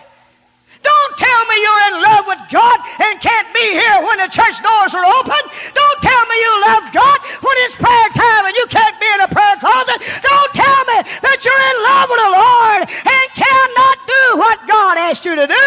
Don't 0.85 1.13
tell 1.17 1.41
me 1.49 1.55
you're 1.57 1.85
in 1.89 1.97
love 2.05 2.23
with 2.29 2.41
God 2.53 2.77
and 3.01 3.17
can't 3.17 3.49
be 3.57 3.73
here 3.73 3.97
when 4.05 4.21
the 4.21 4.29
church 4.29 4.61
doors 4.61 4.93
are 4.93 5.01
open. 5.01 5.41
Don't 5.73 5.99
tell 6.05 6.23
me 6.29 6.35
you 6.37 6.53
love 6.69 6.85
God 6.93 7.17
when 7.41 7.55
it's 7.65 7.73
prayer 7.73 8.09
time 8.13 8.45
and 8.45 8.53
you 8.53 8.65
can't 8.69 8.93
be 9.01 9.09
in 9.09 9.21
a 9.25 9.29
prayer 9.29 9.57
closet. 9.57 9.97
Don't 10.21 10.51
tell 10.53 10.81
me 10.93 11.01
that 11.25 11.41
you're 11.41 11.63
in 11.73 11.77
love 11.89 12.05
with 12.13 12.21
the 12.21 12.33
Lord 12.37 12.81
and 12.85 13.25
cannot 13.33 13.97
do 14.05 14.23
what 14.37 14.57
God 14.69 15.01
asked 15.01 15.25
you 15.25 15.33
to 15.33 15.47
do. 15.49 15.65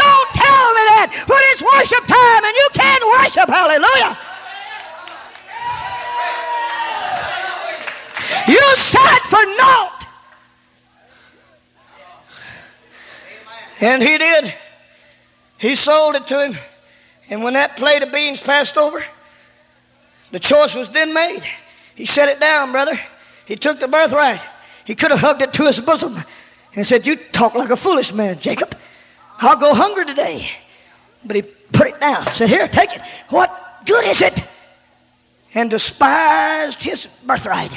Don't 0.00 0.30
tell 0.32 0.66
me 0.72 0.82
that 0.96 1.12
when 1.28 1.42
it's 1.52 1.60
worship 1.60 2.04
time 2.08 2.42
and 2.48 2.54
you 2.56 2.68
can't 2.72 3.04
worship. 3.20 3.48
Hallelujah. 3.52 4.16
You 8.48 8.64
sat 8.88 9.20
for 9.28 9.44
naught. 9.60 9.97
And 13.80 14.02
he 14.02 14.18
did. 14.18 14.54
He 15.58 15.74
sold 15.74 16.16
it 16.16 16.26
to 16.28 16.46
him. 16.46 16.58
And 17.30 17.42
when 17.42 17.54
that 17.54 17.76
plate 17.76 18.02
of 18.02 18.12
beans 18.12 18.40
passed 18.40 18.76
over, 18.76 19.04
the 20.30 20.40
choice 20.40 20.74
was 20.74 20.88
then 20.88 21.12
made. 21.12 21.42
He 21.94 22.06
set 22.06 22.28
it 22.28 22.40
down, 22.40 22.72
brother. 22.72 22.98
He 23.46 23.56
took 23.56 23.80
the 23.80 23.88
birthright. 23.88 24.40
He 24.84 24.94
could 24.94 25.10
have 25.10 25.20
hugged 25.20 25.42
it 25.42 25.52
to 25.54 25.66
his 25.66 25.80
bosom 25.80 26.22
and 26.74 26.86
said, 26.86 27.06
You 27.06 27.16
talk 27.16 27.54
like 27.54 27.70
a 27.70 27.76
foolish 27.76 28.12
man, 28.12 28.38
Jacob. 28.38 28.76
I'll 29.38 29.56
go 29.56 29.74
hungry 29.74 30.04
today. 30.06 30.48
But 31.24 31.36
he 31.36 31.42
put 31.42 31.88
it 31.88 32.00
down. 32.00 32.26
Said, 32.34 32.48
Here, 32.48 32.68
take 32.68 32.94
it. 32.94 33.02
What 33.30 33.82
good 33.84 34.04
is 34.06 34.20
it? 34.22 34.42
And 35.54 35.70
despised 35.70 36.82
his 36.82 37.08
birthright. 37.24 37.72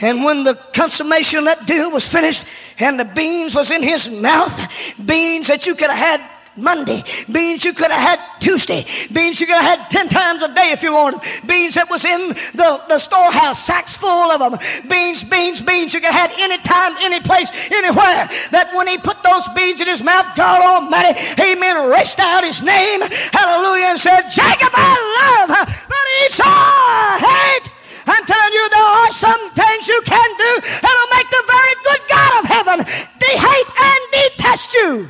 And 0.00 0.24
when 0.24 0.44
the 0.44 0.54
consummation 0.74 1.40
of 1.40 1.44
that 1.44 1.66
deal 1.66 1.90
was 1.90 2.06
finished 2.06 2.44
and 2.78 2.98
the 2.98 3.04
beans 3.04 3.54
was 3.54 3.70
in 3.70 3.82
his 3.82 4.10
mouth, 4.10 4.58
beans 5.04 5.46
that 5.46 5.66
you 5.66 5.74
could 5.74 5.90
have 5.90 6.20
had 6.20 6.30
Monday, 6.56 7.02
beans 7.30 7.64
you 7.64 7.72
could 7.72 7.90
have 7.90 8.00
had 8.00 8.40
Tuesday, 8.40 8.86
beans 9.12 9.40
you 9.40 9.46
could 9.46 9.56
have 9.56 9.78
had 9.78 9.90
10 9.90 10.08
times 10.08 10.42
a 10.42 10.54
day 10.54 10.70
if 10.70 10.82
you 10.82 10.92
wanted, 10.92 11.20
beans 11.46 11.74
that 11.74 11.90
was 11.90 12.04
in 12.04 12.28
the, 12.28 12.82
the 12.88 12.98
storehouse, 12.98 13.64
sacks 13.64 13.96
full 13.96 14.30
of 14.30 14.38
them, 14.38 14.58
beans, 14.88 15.24
beans, 15.24 15.60
beans 15.60 15.92
you 15.92 16.00
could 16.00 16.12
have 16.12 16.30
had 16.30 16.40
any 16.40 16.62
time, 16.62 16.94
any 17.00 17.20
place, 17.20 17.50
anywhere. 17.70 18.30
That 18.50 18.70
when 18.74 18.86
he 18.86 18.98
put 18.98 19.22
those 19.22 19.48
beans 19.54 19.80
in 19.80 19.88
his 19.88 20.02
mouth, 20.02 20.26
God 20.36 20.62
Almighty, 20.62 21.18
amen, 21.42 21.90
raced 21.90 22.20
out 22.20 22.44
his 22.44 22.62
name, 22.62 23.00
hallelujah, 23.32 23.86
and 23.86 23.98
said, 23.98 24.22
Jacob 24.30 24.70
I 24.74 24.94
love, 25.18 25.66
but 25.88 26.04
Esau 26.26 27.18
hate. 27.26 27.73
I'm 28.06 28.24
telling 28.26 28.52
you, 28.52 28.68
there 28.70 28.80
are 28.80 29.12
some 29.12 29.50
things 29.52 29.88
you 29.88 30.02
can 30.04 30.30
do 30.36 30.60
that'll 30.82 31.16
make 31.16 31.30
the 31.30 31.44
very 31.46 31.74
good 31.84 32.00
God 32.08 32.44
of 32.44 32.50
heaven 32.50 32.78
de- 33.18 33.38
hate 33.38 33.70
and 33.80 34.00
detest 34.12 34.74
you. 34.74 35.08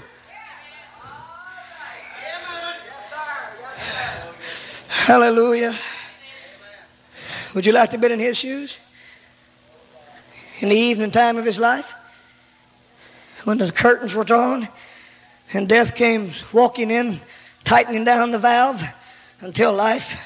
Hallelujah. 4.89 5.77
Would 7.55 7.67
you 7.67 7.73
like 7.73 7.91
to 7.91 7.99
be 7.99 8.11
in 8.11 8.19
his 8.19 8.39
shoes? 8.39 8.79
In 10.61 10.69
the 10.71 10.77
evening 10.77 11.11
time 11.11 11.37
of 11.37 11.45
his 11.45 11.59
life? 11.59 11.93
When 13.45 13.59
the 13.59 13.71
curtains 13.71 14.15
were 14.15 14.25
drawn 14.25 14.67
and 15.53 15.69
death 15.69 15.95
came 15.95 16.33
walking 16.53 16.91
in, 16.91 17.21
tightening 17.65 18.05
down 18.05 18.31
the 18.31 18.39
valve 18.39 18.83
until 19.41 19.73
life 19.73 20.17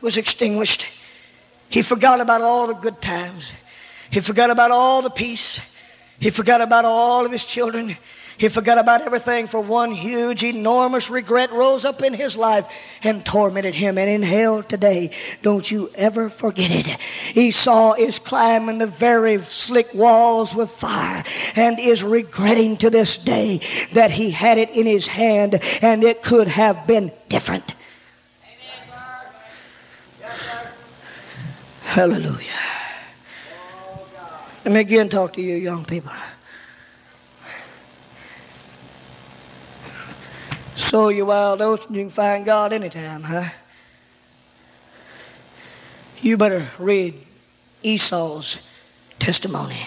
was 0.00 0.16
extinguished. 0.16 0.86
He 1.68 1.82
forgot 1.82 2.20
about 2.20 2.40
all 2.40 2.66
the 2.66 2.74
good 2.74 3.00
times. 3.00 3.50
He 4.10 4.20
forgot 4.20 4.50
about 4.50 4.70
all 4.70 5.02
the 5.02 5.10
peace. 5.10 5.60
He 6.18 6.30
forgot 6.30 6.60
about 6.60 6.84
all 6.84 7.26
of 7.26 7.32
his 7.32 7.44
children. 7.44 7.96
He 8.38 8.48
forgot 8.48 8.78
about 8.78 9.02
everything 9.02 9.48
for 9.48 9.60
one 9.60 9.90
huge, 9.90 10.44
enormous 10.44 11.10
regret 11.10 11.52
rose 11.52 11.84
up 11.84 12.02
in 12.02 12.14
his 12.14 12.36
life 12.36 12.66
and 13.02 13.26
tormented 13.26 13.74
him. 13.74 13.98
And 13.98 14.08
in 14.08 14.22
hell 14.22 14.62
today, 14.62 15.10
don't 15.42 15.68
you 15.68 15.90
ever 15.96 16.30
forget 16.30 16.70
it. 16.70 16.98
Esau 17.36 17.94
is 17.94 18.20
climbing 18.20 18.78
the 18.78 18.86
very 18.86 19.42
slick 19.42 19.92
walls 19.92 20.54
with 20.54 20.70
fire 20.70 21.24
and 21.56 21.80
is 21.80 22.04
regretting 22.04 22.76
to 22.76 22.90
this 22.90 23.18
day 23.18 23.60
that 23.92 24.12
he 24.12 24.30
had 24.30 24.56
it 24.56 24.70
in 24.70 24.86
his 24.86 25.08
hand 25.08 25.60
and 25.82 26.04
it 26.04 26.22
could 26.22 26.46
have 26.46 26.86
been 26.86 27.10
different. 27.28 27.74
Hallelujah. 31.88 32.44
Let 34.62 34.74
me 34.74 34.80
again 34.80 35.08
talk 35.08 35.32
to 35.32 35.40
you, 35.40 35.54
young 35.56 35.86
people. 35.86 36.12
Sow 40.76 41.08
your 41.08 41.24
wild 41.24 41.62
oats 41.62 41.86
and 41.86 41.96
you 41.96 42.02
can 42.02 42.10
find 42.10 42.44
God 42.44 42.74
anytime, 42.74 43.22
huh? 43.22 43.48
You 46.20 46.36
better 46.36 46.68
read 46.78 47.14
Esau's 47.82 48.58
testimony. 49.18 49.80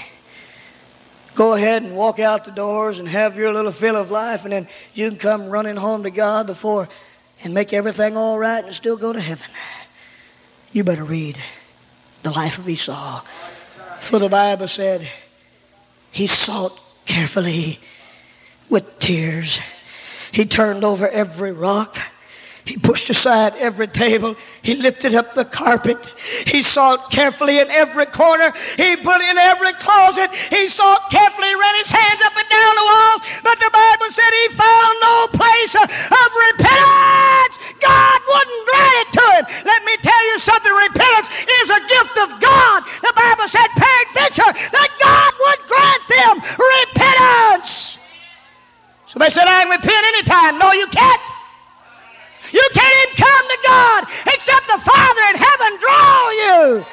Go 1.36 1.54
ahead 1.54 1.84
and 1.84 1.96
walk 1.96 2.18
out 2.18 2.46
the 2.46 2.52
doors 2.52 2.98
and 2.98 3.08
have 3.08 3.38
your 3.38 3.54
little 3.54 3.72
fill 3.72 3.96
of 3.96 4.10
life, 4.10 4.44
and 4.44 4.52
then 4.52 4.68
you 4.96 5.08
can 5.08 5.20
come 5.20 5.50
running 5.50 5.76
home 5.76 6.02
to 6.02 6.10
God 6.10 6.48
before 6.48 6.90
and 7.44 7.54
make 7.54 7.74
everything 7.74 8.18
all 8.18 8.40
right 8.40 8.66
and 8.66 8.74
still 8.74 8.98
go 8.98 9.14
to 9.14 9.22
heaven. 9.22 9.48
You 10.72 10.84
better 10.84 11.06
read 11.06 11.38
the 12.24 12.32
life 12.32 12.58
of 12.58 12.68
Esau. 12.68 13.24
For 14.02 14.20
the 14.20 14.30
Bible 14.30 14.68
said 14.68 15.08
he 16.12 16.28
sought 16.28 16.80
carefully 17.06 17.80
with 18.70 19.00
tears 19.00 19.60
he 20.32 20.46
turned 20.46 20.84
over 20.84 21.08
every 21.08 21.52
rock. 21.52 21.98
He 22.64 22.78
pushed 22.78 23.10
aside 23.10 23.56
every 23.58 23.88
table. 23.88 24.36
He 24.62 24.76
lifted 24.76 25.16
up 25.16 25.34
the 25.34 25.46
carpet. 25.46 25.98
He 26.46 26.62
sought 26.62 27.12
carefully 27.12 27.60
in 27.60 27.70
every 27.72 28.06
corner. 28.06 28.54
He 28.78 28.96
put 28.96 29.20
in 29.20 29.38
every 29.38 29.74
closet. 29.74 30.32
He 30.32 30.70
sought 30.70 31.10
carefully, 31.10 31.56
ran 31.56 31.76
his 31.78 31.90
hands 31.90 32.22
up 32.24 32.38
and 32.38 32.50
down 32.50 32.76
the 32.76 32.86
walls. 32.86 33.22
But 33.44 33.60
the 33.60 33.70
Bible 33.74 34.12
said 34.12 34.30
he 34.30 34.48
found 34.56 34.98
no 35.02 35.28
place 35.34 35.76
of 35.76 36.30
repentance. 36.50 37.21
Said, 49.32 49.48
I 49.48 49.64
can 49.64 49.72
repent 49.72 50.06
anytime. 50.14 50.60
No, 50.60 50.72
you 50.72 50.88
can't. 50.88 51.22
You 52.52 52.70
can't 52.74 52.96
even 53.04 53.16
come 53.16 53.48
to 53.48 53.58
God 53.66 54.04
except 54.28 54.68
the 54.68 54.80
Father 54.80 55.22
in 55.32 55.36
heaven 55.40 55.80
draw 55.80 56.30
you. 56.32 56.86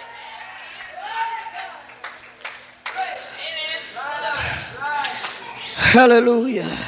Hallelujah. 5.75 6.79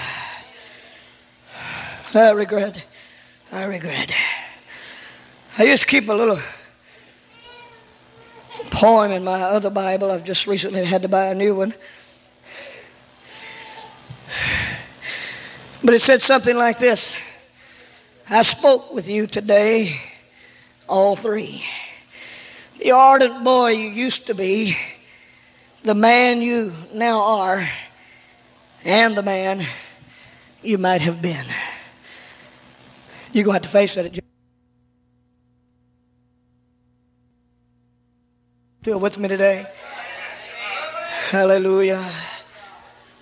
I 2.14 2.30
regret. 2.30 2.84
I 3.50 3.64
regret. 3.64 4.12
I 5.58 5.64
used 5.64 5.82
to 5.82 5.88
keep 5.88 6.08
a 6.08 6.12
little 6.12 6.38
poem 8.70 9.10
in 9.10 9.24
my 9.24 9.40
other 9.40 9.70
Bible. 9.70 10.10
I've 10.10 10.24
just 10.24 10.46
recently 10.46 10.84
had 10.84 11.02
to 11.02 11.08
buy 11.08 11.26
a 11.26 11.34
new 11.34 11.54
one. 11.54 11.74
But 15.82 15.94
it 15.94 16.02
said 16.02 16.20
something 16.20 16.56
like 16.56 16.78
this 16.78 17.14
I 18.28 18.42
spoke 18.42 18.92
with 18.92 19.08
you 19.08 19.26
today, 19.26 20.00
all 20.88 21.16
three. 21.16 21.64
The 22.78 22.92
ardent 22.92 23.44
boy 23.44 23.70
you 23.70 23.88
used 23.88 24.26
to 24.26 24.34
be, 24.34 24.76
the 25.82 25.94
man 25.94 26.42
you 26.42 26.72
now 26.92 27.20
are, 27.22 27.68
and 28.84 29.16
the 29.16 29.22
man 29.22 29.66
you 30.62 30.78
might 30.78 31.00
have 31.00 31.20
been. 31.20 31.46
You're 33.32 33.44
going 33.44 33.60
to 33.60 33.62
have 33.62 33.62
to 33.62 33.68
face 33.68 33.94
that. 33.94 34.18
Still 38.82 39.00
with 39.00 39.18
me 39.18 39.28
today? 39.28 39.66
Hallelujah. 41.30 42.10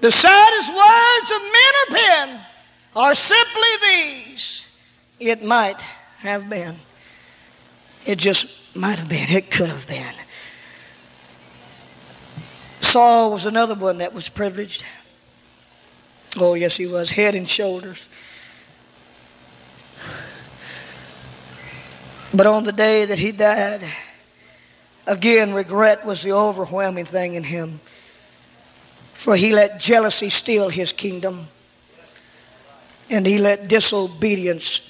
The 0.01 0.13
saddest 0.13 0.69
words 0.69 1.31
of 1.31 1.43
men 1.43 1.53
are 1.53 1.97
penned 1.97 2.41
are 2.95 3.15
simply 3.15 3.69
these 3.83 4.65
it 5.21 5.43
might 5.43 5.81
have 6.19 6.49
been. 6.49 6.77
It 8.07 8.17
just 8.17 8.47
might 8.75 8.99
have 8.99 9.09
been. 9.09 9.29
It 9.29 9.51
could 9.51 9.69
have 9.69 9.87
been. 9.87 10.15
Saul 12.83 13.33
was 13.33 13.45
another 13.45 13.75
one 13.75 13.99
that 13.99 14.15
was 14.15 14.29
privileged. 14.29 14.85
Oh, 16.39 16.55
yes, 16.55 16.77
he 16.77 16.87
was. 16.87 17.11
Head 17.11 17.35
and 17.35 17.49
shoulders. 17.49 17.99
But 22.33 22.47
on 22.47 22.65
the 22.65 22.73
day 22.73 23.05
that 23.07 23.19
he 23.19 23.33
died, 23.33 23.85
again, 25.07 25.53
regret 25.53 26.05
was 26.05 26.23
the 26.23 26.33
overwhelming 26.33 27.07
thing 27.07 27.35
in 27.35 27.43
him. 27.43 27.81
For 29.19 29.35
he 29.35 29.53
let 29.53 29.81
jealousy 29.81 30.31
steal 30.31 30.69
his 30.69 30.93
kingdom 30.93 31.49
and 33.11 33.27
he 33.27 33.39
let 33.39 33.67
disobedience 33.67 34.81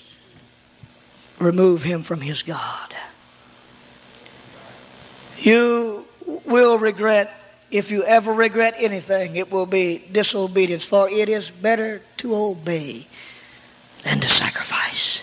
remove 1.39 1.83
him 1.83 2.03
from 2.03 2.21
his 2.21 2.43
God. 2.43 2.95
You 5.39 6.05
will 6.45 6.79
regret, 6.79 7.33
if 7.71 7.91
you 7.91 8.05
ever 8.05 8.35
regret 8.35 8.75
anything, 8.77 9.37
it 9.37 9.51
will 9.51 9.65
be 9.65 10.05
disobedience, 10.13 10.85
for 10.85 11.09
it 11.09 11.31
is 11.31 11.49
better 11.49 12.03
to 12.19 12.37
obey 12.37 13.07
than 14.05 14.21
to 14.21 14.29
sacrifice. 14.29 15.23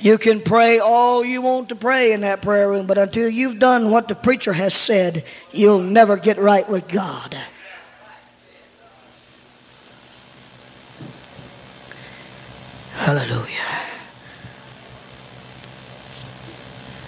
You 0.00 0.16
can 0.16 0.40
pray 0.40 0.78
all 0.78 1.26
you 1.26 1.42
want 1.42 1.68
to 1.68 1.76
pray 1.76 2.12
in 2.12 2.22
that 2.22 2.40
prayer 2.40 2.70
room, 2.70 2.86
but 2.86 2.96
until 2.96 3.28
you've 3.28 3.58
done 3.58 3.90
what 3.90 4.08
the 4.08 4.14
preacher 4.14 4.54
has 4.54 4.72
said, 4.72 5.26
you'll 5.52 5.82
never 5.82 6.16
get 6.16 6.38
right 6.38 6.66
with 6.66 6.88
God. 6.88 7.36
Hallelujah. 12.94 13.80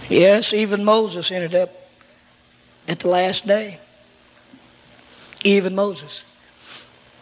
Yes, 0.08 0.52
even 0.52 0.84
Moses 0.84 1.30
ended 1.30 1.54
up 1.54 1.70
at 2.86 3.00
the 3.00 3.08
last 3.08 3.46
day. 3.46 3.80
Even 5.42 5.74
Moses 5.74 6.24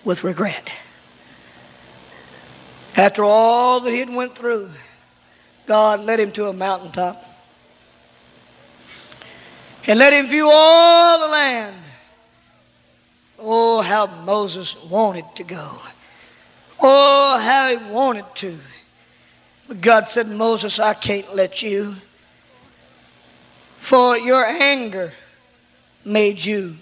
with 0.04 0.24
regret. 0.24 0.68
After 2.96 3.24
all 3.24 3.80
that 3.80 3.90
he 3.90 3.98
had 3.98 4.10
went 4.10 4.36
through, 4.36 4.70
God 5.66 6.00
led 6.00 6.20
him 6.20 6.32
to 6.32 6.48
a 6.48 6.52
mountaintop 6.52 7.24
and 9.86 9.98
let 9.98 10.12
him 10.12 10.26
view 10.26 10.48
all 10.50 11.18
the 11.20 11.28
land. 11.28 11.76
Oh, 13.38 13.82
how 13.82 14.06
Moses 14.06 14.76
wanted 14.84 15.24
to 15.36 15.44
go. 15.44 15.78
Oh, 16.86 17.38
how 17.38 17.74
he 17.74 17.90
wanted 17.90 18.26
to. 18.34 18.58
But 19.68 19.80
God 19.80 20.06
said, 20.06 20.28
Moses, 20.28 20.78
I 20.78 20.92
can't 20.92 21.34
let 21.34 21.62
you. 21.62 21.94
For 23.78 24.18
your 24.18 24.44
anger 24.44 25.14
made 26.04 26.44
you 26.44 26.76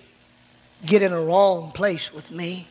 get 0.85 1.03
in 1.03 1.13
a 1.13 1.23
wrong 1.23 1.71
place 1.71 2.13
with 2.13 2.33
me. 2.33 2.67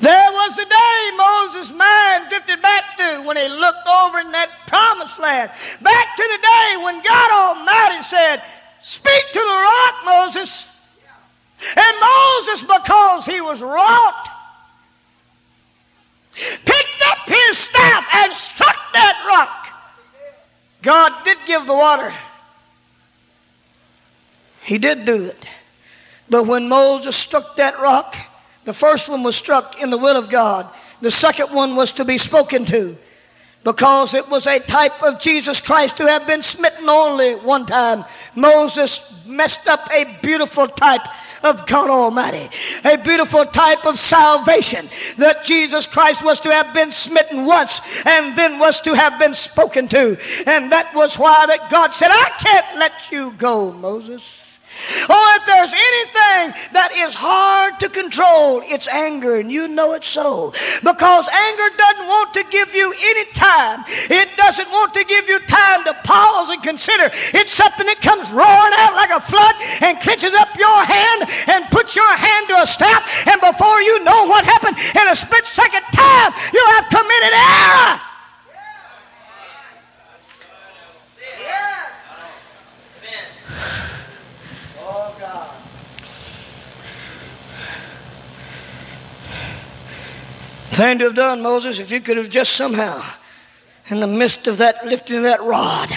There 0.00 0.32
was 0.32 0.58
a 0.58 0.64
day 0.64 1.10
Moses' 1.16 1.72
mind 1.72 2.28
drifted 2.28 2.60
back 2.60 2.96
to 2.96 3.22
when 3.22 3.36
he 3.36 3.46
looked 3.46 3.86
over 3.86 4.18
in 4.18 4.32
that 4.32 4.50
promised 4.66 5.20
land. 5.20 5.52
Back 5.80 6.16
to 6.16 6.22
the 6.22 6.38
day 6.42 6.82
when 6.82 7.00
God 7.00 7.30
Almighty 7.30 8.02
said, 8.02 8.42
Speak 8.82 9.24
to 9.32 9.38
the 9.38 9.44
rock, 9.44 9.94
Moses. 10.04 10.64
And 11.76 11.96
Moses, 12.00 12.62
because 12.62 13.24
he 13.24 13.40
was 13.40 13.62
wrought, 13.62 14.28
picked 16.32 17.02
up 17.06 17.28
his 17.28 17.58
staff 17.58 18.06
and 18.12 18.34
struck 18.34 18.76
that 18.92 19.24
rock. 19.26 19.66
God 20.82 21.12
did 21.24 21.38
give 21.46 21.66
the 21.66 21.74
water. 21.74 22.12
He 24.62 24.78
did 24.78 25.04
do 25.04 25.24
it. 25.24 25.46
But 26.28 26.44
when 26.44 26.68
Moses 26.68 27.16
struck 27.16 27.56
that 27.56 27.80
rock, 27.80 28.16
the 28.64 28.72
first 28.72 29.08
one 29.08 29.22
was 29.22 29.36
struck 29.36 29.80
in 29.80 29.90
the 29.90 29.98
will 29.98 30.16
of 30.16 30.28
God. 30.28 30.68
The 31.00 31.10
second 31.10 31.52
one 31.54 31.76
was 31.76 31.92
to 31.92 32.04
be 32.04 32.18
spoken 32.18 32.64
to. 32.66 32.98
Because 33.66 34.14
it 34.14 34.28
was 34.28 34.46
a 34.46 34.60
type 34.60 35.02
of 35.02 35.18
Jesus 35.18 35.60
Christ 35.60 35.96
to 35.96 36.06
have 36.06 36.24
been 36.24 36.40
smitten 36.40 36.88
only 36.88 37.34
one 37.34 37.66
time. 37.66 38.04
Moses 38.36 39.00
messed 39.26 39.66
up 39.66 39.88
a 39.92 40.04
beautiful 40.22 40.68
type 40.68 41.00
of 41.42 41.66
God 41.66 41.90
Almighty, 41.90 42.48
a 42.84 42.96
beautiful 42.96 43.44
type 43.44 43.84
of 43.84 43.98
salvation 43.98 44.88
that 45.18 45.44
Jesus 45.44 45.84
Christ 45.88 46.24
was 46.24 46.38
to 46.40 46.52
have 46.52 46.72
been 46.72 46.92
smitten 46.92 47.44
once 47.44 47.80
and 48.04 48.38
then 48.38 48.60
was 48.60 48.80
to 48.82 48.94
have 48.94 49.18
been 49.18 49.34
spoken 49.34 49.88
to. 49.88 50.16
And 50.46 50.70
that 50.70 50.94
was 50.94 51.18
why 51.18 51.46
that 51.46 51.68
God 51.68 51.92
said, 51.92 52.10
I 52.12 52.30
can't 52.38 52.78
let 52.78 53.10
you 53.10 53.32
go, 53.32 53.72
Moses. 53.72 54.45
Oh, 55.08 55.38
if 55.40 55.46
there's 55.46 55.72
anything 55.72 56.70
that 56.72 56.92
is 56.94 57.14
hard 57.14 57.78
to 57.80 57.88
control, 57.88 58.62
it's 58.64 58.88
anger, 58.88 59.36
and 59.36 59.50
you 59.50 59.68
know 59.68 59.92
it's 59.94 60.08
so. 60.08 60.52
Because 60.82 61.28
anger 61.28 61.68
doesn't 61.76 62.06
want 62.06 62.34
to 62.34 62.44
give 62.50 62.74
you 62.74 62.92
any 62.92 63.24
time. 63.32 63.84
It 63.88 64.28
doesn't 64.36 64.70
want 64.70 64.94
to 64.94 65.04
give 65.04 65.28
you 65.28 65.38
time 65.46 65.84
to 65.84 65.94
pause 66.04 66.50
and 66.50 66.62
consider. 66.62 67.10
It's 67.32 67.52
something 67.52 67.86
that 67.86 68.00
comes 68.00 68.28
roaring 68.30 68.74
out 68.76 68.94
like 68.94 69.10
a 69.10 69.20
flood 69.20 69.54
and 69.82 70.00
clenches 70.00 70.34
up 70.34 70.54
your 70.56 70.84
hand 70.84 71.28
and 71.48 71.64
puts 71.70 71.96
your 71.96 72.12
hand 72.16 72.48
to 72.48 72.62
a 72.62 72.66
staff, 72.66 73.04
and 73.26 73.40
before 73.40 73.80
you 73.82 74.02
know 74.04 74.26
what 74.26 74.44
happened, 74.44 74.76
in 74.78 75.06
a 75.08 75.16
split 75.16 75.44
second 75.44 75.84
time, 75.92 76.32
you 76.52 76.64
have 76.76 76.86
committed 76.88 77.32
error. 77.32 78.15
Thing 90.76 90.98
to 90.98 91.04
have 91.04 91.14
done, 91.14 91.42
Moses, 91.42 91.78
if 91.78 91.90
you 91.90 92.00
could 92.00 92.16
have 92.16 92.30
just 92.30 92.52
somehow, 92.52 93.04
in 93.88 94.00
the 94.00 94.06
midst 94.06 94.46
of 94.46 94.58
that 94.58 94.86
lifting 94.86 95.16
of 95.18 95.22
that 95.24 95.42
rod, 95.42 95.90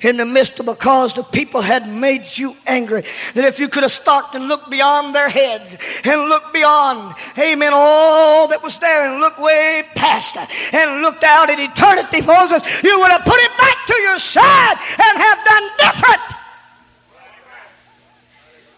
in 0.00 0.16
the 0.16 0.24
midst 0.26 0.60
of 0.60 0.66
because 0.66 1.14
the 1.14 1.22
people 1.22 1.62
had 1.62 1.88
made 1.88 2.24
you 2.36 2.54
angry, 2.66 3.04
that 3.34 3.44
if 3.44 3.58
you 3.58 3.68
could 3.68 3.82
have 3.82 3.92
stopped 3.92 4.34
and 4.34 4.48
looked 4.48 4.68
beyond 4.68 5.14
their 5.14 5.28
heads 5.28 5.76
and 6.04 6.28
looked 6.28 6.52
beyond, 6.52 7.14
amen, 7.38 7.72
all 7.72 8.48
that 8.48 8.62
was 8.62 8.78
there 8.80 9.06
and 9.06 9.20
looked 9.20 9.38
way 9.38 9.84
past 9.94 10.36
and 10.74 11.02
looked 11.02 11.24
out 11.24 11.48
at 11.48 11.58
eternity, 11.58 12.20
Moses, 12.20 12.62
you 12.82 12.98
would 13.00 13.10
have 13.10 13.24
put 13.24 13.40
it 13.40 13.50
back 13.56 13.86
to 13.86 13.94
your 13.94 14.18
side 14.18 14.76
and 14.98 15.18
have 15.18 15.44
done 15.44 15.68
different. 15.78 16.22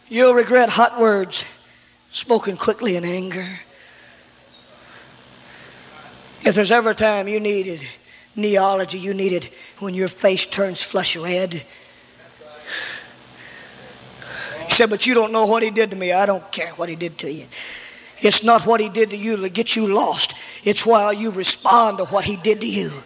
You'll 0.09 0.35
regret 0.35 0.69
hot 0.69 1.01
words 1.01 1.45
spoken 2.13 2.57
quickly 2.57 2.97
in 2.97 3.05
anger. 3.05 3.59
If 6.47 6.55
there's 6.55 6.71
ever 6.71 6.91
a 6.91 6.95
time 6.95 7.27
you 7.27 7.41
needed 7.41 7.81
neology, 8.37 9.01
you 9.01 9.13
needed 9.13 9.51
when 9.81 9.95
your 9.95 10.07
face 10.07 10.47
turns 10.47 10.81
flush 10.81 11.17
red. 11.17 11.65
He 14.69 14.75
said, 14.75 14.89
But 14.89 15.07
you 15.07 15.15
don't 15.15 15.33
know 15.33 15.47
what 15.47 15.65
he 15.65 15.71
did 15.71 15.91
to 15.91 15.97
me. 15.97 16.13
I 16.13 16.25
don't 16.25 16.49
care 16.53 16.71
what 16.77 16.89
he 16.89 16.95
did 16.95 17.19
to 17.19 17.33
you. 17.33 17.47
It's 18.21 18.45
not 18.45 18.65
what 18.65 18.81
he 18.81 18.89
did 18.89 19.11
to 19.11 19.17
you 19.17 19.37
that 19.39 19.55
gets 19.55 19.75
you 19.75 19.93
lost, 19.93 20.35
it's 20.63 20.87
while 20.87 21.13
you 21.13 21.33
respond 21.33 21.99
to 21.99 22.05
what 22.05 22.25
he 22.25 22.37
did 22.37 22.61
to 22.61 22.67
you. 22.67 22.93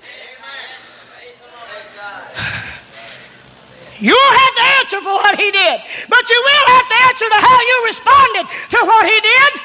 You 4.03 4.14
will 4.14 4.38
have 4.38 4.55
to 4.55 4.62
answer 4.80 5.01
for 5.01 5.12
what 5.12 5.38
he 5.38 5.51
did, 5.51 5.80
but 6.09 6.30
you 6.30 6.43
will 6.43 6.66
have 6.72 6.88
to 6.88 6.95
answer 7.05 7.28
to 7.28 7.34
how 7.34 7.61
you 7.61 7.84
responded 7.86 8.47
to 8.70 8.76
what 8.86 9.05
he 9.07 9.20
did. 9.20 9.61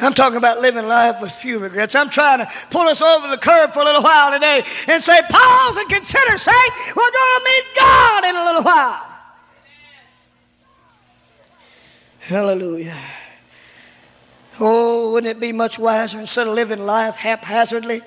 I'm 0.00 0.12
talking 0.12 0.36
about 0.36 0.60
living 0.60 0.86
life 0.86 1.20
with 1.22 1.32
few 1.32 1.58
regrets. 1.58 1.94
I'm 1.94 2.10
trying 2.10 2.38
to 2.40 2.52
pull 2.70 2.82
us 2.82 3.00
over 3.00 3.28
the 3.28 3.38
curb 3.38 3.72
for 3.72 3.80
a 3.80 3.84
little 3.84 4.02
while 4.02 4.30
today 4.30 4.62
and 4.88 5.02
say, 5.02 5.20
pause 5.28 5.76
and 5.76 5.88
consider, 5.88 6.36
saint, 6.36 6.72
we're 6.94 7.10
going 7.10 7.38
to 7.38 7.44
meet 7.44 7.64
God 7.76 8.24
in 8.24 8.36
a 8.36 8.44
little 8.44 8.62
while. 8.62 9.06
Hallelujah. 12.20 12.98
Oh, 14.60 15.12
wouldn't 15.12 15.30
it 15.30 15.40
be 15.40 15.52
much 15.52 15.78
wiser 15.78 16.20
instead 16.20 16.46
of 16.46 16.54
living 16.54 16.84
life 16.84 17.16
haphazardly? 17.16 18.02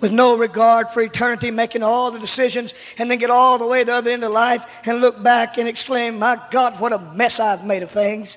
with 0.00 0.12
no 0.12 0.36
regard 0.36 0.90
for 0.90 1.02
eternity, 1.02 1.50
making 1.50 1.82
all 1.82 2.10
the 2.10 2.18
decisions, 2.18 2.72
and 2.98 3.10
then 3.10 3.18
get 3.18 3.30
all 3.30 3.58
the 3.58 3.66
way 3.66 3.80
to 3.80 3.86
the 3.86 3.92
other 3.94 4.10
end 4.10 4.24
of 4.24 4.32
life 4.32 4.64
and 4.84 5.00
look 5.00 5.20
back 5.22 5.58
and 5.58 5.68
exclaim, 5.68 6.18
My 6.18 6.40
God, 6.50 6.78
what 6.78 6.92
a 6.92 6.98
mess 6.98 7.40
I've 7.40 7.64
made 7.64 7.82
of 7.82 7.90
things. 7.90 8.36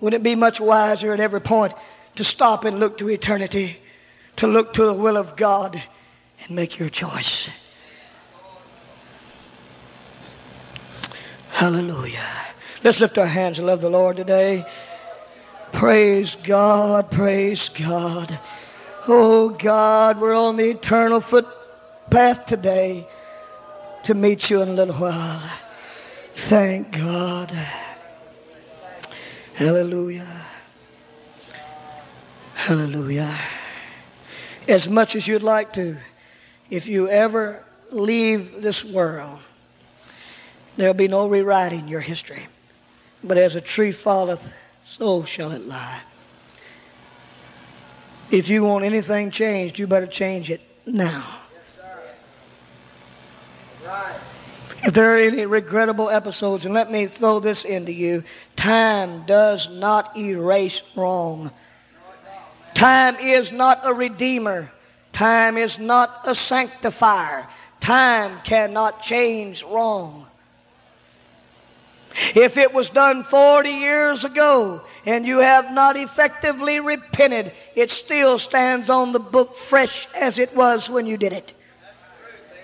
Wouldn't 0.00 0.20
it 0.20 0.24
be 0.24 0.34
much 0.34 0.60
wiser 0.60 1.12
at 1.12 1.20
every 1.20 1.40
point 1.40 1.72
to 2.16 2.24
stop 2.24 2.64
and 2.64 2.80
look 2.80 2.98
to 2.98 3.10
eternity, 3.10 3.78
to 4.36 4.46
look 4.46 4.74
to 4.74 4.84
the 4.84 4.92
will 4.92 5.16
of 5.16 5.36
God 5.36 5.82
and 6.40 6.50
make 6.50 6.78
your 6.78 6.88
choice? 6.88 7.48
Hallelujah. 11.50 12.26
Let's 12.84 13.00
lift 13.00 13.16
our 13.16 13.26
hands 13.26 13.58
and 13.58 13.66
love 13.66 13.80
the 13.80 13.88
Lord 13.88 14.16
today. 14.16 14.66
Praise 15.72 16.36
God, 16.36 17.10
praise 17.10 17.70
God. 17.70 18.38
Oh 19.08 19.48
God, 19.50 20.20
we're 20.20 20.34
on 20.34 20.56
the 20.56 20.70
eternal 20.70 21.20
footpath 21.20 22.44
today 22.46 23.08
to 24.04 24.14
meet 24.14 24.50
you 24.50 24.60
in 24.60 24.68
a 24.68 24.72
little 24.72 24.94
while. 24.94 25.50
Thank 26.34 26.92
God. 26.92 27.56
Hallelujah. 29.56 30.44
Hallelujah. 32.54 33.34
As 34.68 34.86
much 34.86 35.16
as 35.16 35.26
you'd 35.26 35.42
like 35.42 35.72
to, 35.72 35.96
if 36.68 36.86
you 36.86 37.08
ever 37.08 37.64
leave 37.90 38.60
this 38.60 38.84
world, 38.84 39.38
there'll 40.76 40.92
be 40.92 41.08
no 41.08 41.26
rewriting 41.26 41.88
your 41.88 42.00
history. 42.00 42.46
But 43.24 43.38
as 43.38 43.56
a 43.56 43.62
tree 43.62 43.92
falleth, 43.92 44.52
so 44.84 45.24
shall 45.24 45.52
it 45.52 45.66
lie. 45.66 46.02
If 48.30 48.50
you 48.50 48.62
want 48.62 48.84
anything 48.84 49.30
changed, 49.30 49.78
you 49.78 49.86
better 49.86 50.06
change 50.06 50.50
it 50.50 50.60
now. 50.84 51.38
right. 53.86 54.20
If 54.86 54.94
there 54.94 55.16
are 55.16 55.18
any 55.18 55.46
regrettable 55.46 56.10
episodes, 56.10 56.64
and 56.64 56.72
let 56.72 56.92
me 56.92 57.08
throw 57.08 57.40
this 57.40 57.64
into 57.64 57.90
you 57.90 58.22
time 58.54 59.26
does 59.26 59.68
not 59.68 60.16
erase 60.16 60.80
wrong. 60.94 61.50
Time 62.72 63.16
is 63.16 63.50
not 63.50 63.80
a 63.82 63.92
redeemer. 63.92 64.70
Time 65.12 65.56
is 65.56 65.80
not 65.80 66.20
a 66.24 66.36
sanctifier. 66.36 67.48
Time 67.80 68.38
cannot 68.44 69.02
change 69.02 69.64
wrong. 69.64 70.24
If 72.36 72.56
it 72.56 72.72
was 72.72 72.88
done 72.88 73.24
40 73.24 73.68
years 73.68 74.22
ago 74.22 74.82
and 75.04 75.26
you 75.26 75.38
have 75.38 75.72
not 75.72 75.96
effectively 75.96 76.78
repented, 76.78 77.52
it 77.74 77.90
still 77.90 78.38
stands 78.38 78.88
on 78.88 79.10
the 79.10 79.18
book 79.18 79.56
fresh 79.56 80.06
as 80.14 80.38
it 80.38 80.54
was 80.54 80.88
when 80.88 81.06
you 81.06 81.16
did 81.16 81.32
it. 81.32 81.55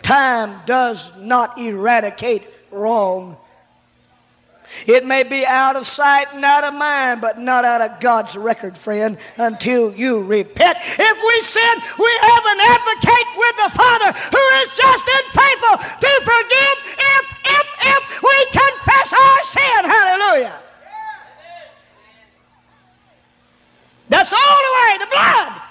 Time 0.02 0.60
does 0.66 1.10
not 1.16 1.58
eradicate 1.58 2.44
wrong. 2.70 3.36
It 4.86 5.04
may 5.04 5.22
be 5.22 5.44
out 5.44 5.76
of 5.76 5.86
sight 5.86 6.28
and 6.32 6.44
out 6.44 6.64
of 6.64 6.74
mind, 6.74 7.20
but 7.20 7.38
not 7.38 7.64
out 7.64 7.82
of 7.82 8.00
God's 8.00 8.36
record, 8.36 8.76
friend, 8.76 9.18
until 9.36 9.92
you 9.94 10.22
repent. 10.22 10.78
If 10.80 11.18
we 11.18 11.42
sin, 11.42 11.82
we 11.98 12.18
have 12.20 12.44
an 12.46 12.60
advocate 12.60 13.28
with 13.36 13.56
the 13.56 13.70
Father 13.70 14.12
who 14.32 14.44
is 14.62 14.70
just 14.74 15.06
and 15.08 15.26
faithful 15.32 15.76
to 16.00 16.20
forgive 16.24 16.76
if, 16.98 17.24
if, 17.44 17.66
if 17.82 18.22
we 18.22 18.46
confess 18.46 19.12
our 19.12 19.44
sin. 19.44 19.90
Hallelujah. 19.90 20.58
That's 24.08 24.32
all 24.32 24.38
the 24.38 24.46
only 24.46 24.98
way, 24.98 25.04
the 25.04 25.10
blood 25.10 25.62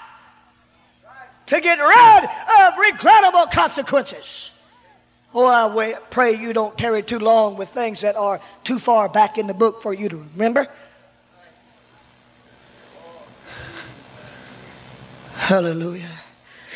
to 1.46 1.60
get 1.60 1.78
rid 1.78 2.30
of 2.60 2.78
regrettable 2.78 3.46
consequences. 3.46 4.50
Oh, 5.34 5.46
I 5.46 5.94
pray 6.10 6.36
you 6.36 6.52
don't 6.52 6.76
tarry 6.76 7.02
too 7.02 7.18
long 7.18 7.56
with 7.56 7.70
things 7.70 8.02
that 8.02 8.16
are 8.16 8.40
too 8.64 8.78
far 8.78 9.08
back 9.08 9.38
in 9.38 9.46
the 9.46 9.54
book 9.54 9.80
for 9.82 9.94
you 9.94 10.08
to 10.08 10.16
remember. 10.16 10.68
Hallelujah. 15.32 16.10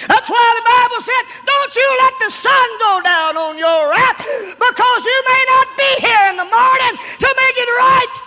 That's 0.08 0.28
why 0.28 0.46
the 0.56 0.64
Bible 0.64 1.00
said, 1.00 1.24
Don't 1.46 1.74
you 1.76 1.88
let 2.00 2.14
the 2.20 2.30
sun 2.30 2.68
go 2.78 3.00
down 3.02 3.36
on 3.36 3.58
your 3.58 3.90
wrath, 3.90 4.18
because 4.18 5.04
you 5.04 5.22
may 5.28 5.44
not 5.48 5.68
be 5.76 5.90
here 6.00 6.24
in 6.30 6.36
the 6.36 6.44
morning 6.44 6.94
to 7.18 7.28
make 7.36 7.56
it 7.56 7.70
right. 7.78 8.25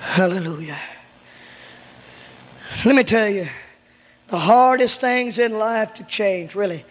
Hallelujah. 0.00 0.78
Let 2.84 2.94
me 2.94 3.04
tell 3.04 3.28
you, 3.28 3.48
the 4.28 4.38
hardest 4.38 5.00
things 5.00 5.38
in 5.38 5.58
life 5.58 5.94
to 5.94 6.04
change, 6.04 6.54
really, 6.54 6.84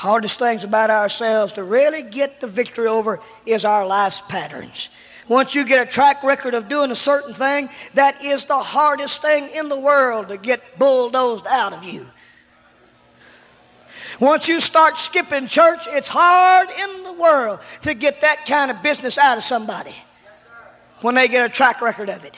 Hardest 0.00 0.38
things 0.38 0.64
about 0.64 0.88
ourselves 0.88 1.52
to 1.52 1.62
really 1.62 2.00
get 2.00 2.40
the 2.40 2.46
victory 2.46 2.86
over 2.86 3.20
is 3.44 3.66
our 3.66 3.86
life's 3.86 4.22
patterns. 4.30 4.88
Once 5.28 5.54
you 5.54 5.62
get 5.62 5.86
a 5.86 5.90
track 5.90 6.22
record 6.22 6.54
of 6.54 6.70
doing 6.70 6.90
a 6.90 6.96
certain 6.96 7.34
thing, 7.34 7.68
that 7.92 8.24
is 8.24 8.46
the 8.46 8.58
hardest 8.58 9.20
thing 9.20 9.50
in 9.50 9.68
the 9.68 9.78
world 9.78 10.28
to 10.28 10.38
get 10.38 10.78
bulldozed 10.78 11.46
out 11.46 11.74
of 11.74 11.84
you. 11.84 12.06
Once 14.20 14.48
you 14.48 14.62
start 14.62 14.96
skipping 14.96 15.46
church, 15.46 15.86
it's 15.88 16.08
hard 16.08 16.70
in 16.70 17.04
the 17.04 17.12
world 17.12 17.60
to 17.82 17.92
get 17.92 18.22
that 18.22 18.46
kind 18.46 18.70
of 18.70 18.82
business 18.82 19.18
out 19.18 19.36
of 19.36 19.44
somebody 19.44 19.94
when 21.02 21.14
they 21.14 21.28
get 21.28 21.44
a 21.44 21.48
track 21.48 21.80
record 21.80 22.10
of 22.10 22.24
it. 22.24 22.34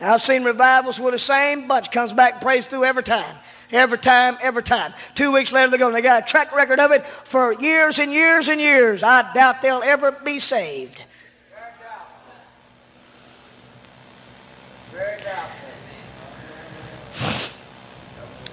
I've 0.00 0.22
seen 0.22 0.44
revivals 0.44 0.98
where 0.98 1.12
the 1.12 1.18
same 1.18 1.68
bunch 1.68 1.90
comes 1.90 2.12
back 2.12 2.40
prays 2.40 2.66
through 2.66 2.84
every 2.84 3.02
time. 3.02 3.36
Every 3.70 3.98
time, 3.98 4.36
every 4.40 4.62
time. 4.62 4.92
Two 5.14 5.32
weeks 5.32 5.50
later, 5.50 5.70
they 5.70 5.78
go 5.78 5.86
and 5.86 5.96
they 5.96 6.02
got 6.02 6.22
a 6.22 6.26
track 6.26 6.54
record 6.54 6.78
of 6.78 6.92
it 6.92 7.04
for 7.24 7.54
years 7.54 7.98
and 7.98 8.12
years 8.12 8.48
and 8.48 8.60
years. 8.60 9.02
I 9.02 9.32
doubt 9.32 9.62
they'll 9.62 9.82
ever 9.82 10.12
be 10.12 10.38
saved. 10.38 11.02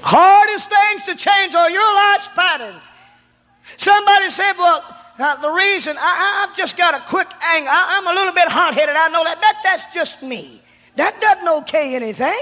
Hardest 0.01 0.69
things 0.69 1.03
to 1.03 1.15
change 1.15 1.53
are 1.53 1.69
your 1.69 1.93
life's 1.93 2.27
patterns. 2.29 2.81
Somebody 3.77 4.31
said, 4.31 4.53
Well, 4.57 4.83
uh, 5.21 5.35
the 5.41 5.49
reason 5.49 5.97
I, 5.99 6.45
have 6.45 6.55
just 6.57 6.77
got 6.77 6.93
a 6.93 7.03
quick 7.07 7.27
anger, 7.41 7.69
I, 7.69 7.97
am 7.97 8.07
a 8.07 8.13
little 8.13 8.33
bit 8.33 8.47
hot 8.47 8.73
headed, 8.73 8.95
I 8.95 9.07
know 9.09 9.23
that. 9.23 9.39
that. 9.41 9.61
That's 9.63 9.85
just 9.93 10.21
me. 10.21 10.61
That 10.95 11.19
doesn't 11.21 11.47
okay 11.63 11.95
anything. 11.95 12.41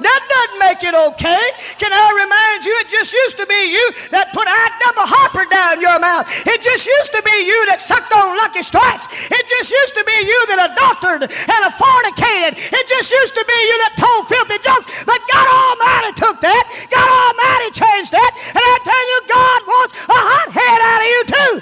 That 0.00 0.22
doesn't 0.26 0.58
make 0.58 0.82
it 0.82 0.94
okay. 1.14 1.44
Can 1.78 1.94
I 1.94 2.10
remind 2.10 2.66
you, 2.66 2.74
it 2.82 2.90
just 2.90 3.14
used 3.14 3.38
to 3.38 3.46
be 3.46 3.70
you 3.70 3.86
that 4.10 4.34
put 4.34 4.44
a 4.50 4.58
double 4.82 5.06
hopper 5.06 5.46
down 5.46 5.78
your 5.78 5.96
mouth. 6.02 6.26
It 6.42 6.58
just 6.58 6.84
used 6.84 7.14
to 7.14 7.22
be 7.22 7.46
you 7.46 7.54
that 7.70 7.78
sucked 7.78 8.10
on 8.10 8.34
lucky 8.34 8.66
strikes. 8.66 9.06
It 9.30 9.44
just 9.46 9.70
used 9.70 9.94
to 9.94 10.02
be 10.02 10.18
you 10.26 10.38
that 10.50 10.74
adulterated 10.74 11.30
and 11.30 11.62
fornicated. 11.78 12.58
It 12.58 12.84
just 12.90 13.14
used 13.14 13.34
to 13.38 13.44
be 13.46 13.58
you 13.70 13.76
that 13.86 13.94
told 13.94 14.26
filthy 14.26 14.58
jokes. 14.66 14.90
But 15.06 15.22
God 15.30 15.46
Almighty 15.46 16.12
took 16.18 16.42
that. 16.42 16.66
God 16.90 17.06
Almighty 17.06 17.70
changed 17.70 18.10
that. 18.10 18.32
And 18.58 18.64
I 18.66 18.76
tell 18.82 19.04
you, 19.06 19.18
God 19.30 19.60
wants 19.70 19.92
a 20.10 20.18
hot 20.18 20.48
head 20.50 20.80
out 20.82 21.00
of 21.00 21.08
you 21.08 21.22
too. 21.30 21.54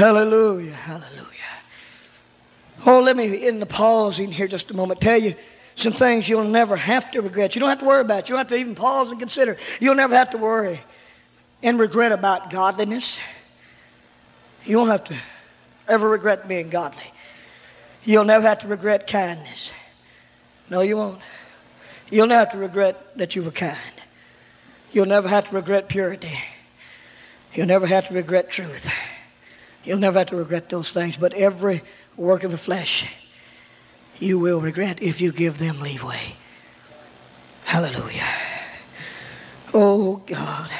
Hallelujah, 0.00 0.72
hallelujah. 0.72 1.26
Oh, 2.86 3.00
let 3.00 3.18
me, 3.18 3.46
in 3.46 3.60
the 3.60 3.66
pause 3.66 4.18
in 4.18 4.32
here 4.32 4.48
just 4.48 4.70
a 4.70 4.74
moment, 4.74 5.02
tell 5.02 5.20
you 5.20 5.34
some 5.74 5.92
things 5.92 6.26
you'll 6.26 6.44
never 6.44 6.74
have 6.74 7.10
to 7.10 7.20
regret. 7.20 7.54
You 7.54 7.60
don't 7.60 7.68
have 7.68 7.80
to 7.80 7.84
worry 7.84 8.00
about. 8.00 8.26
You 8.26 8.32
don't 8.32 8.38
have 8.38 8.48
to 8.48 8.56
even 8.56 8.74
pause 8.74 9.10
and 9.10 9.18
consider. 9.18 9.58
You'll 9.78 9.96
never 9.96 10.16
have 10.16 10.30
to 10.30 10.38
worry 10.38 10.80
and 11.62 11.78
regret 11.78 12.12
about 12.12 12.50
godliness. 12.50 13.18
You 14.64 14.78
won't 14.78 14.88
have 14.88 15.04
to 15.04 15.18
ever 15.86 16.08
regret 16.08 16.48
being 16.48 16.70
godly. 16.70 17.12
You'll 18.02 18.24
never 18.24 18.48
have 18.48 18.60
to 18.60 18.68
regret 18.68 19.06
kindness. 19.06 19.70
No, 20.70 20.80
you 20.80 20.96
won't. 20.96 21.20
You'll 22.08 22.26
never 22.26 22.38
have 22.38 22.52
to 22.52 22.58
regret 22.58 23.18
that 23.18 23.36
you 23.36 23.42
were 23.42 23.50
kind. 23.50 23.76
You'll 24.92 25.04
never 25.04 25.28
have 25.28 25.50
to 25.50 25.54
regret 25.54 25.90
purity. 25.90 26.40
You'll 27.52 27.66
never 27.66 27.86
have 27.86 28.08
to 28.08 28.14
regret 28.14 28.50
truth. 28.50 28.86
You'll 29.84 29.98
never 29.98 30.18
have 30.18 30.28
to 30.28 30.36
regret 30.36 30.68
those 30.68 30.92
things, 30.92 31.16
but 31.16 31.32
every 31.34 31.82
work 32.16 32.44
of 32.44 32.50
the 32.50 32.58
flesh 32.58 33.06
you 34.18 34.38
will 34.38 34.60
regret 34.60 35.02
if 35.02 35.20
you 35.20 35.32
give 35.32 35.58
them 35.58 35.80
leeway. 35.80 36.34
Hallelujah. 37.64 38.28
Oh, 39.72 40.16
God. 40.26 40.70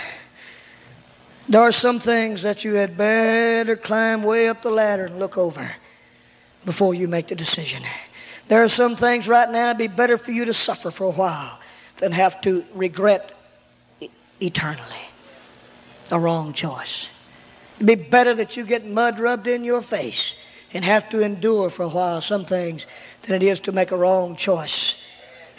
There 1.48 1.60
are 1.60 1.72
some 1.72 1.98
things 1.98 2.42
that 2.42 2.64
you 2.64 2.74
had 2.74 2.96
better 2.96 3.76
climb 3.76 4.22
way 4.22 4.48
up 4.48 4.62
the 4.62 4.70
ladder 4.70 5.06
and 5.06 5.18
look 5.18 5.38
over 5.38 5.68
before 6.64 6.94
you 6.94 7.08
make 7.08 7.28
the 7.28 7.34
decision. 7.34 7.82
There 8.48 8.62
are 8.62 8.68
some 8.68 8.96
things 8.96 9.26
right 9.26 9.50
now 9.50 9.70
it'd 9.70 9.78
be 9.78 9.88
better 9.88 10.18
for 10.18 10.32
you 10.32 10.44
to 10.44 10.54
suffer 10.54 10.90
for 10.90 11.04
a 11.04 11.10
while 11.10 11.58
than 11.98 12.12
have 12.12 12.40
to 12.42 12.64
regret 12.74 13.32
eternally 14.40 14.84
the 16.08 16.18
wrong 16.18 16.52
choice. 16.52 17.06
It'd 17.80 17.86
be 17.86 17.94
better 17.94 18.34
that 18.34 18.58
you 18.58 18.64
get 18.64 18.86
mud 18.86 19.18
rubbed 19.18 19.46
in 19.46 19.64
your 19.64 19.80
face 19.80 20.34
and 20.74 20.84
have 20.84 21.08
to 21.08 21.22
endure 21.22 21.70
for 21.70 21.84
a 21.84 21.88
while 21.88 22.20
some 22.20 22.44
things 22.44 22.84
than 23.22 23.34
it 23.34 23.42
is 23.42 23.58
to 23.60 23.72
make 23.72 23.90
a 23.90 23.96
wrong 23.96 24.36
choice 24.36 24.96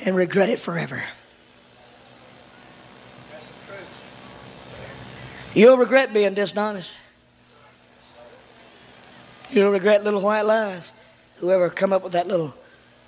and 0.06 0.16
regret 0.16 0.48
it 0.48 0.60
forever. 0.60 1.04
You'll 5.56 5.78
regret 5.78 6.14
being 6.14 6.36
dishonest. 6.36 6.92
You'll 9.50 9.72
regret 9.72 10.04
little 10.04 10.22
white 10.22 10.44
lies. 10.44 10.92
Whoever 11.38 11.72
come 11.72 11.92
up 11.92 12.04
with 12.04 12.14
that 12.14 12.28
little 12.28 12.54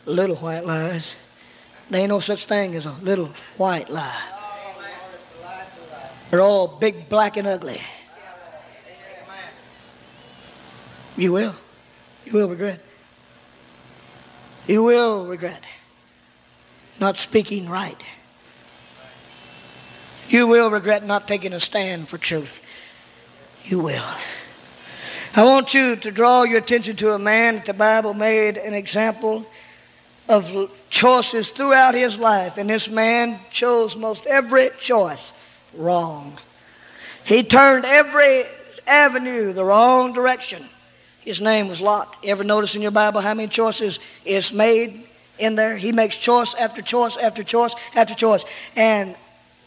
little 0.07 0.37
white 0.37 0.65
lies. 0.65 1.13
There 1.91 2.01
ain't 2.01 2.09
no 2.09 2.19
such 2.19 2.45
thing 2.45 2.73
as 2.73 2.87
a 2.87 2.97
little 3.03 3.29
white 3.57 3.91
lie. 3.91 4.23
They're 6.31 6.41
all 6.41 6.67
big, 6.67 7.09
black, 7.09 7.37
and 7.37 7.47
ugly. 7.47 7.79
You 11.15 11.31
will. 11.31 11.55
You 12.25 12.33
will 12.33 12.49
regret. 12.49 12.79
You 14.67 14.83
will 14.83 15.25
regret 15.25 15.61
not 16.99 17.17
speaking 17.17 17.69
right. 17.69 18.01
You 20.29 20.47
will 20.47 20.71
regret 20.71 21.05
not 21.05 21.27
taking 21.27 21.53
a 21.53 21.59
stand 21.59 22.07
for 22.07 22.17
truth. 22.17 22.61
You 23.65 23.79
will. 23.79 24.05
I 25.35 25.43
want 25.43 25.73
you 25.73 25.95
to 25.97 26.11
draw 26.11 26.43
your 26.43 26.59
attention 26.59 26.95
to 26.97 27.13
a 27.13 27.19
man 27.19 27.55
that 27.55 27.65
the 27.65 27.73
Bible 27.73 28.13
made 28.13 28.57
an 28.57 28.73
example 28.73 29.45
of 30.29 30.71
choices 30.89 31.49
throughout 31.49 31.95
his 31.95 32.17
life, 32.17 32.57
and 32.57 32.69
this 32.69 32.87
man 32.87 33.39
chose 33.51 33.95
most 33.95 34.25
every 34.25 34.69
choice 34.79 35.33
wrong. 35.73 36.37
He 37.25 37.43
turned 37.43 37.85
every 37.85 38.45
avenue 38.87 39.53
the 39.53 39.63
wrong 39.63 40.13
direction. 40.13 40.65
His 41.23 41.39
name 41.39 41.67
was 41.67 41.79
Lot. 41.79 42.15
Ever 42.23 42.43
notice 42.43 42.75
in 42.75 42.81
your 42.81 42.91
Bible 42.91 43.21
how 43.21 43.33
many 43.33 43.47
choices 43.47 43.99
is 44.25 44.51
made 44.51 45.05
in 45.39 45.55
there? 45.55 45.77
He 45.77 45.91
makes 45.91 46.17
choice 46.17 46.53
after 46.53 46.81
choice 46.81 47.15
after 47.15 47.43
choice 47.43 47.75
after 47.95 48.13
choice. 48.13 48.43
And 48.75 49.15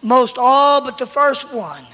most 0.02 0.36
all 0.38 0.82
but 0.82 0.98
the 0.98 1.07
first 1.07 1.52
one. 1.52 1.84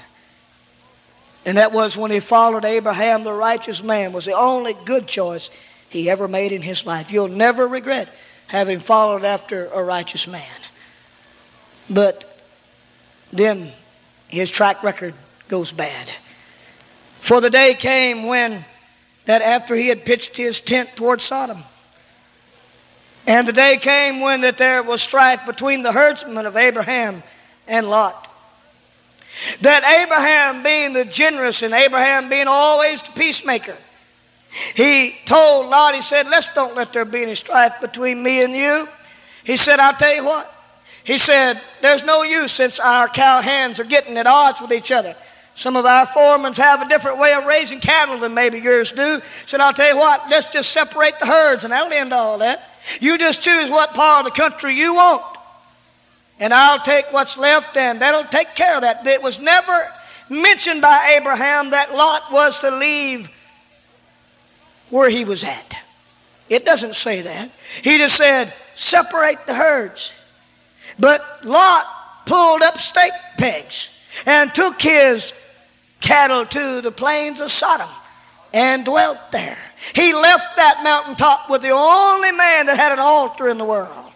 And 1.45 1.57
that 1.57 1.71
was 1.71 1.95
when 1.95 2.11
he 2.11 2.19
followed 2.19 2.65
Abraham, 2.65 3.23
the 3.23 3.33
righteous 3.33 3.81
man, 3.81 4.13
was 4.13 4.25
the 4.25 4.33
only 4.33 4.75
good 4.85 5.07
choice 5.07 5.49
he 5.89 6.09
ever 6.09 6.27
made 6.27 6.51
in 6.51 6.61
his 6.61 6.85
life. 6.85 7.11
You'll 7.11 7.27
never 7.27 7.67
regret 7.67 8.09
having 8.47 8.79
followed 8.79 9.23
after 9.23 9.67
a 9.67 9.83
righteous 9.83 10.27
man. 10.27 10.43
But 11.89 12.41
then 13.31 13.71
his 14.27 14.51
track 14.51 14.83
record 14.83 15.13
goes 15.47 15.71
bad. 15.71 16.09
For 17.21 17.41
the 17.41 17.49
day 17.49 17.73
came 17.73 18.25
when 18.25 18.65
that 19.25 19.41
after 19.41 19.75
he 19.75 19.87
had 19.87 20.05
pitched 20.05 20.35
his 20.35 20.59
tent 20.59 20.89
toward 20.95 21.21
Sodom. 21.21 21.63
And 23.25 23.47
the 23.47 23.53
day 23.53 23.77
came 23.77 24.19
when 24.19 24.41
that 24.41 24.57
there 24.57 24.83
was 24.83 25.01
strife 25.01 25.45
between 25.45 25.83
the 25.83 25.91
herdsmen 25.91 26.45
of 26.45 26.57
Abraham 26.57 27.23
and 27.67 27.89
Lot. 27.89 28.29
That 29.61 29.83
Abraham 29.83 30.61
being 30.61 30.93
the 30.93 31.05
generous 31.05 31.61
and 31.61 31.73
Abraham 31.73 32.29
being 32.29 32.47
always 32.47 33.01
the 33.01 33.11
peacemaker, 33.11 33.77
he 34.75 35.15
told 35.25 35.67
Lot, 35.67 35.95
he 35.95 36.01
said, 36.01 36.27
Let's 36.27 36.47
don't 36.53 36.75
let 36.75 36.93
there 36.93 37.05
be 37.05 37.23
any 37.23 37.35
strife 37.35 37.73
between 37.81 38.21
me 38.21 38.43
and 38.43 38.53
you. 38.53 38.87
He 39.43 39.57
said, 39.57 39.79
I'll 39.79 39.93
tell 39.93 40.13
you 40.13 40.23
what. 40.23 40.53
He 41.03 41.17
said, 41.17 41.59
There's 41.81 42.03
no 42.03 42.23
use 42.23 42.51
since 42.51 42.79
our 42.79 43.07
cow 43.07 43.41
hands 43.41 43.79
are 43.79 43.85
getting 43.85 44.17
at 44.17 44.27
odds 44.27 44.61
with 44.61 44.71
each 44.71 44.91
other. 44.91 45.15
Some 45.55 45.75
of 45.75 45.85
our 45.85 46.07
foremans 46.07 46.57
have 46.57 46.81
a 46.81 46.89
different 46.89 47.19
way 47.19 47.33
of 47.33 47.45
raising 47.45 47.79
cattle 47.79 48.19
than 48.19 48.33
maybe 48.33 48.59
yours 48.59 48.91
do. 48.91 49.21
Said, 49.45 49.61
I'll 49.61 49.73
tell 49.73 49.89
you 49.89 49.97
what, 49.97 50.29
let's 50.29 50.47
just 50.47 50.71
separate 50.71 51.19
the 51.19 51.25
herds 51.25 51.63
and 51.63 51.71
that'll 51.71 51.93
end 51.93 52.11
all 52.11 52.39
that. 52.39 52.71
You 52.99 53.17
just 53.17 53.41
choose 53.41 53.69
what 53.69 53.93
part 53.93 54.25
of 54.25 54.33
the 54.33 54.41
country 54.41 54.73
you 54.73 54.95
want. 54.95 55.23
And 56.39 56.53
I'll 56.53 56.79
take 56.79 57.11
what's 57.11 57.37
left 57.37 57.77
and 57.77 58.01
that'll 58.01 58.25
take 58.25 58.55
care 58.55 58.75
of 58.75 58.81
that. 58.81 59.05
It 59.05 59.21
was 59.21 59.39
never 59.39 59.91
mentioned 60.27 60.81
by 60.81 61.15
Abraham 61.17 61.69
that 61.69 61.93
Lot 61.93 62.31
was 62.31 62.57
to 62.59 62.71
leave 62.71 63.29
where 64.89 65.09
he 65.09 65.23
was 65.23 65.43
at. 65.43 65.77
It 66.49 66.65
doesn't 66.65 66.95
say 66.95 67.21
that. 67.21 67.51
He 67.81 67.97
just 67.99 68.17
said, 68.17 68.53
separate 68.75 69.45
the 69.45 69.53
herds. 69.53 70.11
But 70.99 71.23
Lot 71.45 71.85
pulled 72.25 72.61
up 72.63 72.79
stake 72.79 73.13
pegs 73.37 73.89
and 74.25 74.53
took 74.53 74.81
his 74.81 75.33
cattle 76.03 76.45
to 76.45 76.81
the 76.81 76.91
plains 76.91 77.39
of 77.39 77.51
Sodom. 77.51 77.89
and 78.53 78.85
dwelt 78.85 79.17
there. 79.31 79.57
He 79.95 80.13
left 80.13 80.57
that 80.57 80.83
mountaintop 80.83 81.49
with 81.49 81.63
the 81.63 81.71
only 81.71 82.31
man 82.31 82.67
that 82.67 82.77
had 82.77 82.91
an 82.91 82.99
altar 82.99 83.49
in 83.49 83.57
the 83.57 83.65
world. 83.65 84.11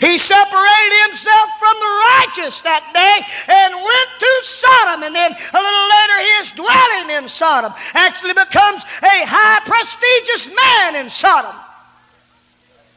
He 0.00 0.18
separated 0.18 1.02
himself 1.06 1.48
from 1.58 1.76
the 1.78 1.92
righteous 2.18 2.60
that 2.62 2.84
day 2.92 3.24
and 3.48 3.74
went 3.74 4.10
to 4.18 4.40
Sodom. 4.42 5.04
And 5.04 5.14
then 5.14 5.32
a 5.32 5.60
little 5.62 5.88
later, 5.88 6.18
he 6.20 6.32
is 6.42 6.50
dwelling 6.52 7.16
in 7.16 7.28
Sodom. 7.28 7.72
Actually 7.94 8.34
becomes 8.34 8.82
a 9.02 9.24
high, 9.24 9.60
prestigious 9.64 10.54
man 10.54 10.96
in 10.96 11.08
Sodom. 11.08 11.54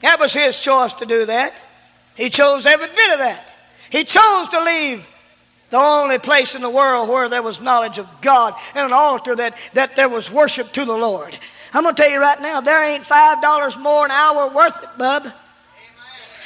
That 0.02 0.20
was 0.20 0.34
his 0.34 0.60
choice 0.60 0.94
to 0.96 1.06
do 1.06 1.26
that. 1.28 1.54
He 2.16 2.30
chose 2.30 2.66
every 2.66 2.88
bit 2.88 3.12
of 3.12 3.20
that. 3.20 3.46
He 3.92 4.04
chose 4.04 4.50
to 4.50 4.62
leave 4.62 5.06
the 5.72 5.80
only 5.80 6.20
place 6.20 6.54
in 6.54 6.62
the 6.62 6.70
world 6.70 7.10
where 7.10 7.28
there 7.30 7.42
was 7.42 7.60
knowledge 7.60 7.98
of 7.98 8.08
God 8.22 8.54
and 8.76 8.86
an 8.86 8.94
altar 8.94 9.36
that, 9.36 9.58
that 9.74 9.96
there 9.96 10.10
was 10.10 10.30
worship 10.30 10.72
to 10.74 10.86
the 10.86 10.96
Lord. 10.96 11.38
I'm 11.74 11.84
going 11.84 11.96
to 11.96 12.02
tell 12.02 12.12
you 12.12 12.20
right 12.20 12.40
now, 12.42 12.60
there 12.60 12.84
ain't 12.84 13.04
$5 13.04 13.82
more 13.82 14.06
an 14.06 14.12
hour 14.12 14.54
worth 14.54 14.84
it, 14.84 14.90
bub. 14.98 15.32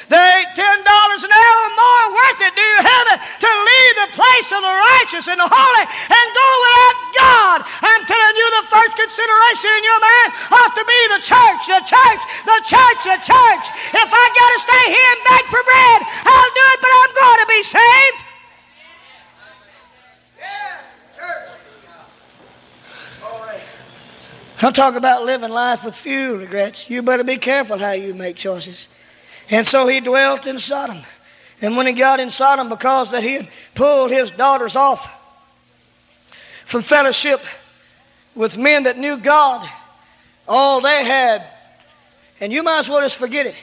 There 0.06 0.22
ain't 0.38 0.54
ten 0.54 0.78
dollars 0.86 1.26
an 1.26 1.34
hour 1.34 1.64
more 1.74 2.04
worth 2.14 2.40
it, 2.46 2.54
do 2.54 2.62
you 2.62 2.78
hear 2.78 3.02
me? 3.10 3.16
To 3.18 3.50
leave 3.50 3.94
the 4.06 4.10
place 4.14 4.48
of 4.54 4.62
the 4.62 4.74
righteous 4.94 5.26
and 5.26 5.40
the 5.40 5.50
holy 5.50 5.84
and 5.90 6.26
go 6.30 6.48
without 6.62 6.98
God. 7.18 7.58
I'm 7.82 8.04
telling 8.06 8.36
you, 8.38 8.46
the 8.54 8.66
first 8.70 8.94
consideration 8.94 9.70
in 9.74 9.82
your 9.82 9.98
mind 9.98 10.30
ought 10.54 10.74
to 10.78 10.84
be 10.86 11.00
the 11.10 11.22
church, 11.26 11.62
the 11.66 11.82
church, 11.90 12.22
the 12.46 12.60
church, 12.70 13.00
the 13.02 13.18
church. 13.18 13.64
If 13.98 14.08
I 14.14 14.24
got 14.30 14.50
to 14.54 14.60
stay 14.62 14.84
here 14.94 15.10
and 15.10 15.22
beg 15.26 15.44
for 15.50 15.62
bread, 15.66 16.00
I'll 16.22 16.52
do 16.54 16.64
it, 16.70 16.78
but 16.78 16.92
I'm 16.94 17.12
going 17.18 17.40
to 17.42 17.48
be 17.50 17.62
saved. 17.66 18.25
I'm 24.62 24.72
talking 24.72 24.96
about 24.96 25.24
living 25.24 25.50
life 25.50 25.84
with 25.84 25.94
few 25.94 26.36
regrets. 26.36 26.88
You 26.88 27.02
better 27.02 27.24
be 27.24 27.36
careful 27.36 27.78
how 27.78 27.92
you 27.92 28.14
make 28.14 28.36
choices. 28.36 28.86
And 29.50 29.66
so 29.66 29.86
he 29.86 30.00
dwelt 30.00 30.46
in 30.46 30.58
Sodom. 30.58 30.98
And 31.60 31.76
when 31.76 31.86
he 31.86 31.92
got 31.92 32.20
in 32.20 32.30
Sodom, 32.30 32.68
because 32.68 33.10
that 33.10 33.22
he 33.22 33.34
had 33.34 33.48
pulled 33.74 34.10
his 34.10 34.30
daughters 34.30 34.74
off 34.74 35.08
from 36.66 36.82
fellowship 36.82 37.42
with 38.34 38.56
men 38.56 38.84
that 38.84 38.98
knew 38.98 39.18
God, 39.18 39.68
all 40.48 40.80
they 40.80 41.04
had, 41.04 41.46
and 42.40 42.52
you 42.52 42.62
might 42.62 42.80
as 42.80 42.88
well 42.88 43.00
just 43.00 43.16
forget 43.16 43.46
it. 43.46 43.54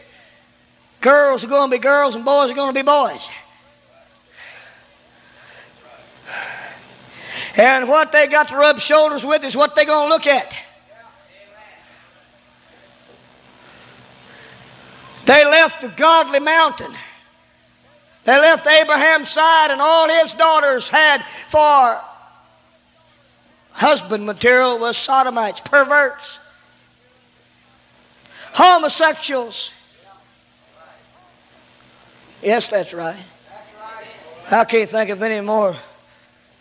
Girls 1.02 1.44
are 1.44 1.48
going 1.48 1.70
to 1.70 1.78
be 1.78 1.82
girls 1.82 2.16
and 2.16 2.24
boys 2.24 2.52
are 2.52 2.56
going 2.56 2.74
to 2.74 2.80
be 2.80 2.86
boys. 2.86 3.22
And 7.56 7.88
what 7.88 8.12
they 8.12 8.28
got 8.28 8.48
to 8.50 8.56
rub 8.56 8.80
shoulders 8.80 9.24
with 9.24 9.44
is 9.44 9.56
what 9.56 9.76
they're 9.76 9.86
going 9.86 10.08
to 10.08 10.14
look 10.14 10.26
at. 10.26 10.54
They 15.26 15.46
left 15.46 15.82
the 15.82 15.88
godly 15.90 16.40
mountain. 16.40 16.94
They 18.26 18.40
left 18.40 18.66
Abraham's 18.68 19.30
side, 19.30 19.72
and 19.72 19.82
all 19.82 20.10
his 20.10 20.34
daughters 20.34 20.90
had 20.90 21.26
for 21.50 22.02
husband 23.72 24.26
material 24.26 24.80
was 24.80 24.98
sodomites, 24.98 25.60
perverts, 25.60 26.40
homosexuals. 28.54 29.72
Yes, 32.42 32.70
that's 32.70 32.94
right. 32.94 33.22
I 34.52 34.66
can't 34.66 34.90
think 34.90 35.10
of 35.10 35.22
any 35.22 35.42
more 35.42 35.76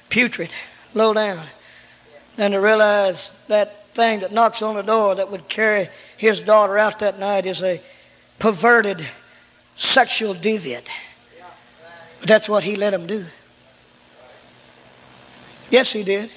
putrid, 0.08 0.50
low 0.94 1.12
down, 1.12 1.44
than 2.36 2.52
to 2.52 2.60
realize 2.60 3.30
that 3.48 3.92
thing 3.94 4.20
that 4.20 4.32
knocks 4.32 4.62
on 4.62 4.76
the 4.76 4.82
door 4.82 5.14
that 5.16 5.30
would 5.30 5.48
carry 5.48 5.88
his 6.16 6.40
daughter 6.40 6.78
out 6.78 7.00
that 7.00 7.18
night 7.18 7.44
is 7.44 7.62
a 7.62 7.80
perverted 8.43 9.07
sexual 9.76 10.34
deviant. 10.34 10.88
That's 12.24 12.49
what 12.49 12.64
he 12.64 12.74
let 12.74 12.93
him 12.93 13.07
do. 13.07 13.24
Yes, 15.70 15.93
he 15.93 16.03
did. 16.03 16.28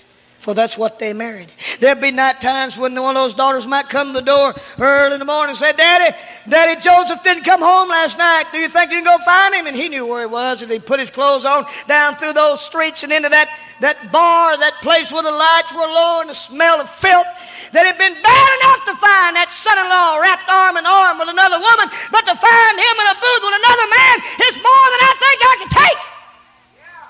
For 0.46 0.54
that's 0.54 0.78
what 0.78 1.00
they 1.00 1.12
married. 1.12 1.50
There'd 1.80 2.00
be 2.00 2.12
night 2.12 2.39
times 2.39 2.78
when 2.78 2.93
one 2.93 3.18
of 3.18 3.24
those 3.24 3.34
daughters 3.34 3.66
might 3.66 3.89
come 3.89 4.14
to 4.14 4.14
the 4.14 4.22
door 4.22 4.54
early 4.78 5.18
in 5.18 5.20
the 5.20 5.26
morning 5.26 5.50
and 5.50 5.58
say, 5.58 5.74
Daddy, 5.74 6.16
Daddy 6.48 6.80
Joseph 6.80 7.24
didn't 7.24 7.46
come 7.50 7.66
home 7.66 7.89
last 7.89 8.16
night. 8.20 8.54
Do 8.54 8.60
you 8.62 8.70
think 8.70 8.93
you 8.93 9.02
can 9.02 9.10
go 9.10 9.18
find 9.26 9.56
him? 9.56 9.66
And 9.66 9.76
he 9.76 9.89
knew 9.89 10.06
where 10.06 10.22
he 10.22 10.30
was. 10.30 10.62
And 10.62 10.70
he 10.70 10.78
put 10.78 11.00
his 11.00 11.10
clothes 11.10 11.46
on 11.46 11.66
down 11.88 12.18
through 12.18 12.34
those 12.34 12.62
streets 12.62 13.02
and 13.02 13.12
into 13.12 13.28
that, 13.30 13.50
that 13.82 14.12
bar, 14.12 14.56
that 14.62 14.78
place 14.86 15.12
where 15.12 15.26
the 15.26 15.34
lights 15.34 15.74
were 15.74 15.82
low 15.82 16.22
and 16.22 16.30
the 16.30 16.38
smell 16.38 16.78
of 16.78 16.93
filth 17.02 17.26
that 17.74 17.89
had 17.89 17.98
been 17.98 18.14
bad 18.14 18.50
enough 18.62 18.86
to 18.86 18.93
find 19.02 19.34
that 19.34 19.50
son-in-law 19.50 20.22
wrapped 20.22 20.46
arm 20.46 20.78
in 20.78 20.86
arm 20.86 21.18
with 21.18 21.34
another 21.34 21.58
woman, 21.58 21.89
but 22.14 22.22
to 22.22 22.38
find 22.38 22.76
him 22.78 22.96
in 23.02 23.08
a 23.10 23.18
booth 23.18 23.43
with 23.50 23.58
another 23.66 23.88
man 23.89 24.16
is 24.46 24.62
more 24.62 24.86
than 24.93 25.02
I 25.10 25.14
think 25.18 25.38
I 25.41 25.54
can 25.58 25.72
take. 25.74 26.14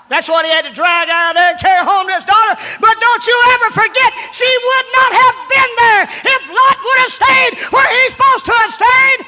That's 0.08 0.28
what 0.28 0.46
he 0.46 0.50
had 0.54 0.62
to 0.62 0.72
drag 0.72 1.10
out 1.10 1.30
of 1.30 1.34
there 1.34 1.50
and 1.50 1.58
carry 1.58 1.82
home 1.82 2.06
to 2.06 2.14
his 2.14 2.22
daughter. 2.22 2.54
But 2.78 2.94
don't 3.02 3.24
you 3.26 3.36
ever 3.58 3.68
forget, 3.74 4.10
she 4.30 4.46
would 4.46 4.86
not 4.94 5.10
have 5.18 5.36
been 5.50 5.72
there 5.82 6.02
if 6.30 6.40
Lot 6.46 6.76
would 6.78 6.98
have 7.02 7.12
stayed 7.12 7.52
where 7.74 7.88
he's 7.90 8.14
supposed 8.14 8.44
to 8.46 8.54
have 8.54 8.72
stayed. 8.72 9.20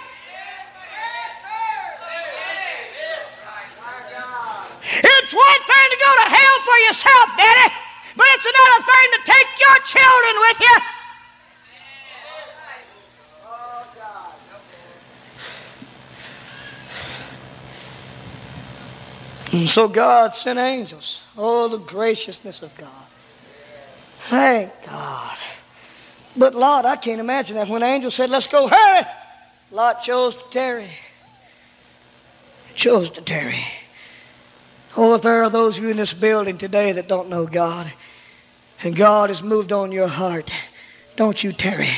It's 4.88 5.34
one 5.34 5.60
thing 5.68 5.86
to 5.92 5.98
go 6.00 6.10
to 6.24 6.26
hell 6.32 6.56
for 6.64 6.78
yourself, 6.88 7.26
Daddy, 7.36 7.68
but 8.16 8.26
it's 8.38 8.46
another 8.46 8.80
thing 8.86 9.06
to 9.18 9.20
take 9.26 9.50
your 9.60 9.76
children 9.84 10.34
with 10.46 10.58
you. 10.62 10.97
And 19.52 19.68
so 19.68 19.88
God 19.88 20.34
sent 20.34 20.58
angels. 20.58 21.20
Oh, 21.36 21.68
the 21.68 21.78
graciousness 21.78 22.62
of 22.62 22.76
God. 22.76 22.90
Thank 24.18 24.72
God. 24.84 25.36
But 26.36 26.54
Lot, 26.54 26.84
I 26.84 26.96
can't 26.96 27.20
imagine 27.20 27.56
that 27.56 27.68
when 27.68 27.82
angels 27.82 28.14
said, 28.14 28.30
let's 28.30 28.46
go, 28.46 28.68
hurry, 28.68 29.04
Lot 29.70 30.02
chose 30.02 30.36
to 30.36 30.42
tarry. 30.50 30.90
Chose 32.74 33.10
to 33.10 33.22
tarry. 33.22 33.64
Oh, 34.96 35.14
if 35.14 35.22
there 35.22 35.42
are 35.44 35.50
those 35.50 35.78
of 35.78 35.84
you 35.84 35.90
in 35.90 35.96
this 35.96 36.12
building 36.12 36.58
today 36.58 36.92
that 36.92 37.08
don't 37.08 37.28
know 37.28 37.46
God, 37.46 37.92
and 38.82 38.94
God 38.94 39.30
has 39.30 39.42
moved 39.42 39.72
on 39.72 39.92
your 39.92 40.08
heart, 40.08 40.50
don't 41.16 41.42
you 41.42 41.52
tarry. 41.52 41.90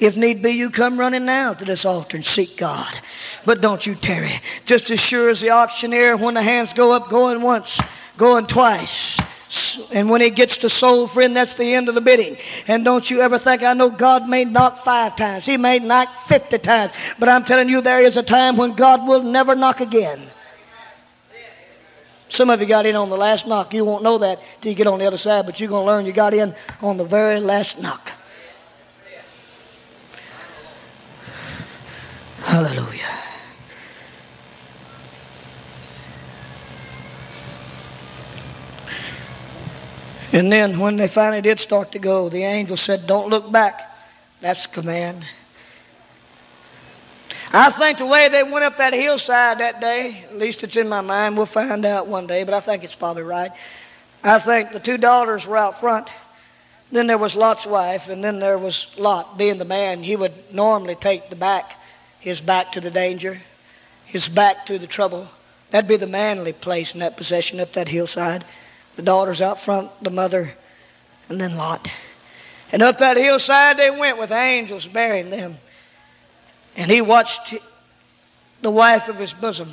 If 0.00 0.16
need 0.16 0.42
be, 0.42 0.50
you 0.50 0.70
come 0.70 0.98
running 0.98 1.24
now 1.24 1.54
to 1.54 1.64
this 1.64 1.84
altar 1.84 2.16
and 2.16 2.24
seek 2.24 2.56
God. 2.56 2.92
But 3.44 3.60
don't 3.60 3.84
you 3.84 3.94
tarry. 3.94 4.40
Just 4.64 4.90
as 4.90 5.00
sure 5.00 5.28
as 5.28 5.40
the 5.40 5.50
auctioneer, 5.50 6.16
when 6.16 6.34
the 6.34 6.42
hands 6.42 6.72
go 6.72 6.92
up, 6.92 7.08
going 7.08 7.42
once, 7.42 7.80
going 8.16 8.46
twice. 8.46 9.18
And 9.92 10.10
when 10.10 10.20
he 10.20 10.30
gets 10.30 10.58
to 10.58 10.68
soul 10.68 11.06
friend, 11.06 11.34
that's 11.34 11.54
the 11.54 11.74
end 11.74 11.88
of 11.88 11.94
the 11.94 12.00
bidding. 12.00 12.36
And 12.66 12.84
don't 12.84 13.08
you 13.10 13.22
ever 13.22 13.38
think, 13.38 13.62
I 13.62 13.72
know 13.72 13.90
God 13.90 14.28
may 14.28 14.44
knock 14.44 14.84
five 14.84 15.16
times. 15.16 15.46
He 15.46 15.56
may 15.56 15.78
knock 15.78 16.08
50 16.26 16.58
times. 16.58 16.92
But 17.18 17.28
I'm 17.28 17.44
telling 17.44 17.68
you, 17.68 17.80
there 17.80 18.00
is 18.00 18.16
a 18.16 18.22
time 18.22 18.56
when 18.56 18.74
God 18.74 19.06
will 19.06 19.22
never 19.22 19.54
knock 19.54 19.80
again. 19.80 20.28
Some 22.28 22.50
of 22.50 22.60
you 22.60 22.66
got 22.66 22.84
in 22.84 22.94
on 22.94 23.08
the 23.08 23.16
last 23.16 23.46
knock. 23.46 23.72
You 23.72 23.86
won't 23.86 24.02
know 24.02 24.18
that 24.18 24.38
till 24.60 24.70
you 24.70 24.76
get 24.76 24.86
on 24.86 24.98
the 24.98 25.06
other 25.06 25.16
side, 25.16 25.46
but 25.46 25.58
you're 25.58 25.70
going 25.70 25.86
to 25.86 25.86
learn 25.86 26.04
you 26.04 26.12
got 26.12 26.34
in 26.34 26.54
on 26.82 26.98
the 26.98 27.04
very 27.04 27.40
last 27.40 27.80
knock. 27.80 28.10
Hallelujah. 32.42 33.18
And 40.32 40.52
then 40.52 40.78
when 40.78 40.96
they 40.96 41.08
finally 41.08 41.40
did 41.40 41.58
start 41.58 41.92
to 41.92 41.98
go, 41.98 42.28
the 42.28 42.44
angel 42.44 42.76
said, 42.76 43.06
Don't 43.06 43.28
look 43.28 43.50
back. 43.50 43.90
That's 44.40 44.66
the 44.66 44.72
command. 44.72 45.24
I 47.52 47.70
think 47.70 47.98
the 47.98 48.06
way 48.06 48.28
they 48.28 48.42
went 48.42 48.64
up 48.64 48.76
that 48.76 48.92
hillside 48.92 49.58
that 49.58 49.80
day, 49.80 50.22
at 50.24 50.36
least 50.36 50.62
it's 50.62 50.76
in 50.76 50.88
my 50.88 51.00
mind, 51.00 51.36
we'll 51.36 51.46
find 51.46 51.86
out 51.86 52.06
one 52.06 52.26
day, 52.26 52.44
but 52.44 52.52
I 52.52 52.60
think 52.60 52.84
it's 52.84 52.94
probably 52.94 53.22
right. 53.22 53.50
I 54.22 54.38
think 54.38 54.72
the 54.72 54.80
two 54.80 54.98
daughters 54.98 55.46
were 55.46 55.56
out 55.56 55.80
front. 55.80 56.08
Then 56.92 57.06
there 57.06 57.18
was 57.18 57.34
Lot's 57.34 57.66
wife, 57.66 58.08
and 58.08 58.22
then 58.22 58.38
there 58.38 58.58
was 58.58 58.88
Lot, 58.98 59.38
being 59.38 59.56
the 59.56 59.64
man. 59.64 60.02
He 60.02 60.14
would 60.14 60.32
normally 60.52 60.94
take 60.94 61.30
the 61.30 61.36
back, 61.36 61.76
his 62.20 62.40
back 62.40 62.72
to 62.72 62.80
the 62.80 62.90
danger, 62.90 63.40
his 64.06 64.28
back 64.28 64.66
to 64.66 64.78
the 64.78 64.86
trouble. 64.86 65.28
That'd 65.70 65.88
be 65.88 65.96
the 65.96 66.06
manly 66.06 66.52
place 66.52 66.94
in 66.94 67.00
that 67.00 67.16
possession 67.16 67.60
up 67.60 67.74
that 67.74 67.88
hillside. 67.88 68.44
The 68.96 69.02
daughters 69.02 69.40
out 69.40 69.60
front, 69.60 69.90
the 70.02 70.10
mother, 70.10 70.54
and 71.28 71.40
then 71.40 71.56
Lot. 71.56 71.88
And 72.72 72.82
up 72.82 72.98
that 72.98 73.16
hillside 73.16 73.76
they 73.76 73.90
went 73.90 74.18
with 74.18 74.32
angels 74.32 74.86
bearing 74.86 75.30
them. 75.30 75.58
And 76.76 76.90
he 76.90 77.00
watched 77.00 77.54
the 78.62 78.70
wife 78.70 79.08
of 79.08 79.16
his 79.16 79.32
bosom. 79.32 79.72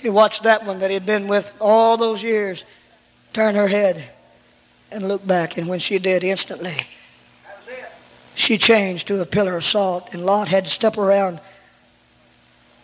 He 0.00 0.10
watched 0.10 0.42
that 0.42 0.66
one 0.66 0.80
that 0.80 0.90
he 0.90 0.94
had 0.94 1.06
been 1.06 1.28
with 1.28 1.52
all 1.60 1.96
those 1.96 2.22
years 2.22 2.64
turn 3.32 3.54
her 3.54 3.68
head 3.68 4.04
and 4.90 5.08
look 5.08 5.26
back. 5.26 5.56
And 5.56 5.68
when 5.68 5.78
she 5.78 5.98
did, 5.98 6.24
instantly, 6.24 6.86
she 8.34 8.58
changed 8.58 9.08
to 9.08 9.20
a 9.20 9.26
pillar 9.26 9.56
of 9.56 9.64
salt. 9.64 10.08
And 10.12 10.26
Lot 10.26 10.48
had 10.48 10.64
to 10.64 10.70
step 10.70 10.98
around 10.98 11.40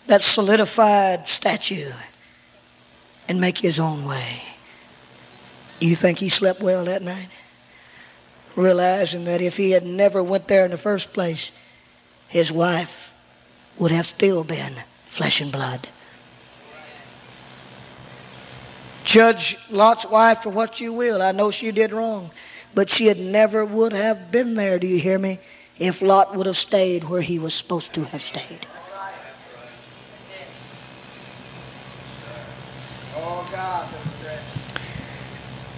that 0.07 0.23
solidified 0.23 1.29
statue 1.29 1.93
and 3.29 3.41
make 3.41 3.59
his 3.59 3.79
own 3.79 4.07
way. 4.07 4.43
You 5.79 5.97
think 5.97 6.19
he 6.19 6.29
slept 6.29 6.61
well 6.61 6.85
that 6.85 7.03
night? 7.03 7.29
Realizing 8.57 9.25
that 9.25 9.41
if 9.41 9.57
he 9.57 9.71
had 9.71 9.85
never 9.85 10.23
went 10.23 10.49
there 10.49 10.65
in 10.65 10.71
the 10.71 10.77
first 10.77 11.13
place, 11.13 11.51
his 12.29 12.53
wife 12.53 13.11
would 13.79 13.93
have 13.93 14.07
still 14.07 14.45
been 14.45 14.75
flesh 15.07 15.41
and 15.41 15.51
blood. 15.51 15.89
Judge 19.05 19.57
Lot's 19.71 20.07
wife 20.07 20.43
for 20.43 20.51
what 20.51 20.81
you 20.81 20.93
will. 20.93 21.23
I 21.23 21.33
know 21.33 21.51
she 21.51 21.73
did 21.73 21.93
wrong, 21.93 22.31
but 22.75 22.89
she 22.89 23.07
had 23.07 23.19
never 23.19 23.65
would 23.65 23.93
have 23.93 24.31
been 24.31 24.55
there, 24.55 24.79
do 24.79 24.87
you 24.87 24.99
hear 24.99 25.19
me, 25.19 25.39
if 25.79 26.03
Lot 26.03 26.37
would 26.37 26.47
have 26.47 26.57
stayed 26.57 27.05
where 27.05 27.23
he 27.23 27.39
was 27.39 27.55
supposed 27.55 27.93
to 27.95 28.05
have 28.05 28.23
stayed. 28.23 28.67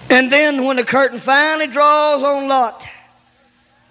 And 0.09 0.31
then 0.31 0.65
when 0.65 0.75
the 0.75 0.83
curtain 0.83 1.19
finally 1.19 1.65
draws 1.65 2.21
on 2.21 2.47
Lot, 2.47 2.85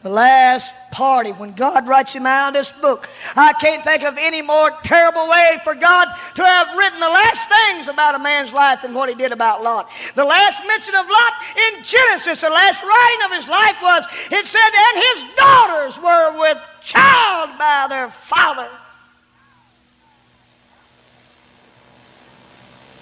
the 0.03 0.09
last 0.09 0.73
party, 0.91 1.31
when 1.31 1.53
God 1.53 1.87
writes 1.87 2.13
him 2.13 2.27
out 2.27 2.49
of 2.49 2.55
this 2.55 2.73
book, 2.81 3.09
I 3.37 3.53
can't 3.53 3.85
think 3.85 4.03
of 4.03 4.19
any 4.19 4.43
more 4.43 4.73
terrible 4.83 5.29
way 5.29 5.59
for 5.63 5.75
God 5.75 6.09
to 6.35 6.43
have 6.43 6.77
written 6.77 6.99
the 6.99 7.09
last 7.09 7.49
things 7.49 7.87
about 7.87 8.17
a 8.17 8.19
man's 8.19 8.53
life 8.53 8.83
than 8.83 8.95
what 8.95 9.09
he 9.09 9.15
did 9.15 9.31
about 9.31 9.63
Lot. 9.63 9.89
The 10.17 10.25
last 10.25 10.61
mention 10.67 10.95
of 10.97 11.07
Lot 11.07 11.33
in 11.57 11.85
Genesis, 11.85 12.41
the 12.41 12.51
last 12.51 12.83
writing 12.83 13.25
of 13.27 13.31
his 13.33 13.47
life 13.47 13.77
was, 13.81 14.05
it 14.31 14.45
said, 14.45 14.71
and 14.75 15.05
his 15.05 15.25
daughters 15.37 15.99
were 15.99 16.39
with 16.41 16.59
child 16.83 17.51
by 17.57 17.87
their 17.89 18.11
father. 18.11 18.69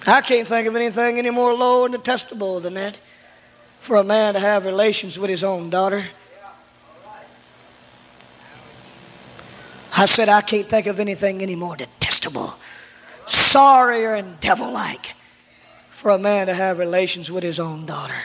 I 0.05 0.21
can't 0.21 0.47
think 0.47 0.67
of 0.67 0.75
anything 0.75 1.17
any 1.17 1.29
more 1.29 1.53
low 1.53 1.85
and 1.85 1.93
detestable 1.93 2.59
than 2.59 2.75
that 2.75 2.97
for 3.81 3.97
a 3.97 4.03
man 4.03 4.35
to 4.35 4.39
have 4.39 4.65
relations 4.65 5.17
with 5.17 5.29
his 5.29 5.43
own 5.43 5.69
daughter. 5.69 6.05
I 10.01 10.07
said, 10.07 10.29
I 10.29 10.41
can't 10.41 10.67
think 10.67 10.87
of 10.87 10.99
anything 10.99 11.43
any 11.43 11.53
more 11.53 11.75
detestable, 11.75 12.55
sorrier, 13.27 14.15
and 14.15 14.39
devil 14.39 14.71
like 14.71 15.11
for 15.91 16.09
a 16.09 16.17
man 16.17 16.47
to 16.47 16.55
have 16.55 16.79
relations 16.79 17.29
with 17.29 17.43
his 17.43 17.59
own 17.59 17.85
daughter. 17.85 18.19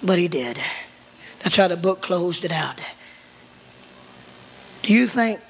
But 0.00 0.20
he 0.20 0.28
did. 0.28 0.60
That's 1.42 1.56
how 1.56 1.66
the 1.66 1.76
book 1.76 2.02
closed 2.02 2.44
it 2.44 2.52
out. 2.52 2.80
Do 4.82 4.92
you 4.92 5.08
think 5.08 5.40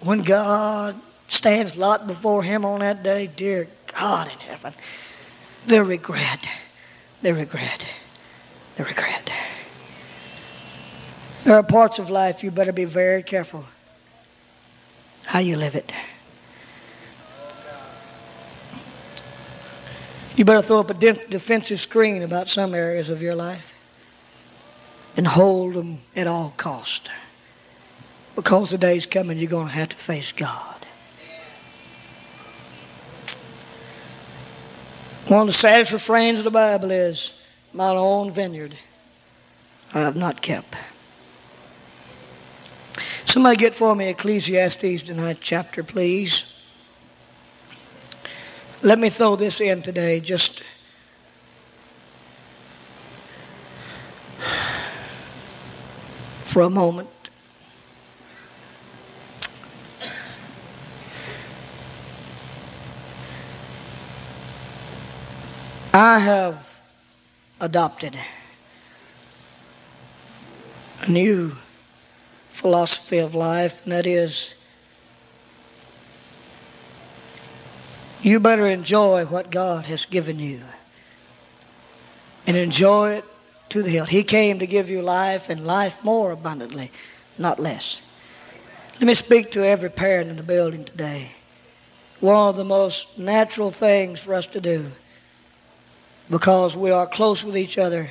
when 0.00 0.22
God 0.22 0.98
stands 1.28 1.76
Lot 1.76 2.06
before 2.06 2.42
him 2.42 2.64
on 2.64 2.80
that 2.80 3.02
day, 3.02 3.26
dear 3.26 3.68
God 3.98 4.32
in 4.32 4.38
heaven, 4.38 4.72
the 5.66 5.84
regret, 5.84 6.40
the 7.20 7.34
regret, 7.34 7.84
the 8.78 8.84
regret. 8.84 9.30
There 11.44 11.54
are 11.54 11.62
parts 11.62 11.98
of 11.98 12.08
life 12.08 12.42
you 12.42 12.50
better 12.50 12.72
be 12.72 12.86
very 12.86 13.22
careful 13.22 13.66
how 15.26 15.40
you 15.40 15.56
live 15.56 15.74
it. 15.74 15.92
You 20.36 20.44
better 20.44 20.62
throw 20.62 20.80
up 20.80 20.90
a 20.90 20.94
defensive 20.94 21.80
screen 21.80 22.22
about 22.22 22.48
some 22.48 22.74
areas 22.74 23.08
of 23.08 23.22
your 23.22 23.34
life 23.34 23.72
and 25.16 25.26
hold 25.26 25.74
them 25.74 26.00
at 26.14 26.26
all 26.26 26.54
cost. 26.56 27.10
Because 28.34 28.70
the 28.70 28.78
day's 28.78 29.06
coming, 29.06 29.38
you're 29.38 29.50
going 29.50 29.68
to 29.68 29.72
have 29.72 29.88
to 29.90 29.96
face 29.96 30.32
God. 30.32 30.76
One 35.26 35.40
of 35.40 35.46
the 35.48 35.52
saddest 35.54 35.92
refrains 35.92 36.38
of 36.38 36.44
the 36.44 36.50
Bible 36.50 36.90
is, 36.90 37.32
My 37.72 37.88
own 37.88 38.30
vineyard 38.30 38.76
I 39.92 40.00
have 40.00 40.16
not 40.16 40.42
kept. 40.42 40.74
Somebody 43.36 43.58
get 43.58 43.74
for 43.74 43.94
me 43.94 44.08
Ecclesiastes, 44.08 45.02
tonight, 45.02 45.36
chapter, 45.42 45.84
please. 45.84 46.44
Let 48.80 48.98
me 48.98 49.10
throw 49.10 49.36
this 49.36 49.60
in 49.60 49.82
today, 49.82 50.20
just. 50.20 50.62
For 56.46 56.62
a 56.62 56.70
moment. 56.70 57.10
I 65.92 66.18
have 66.18 66.66
adopted 67.60 68.16
a 71.02 71.10
new 71.10 71.52
philosophy 72.56 73.18
of 73.18 73.34
life, 73.34 73.78
and 73.84 73.92
that 73.92 74.06
is 74.06 74.54
you 78.22 78.40
better 78.40 78.66
enjoy 78.66 79.26
what 79.26 79.50
God 79.50 79.84
has 79.84 80.06
given 80.06 80.38
you 80.38 80.62
and 82.46 82.56
enjoy 82.56 83.16
it 83.16 83.24
to 83.68 83.82
the 83.82 83.90
hilt. 83.90 84.08
He 84.08 84.24
came 84.24 84.58
to 84.60 84.66
give 84.66 84.88
you 84.88 85.02
life 85.02 85.50
and 85.50 85.66
life 85.66 86.02
more 86.02 86.30
abundantly, 86.30 86.90
not 87.36 87.60
less. 87.60 88.00
Let 88.94 89.02
me 89.02 89.14
speak 89.14 89.50
to 89.52 89.62
every 89.62 89.90
parent 89.90 90.30
in 90.30 90.36
the 90.36 90.42
building 90.42 90.86
today. 90.86 91.32
One 92.20 92.48
of 92.48 92.56
the 92.56 92.64
most 92.64 93.18
natural 93.18 93.70
things 93.70 94.18
for 94.18 94.32
us 94.32 94.46
to 94.46 94.60
do 94.62 94.86
because 96.30 96.74
we 96.74 96.90
are 96.90 97.06
close 97.06 97.44
with 97.44 97.56
each 97.56 97.76
other 97.76 98.08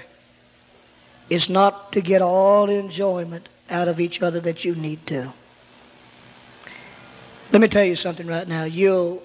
is 1.31 1.49
not 1.49 1.93
to 1.93 2.01
get 2.01 2.21
all 2.21 2.69
enjoyment 2.69 3.49
out 3.69 3.87
of 3.87 3.99
each 3.99 4.21
other 4.21 4.39
that 4.41 4.63
you 4.63 4.75
need 4.75 5.05
to. 5.07 5.31
Let 7.51 7.61
me 7.61 7.67
tell 7.67 7.83
you 7.83 7.95
something 7.95 8.27
right 8.27 8.47
now. 8.47 8.63
You'll 8.63 9.23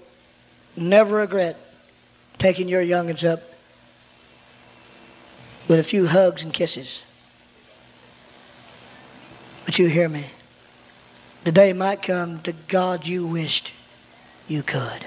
never 0.76 1.16
regret 1.16 1.58
taking 2.38 2.68
your 2.68 2.82
youngins 2.82 3.28
up 3.28 3.42
with 5.68 5.78
a 5.78 5.84
few 5.84 6.06
hugs 6.06 6.42
and 6.42 6.52
kisses. 6.52 7.02
But 9.64 9.78
you 9.78 9.86
hear 9.86 10.08
me. 10.08 10.26
The 11.44 11.52
day 11.52 11.72
might 11.72 12.02
come 12.02 12.40
to 12.42 12.52
God 12.52 13.06
you 13.06 13.26
wished 13.26 13.72
you 14.48 14.62
could. 14.62 15.04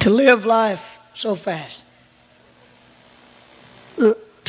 To 0.00 0.10
live 0.10 0.44
life 0.44 0.98
so 1.14 1.34
fast 1.34 1.82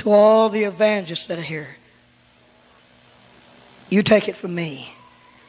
to 0.03 0.11
all 0.11 0.49
the 0.49 0.65
evangelists 0.65 1.25
that 1.25 1.39
are 1.39 1.41
here. 1.41 1.69
You 3.89 4.03
take 4.03 4.27
it 4.27 4.35
from 4.35 4.53
me. 4.53 4.93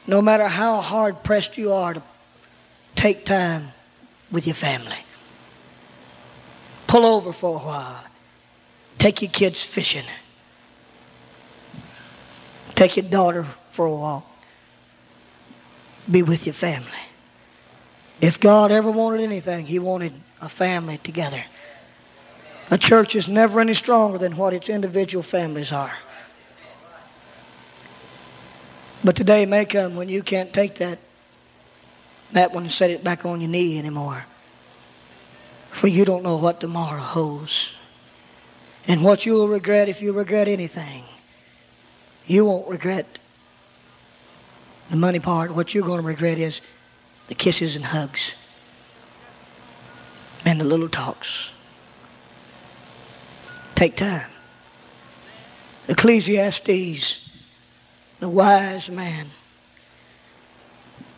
No 0.07 0.21
matter 0.21 0.47
how 0.47 0.79
hard 0.79 1.23
pressed 1.23 1.57
you 1.57 1.73
are 1.73 1.95
to 1.95 2.01
take 2.95 3.25
time 3.25 3.73
with 4.31 4.47
your 4.47 4.55
family. 4.55 4.97
Pull 6.87 7.05
over 7.05 7.33
for 7.33 7.59
a 7.59 7.63
while. 7.63 8.01
Take 8.97 9.21
your 9.21 9.31
kids 9.31 9.61
fishing. 9.61 10.05
Take 12.75 12.95
your 12.95 13.09
daughter 13.09 13.45
for 13.73 13.85
a 13.85 13.91
walk. 13.91 14.25
Be 16.09 16.23
with 16.23 16.45
your 16.45 16.53
family. 16.53 16.89
If 18.21 18.39
God 18.39 18.71
ever 18.71 18.89
wanted 18.89 19.19
anything, 19.19 19.65
He 19.65 19.79
wanted 19.79 20.13
a 20.41 20.47
family 20.47 20.97
together. 20.97 21.43
A 22.71 22.77
church 22.77 23.15
is 23.15 23.27
never 23.27 23.59
any 23.59 23.73
stronger 23.73 24.17
than 24.17 24.37
what 24.37 24.53
its 24.53 24.69
individual 24.69 25.21
families 25.21 25.71
are. 25.71 25.93
But 29.03 29.15
today 29.15 29.45
may 29.45 29.65
come 29.65 29.95
when 29.95 30.09
you 30.09 30.23
can't 30.23 30.51
take 30.51 30.75
that, 30.75 30.97
that 32.31 32.53
one 32.53 32.63
and 32.63 32.71
set 32.71 32.89
it 32.89 33.03
back 33.03 33.23
on 33.23 33.39
your 33.39 33.49
knee 33.49 33.77
anymore. 33.77 34.25
For 35.71 35.87
you 35.87 36.05
don't 36.05 36.23
know 36.23 36.37
what 36.37 36.59
tomorrow 36.59 37.01
holds. 37.01 37.69
And 38.87 39.03
what 39.03 39.25
you'll 39.25 39.47
regret 39.47 39.89
if 39.89 40.01
you 40.01 40.13
regret 40.13 40.47
anything, 40.47 41.03
you 42.25 42.45
won't 42.45 42.67
regret 42.67 43.19
the 44.89 44.97
money 44.97 45.19
part. 45.19 45.51
What 45.53 45.73
you're 45.73 45.85
going 45.85 46.01
to 46.01 46.07
regret 46.07 46.39
is 46.39 46.61
the 47.27 47.35
kisses 47.35 47.75
and 47.75 47.85
hugs 47.85 48.33
and 50.45 50.59
the 50.59 50.65
little 50.65 50.89
talks. 50.89 51.49
Take 53.75 53.97
time. 53.97 54.25
Ecclesiastes, 55.87 57.29
the 58.19 58.29
wise 58.29 58.89
man, 58.89 59.27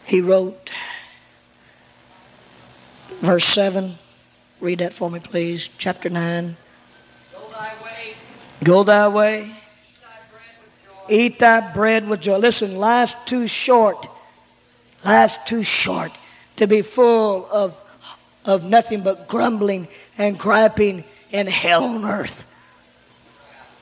he 0.05 0.21
wrote, 0.21 0.71
verse 3.21 3.45
7 3.45 3.97
Read 4.59 4.79
that 4.79 4.93
for 4.93 5.09
me, 5.09 5.19
please. 5.19 5.69
Chapter 5.77 6.09
9. 6.09 6.57
Go 7.31 7.39
thy 7.51 7.73
way, 7.83 8.13
Go 8.63 8.83
thy 8.83 9.07
way. 9.07 9.43
eat 9.43 9.59
thy 10.01 10.19
bread 10.31 10.55
with 10.59 11.07
joy. 11.07 11.15
Eat 11.15 11.39
thy 11.39 11.73
bread 11.73 12.09
with 12.09 12.21
joy. 12.21 12.37
Listen, 12.37 12.75
life's 12.77 13.15
too 13.25 13.45
short. 13.45 14.07
Life's 15.05 15.37
too 15.45 15.63
short 15.63 16.11
to 16.55 16.65
be 16.65 16.81
full 16.81 17.47
of, 17.51 17.77
of 18.45 18.63
nothing 18.63 19.01
but 19.01 19.27
grumbling 19.27 19.87
and 20.17 20.39
griping 20.39 21.03
and 21.31 21.47
hell 21.47 21.83
on 21.83 22.05
earth. 22.05 22.43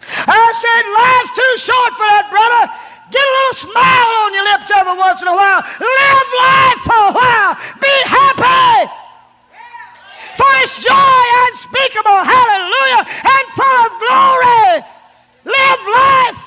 I 0.08 0.46
said, 0.62 0.84
life's 0.94 1.34
too 1.34 1.54
short 1.66 1.92
for 1.98 2.06
that, 2.06 2.30
brother. 2.30 2.70
Get 3.12 3.22
a 3.22 3.34
little 3.38 3.58
smile 3.70 4.12
on 4.26 4.34
your 4.34 4.46
lips 4.46 4.70
every 4.70 4.98
once 4.98 5.22
in 5.22 5.28
a 5.30 5.36
while. 5.36 5.62
Live 5.62 6.30
life 6.42 6.82
for 6.86 7.02
a 7.10 7.14
while. 7.14 7.54
Be 7.82 7.96
happy. 8.06 8.90
For 10.38 10.52
it's 10.62 10.78
joy 10.78 11.26
unspeakable, 11.50 12.22
hallelujah, 12.22 13.04
and 13.08 13.46
full 13.54 13.78
of 13.86 13.92
glory. 14.02 14.84
Live 15.46 15.82
life. 15.90 16.46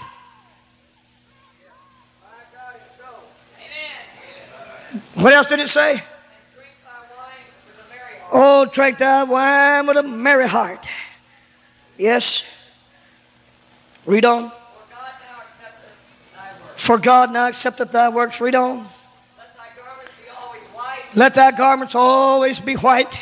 What 5.14 5.32
else 5.32 5.48
did 5.48 5.58
it 5.58 5.68
say? 5.68 5.92
And 5.92 6.00
drink 6.54 6.74
thy 6.84 6.90
wine 7.16 7.42
with 7.66 7.74
a 7.84 7.88
merry 7.90 8.17
heart. 8.17 8.17
Oh, 8.30 8.66
drink 8.66 8.98
thy 8.98 9.22
wine 9.22 9.86
with 9.86 9.96
a 9.96 10.02
merry 10.02 10.46
heart. 10.46 10.86
Yes. 11.96 12.44
Read 14.06 14.24
on. 14.24 14.50
For 14.50 14.56
God 14.58 14.62
now 15.22 15.38
accepteth 15.38 16.32
thy 16.34 16.50
work. 16.52 16.78
For 16.78 16.98
God 16.98 17.32
now 17.32 17.48
accepteth 17.48 17.90
thy 17.92 18.08
works. 18.08 18.40
Read 18.40 18.54
on. 18.54 18.86
Let 19.36 19.54
thy 19.56 19.70
garments 19.76 20.12
be 20.22 20.30
always 20.38 20.62
white. 20.74 21.14
Let 21.14 21.34
thy 21.34 21.50
garments 21.52 21.94
always 21.94 22.60
be 22.60 22.74
white. 22.74 23.12
Let 23.12 23.20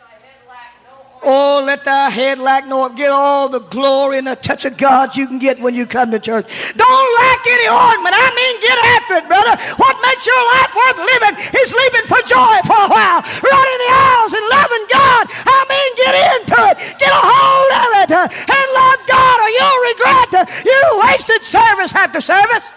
thy 0.00 0.06
head 0.14 0.48
lack 0.48 0.72
no 0.84 0.96
ornament. 0.96 1.15
Oh, 1.26 1.58
let 1.66 1.82
thy 1.82 2.08
head 2.08 2.38
lack 2.38 2.70
no. 2.70 2.86
Get 2.88 3.10
all 3.10 3.48
the 3.50 3.58
glory 3.58 4.22
and 4.22 4.30
the 4.30 4.38
touch 4.38 4.64
of 4.64 4.78
God 4.78 5.16
you 5.18 5.26
can 5.26 5.42
get 5.42 5.58
when 5.58 5.74
you 5.74 5.82
come 5.84 6.14
to 6.14 6.22
church. 6.22 6.46
Don't 6.78 7.10
lack 7.18 7.42
any 7.50 7.66
ornament. 7.66 8.14
I 8.14 8.30
mean, 8.30 8.54
get 8.62 8.78
after 8.94 9.14
it, 9.18 9.26
brother. 9.26 9.58
What 9.74 9.98
makes 10.06 10.22
your 10.22 10.38
life 10.54 10.70
worth 10.70 11.02
living 11.02 11.34
is 11.50 11.74
living 11.74 12.06
for 12.06 12.22
joy 12.30 12.62
for 12.62 12.78
a 12.78 12.86
while, 12.86 13.26
running 13.42 13.80
the 13.82 13.90
aisles 13.90 14.32
and 14.38 14.46
loving 14.54 14.86
God. 14.86 15.22
I 15.50 15.58
mean, 15.66 15.90
get 15.98 16.14
into 16.14 16.58
it. 16.70 16.76
Get 17.02 17.10
a 17.10 17.18
hold 17.18 17.70
of 17.74 17.90
it 18.06 18.10
and 18.30 18.66
love 18.78 19.00
God, 19.10 19.36
or 19.42 19.50
you'll 19.50 19.82
regret 19.90 20.30
uh, 20.30 20.46
you 20.62 20.78
wasted 21.10 21.42
service 21.42 21.90
after 21.90 22.22
service. 22.22 22.70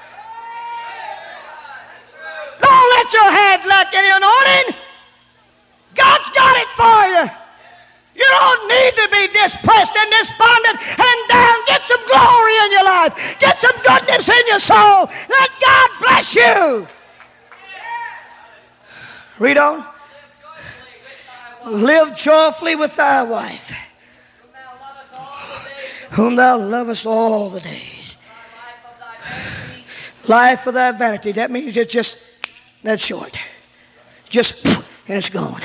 Don't 2.58 2.90
let 2.98 3.14
your 3.14 3.30
head 3.30 3.62
lack 3.70 3.94
any 3.94 4.10
anointing. 4.10 4.74
God's 5.94 6.30
got 6.34 6.58
it 6.58 6.70
for 6.74 7.00
you. 7.14 7.39
You 8.20 8.28
don't 8.28 8.68
need 8.68 8.96
to 8.96 9.08
be 9.10 9.28
depressed 9.28 9.96
and 9.96 10.12
despondent 10.12 10.78
and 11.00 11.20
down. 11.30 11.58
Get 11.68 11.82
some 11.84 12.06
glory 12.08 12.56
in 12.66 12.72
your 12.72 12.84
life. 12.84 13.14
Get 13.40 13.58
some 13.58 13.76
goodness 13.84 14.28
in 14.28 14.48
your 14.48 14.60
soul. 14.60 15.10
Let 15.30 15.50
God 15.62 15.90
bless 16.02 16.36
you. 16.36 16.88
Read 19.40 19.58
on. 19.58 19.86
Live 21.66 22.16
joyfully 22.16 22.76
with 22.76 22.96
thy 22.96 23.24
wife, 23.24 23.72
Whom 26.12 26.36
thou 26.36 26.58
lovest 26.58 27.06
all 27.06 27.50
the 27.50 27.60
days 27.60 28.00
life 30.30 30.68
of 30.68 30.76
thy 30.76 30.92
vanity. 30.92 31.32
That 31.34 31.52
means 31.52 31.76
it's 31.76 31.92
just 31.92 32.18
that 32.84 33.02
short. 33.02 33.38
Just 34.30 34.64
and 34.66 34.84
it's 35.08 35.30
gone. 35.30 35.62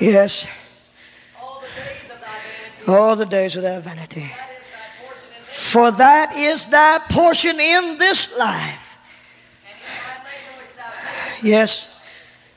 Yes, 0.00 0.46
all 1.40 1.60
the 1.60 1.66
days 1.66 2.10
of 2.10 2.20
thy 2.20 2.26
vanity. 2.26 2.88
all 2.88 3.16
the 3.16 3.26
days 3.26 3.56
of 3.56 3.62
thy 3.62 3.78
vanity. 3.80 4.30
That 4.32 4.50
is 4.50 4.64
thy 4.74 4.98
portion 5.00 5.20
in 5.36 5.48
this, 5.48 5.56
For 5.70 5.90
that 5.92 6.36
is 6.36 6.64
thy 6.66 6.98
portion 7.10 7.60
in 7.60 7.98
this 7.98 8.28
life. 8.36 8.98
and 9.64 9.76
in 9.76 9.84
thy 9.94 10.14
labor 10.24 10.58
which 10.58 10.76
thou 10.76 10.90
takest. 10.90 11.44
Yes. 11.44 11.86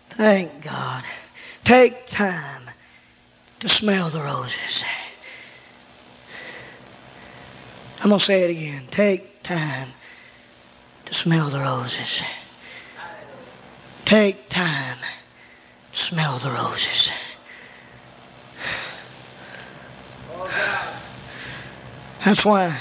Thank 0.09 0.63
God. 0.63 1.03
Take 1.63 2.07
time 2.07 2.63
to 3.59 3.69
smell 3.69 4.09
the 4.09 4.21
roses. 4.21 4.83
I'm 8.01 8.09
going 8.09 8.19
to 8.19 8.25
say 8.25 8.43
it 8.43 8.51
again. 8.51 8.83
Take 8.91 9.43
time 9.43 9.89
to 11.05 11.13
smell 11.13 11.49
the 11.49 11.59
roses. 11.59 12.21
Take 14.05 14.47
time 14.49 14.97
smell 15.95 16.37
the 16.39 16.51
roses. 16.51 17.11
That's 22.23 22.43
why, 22.43 22.79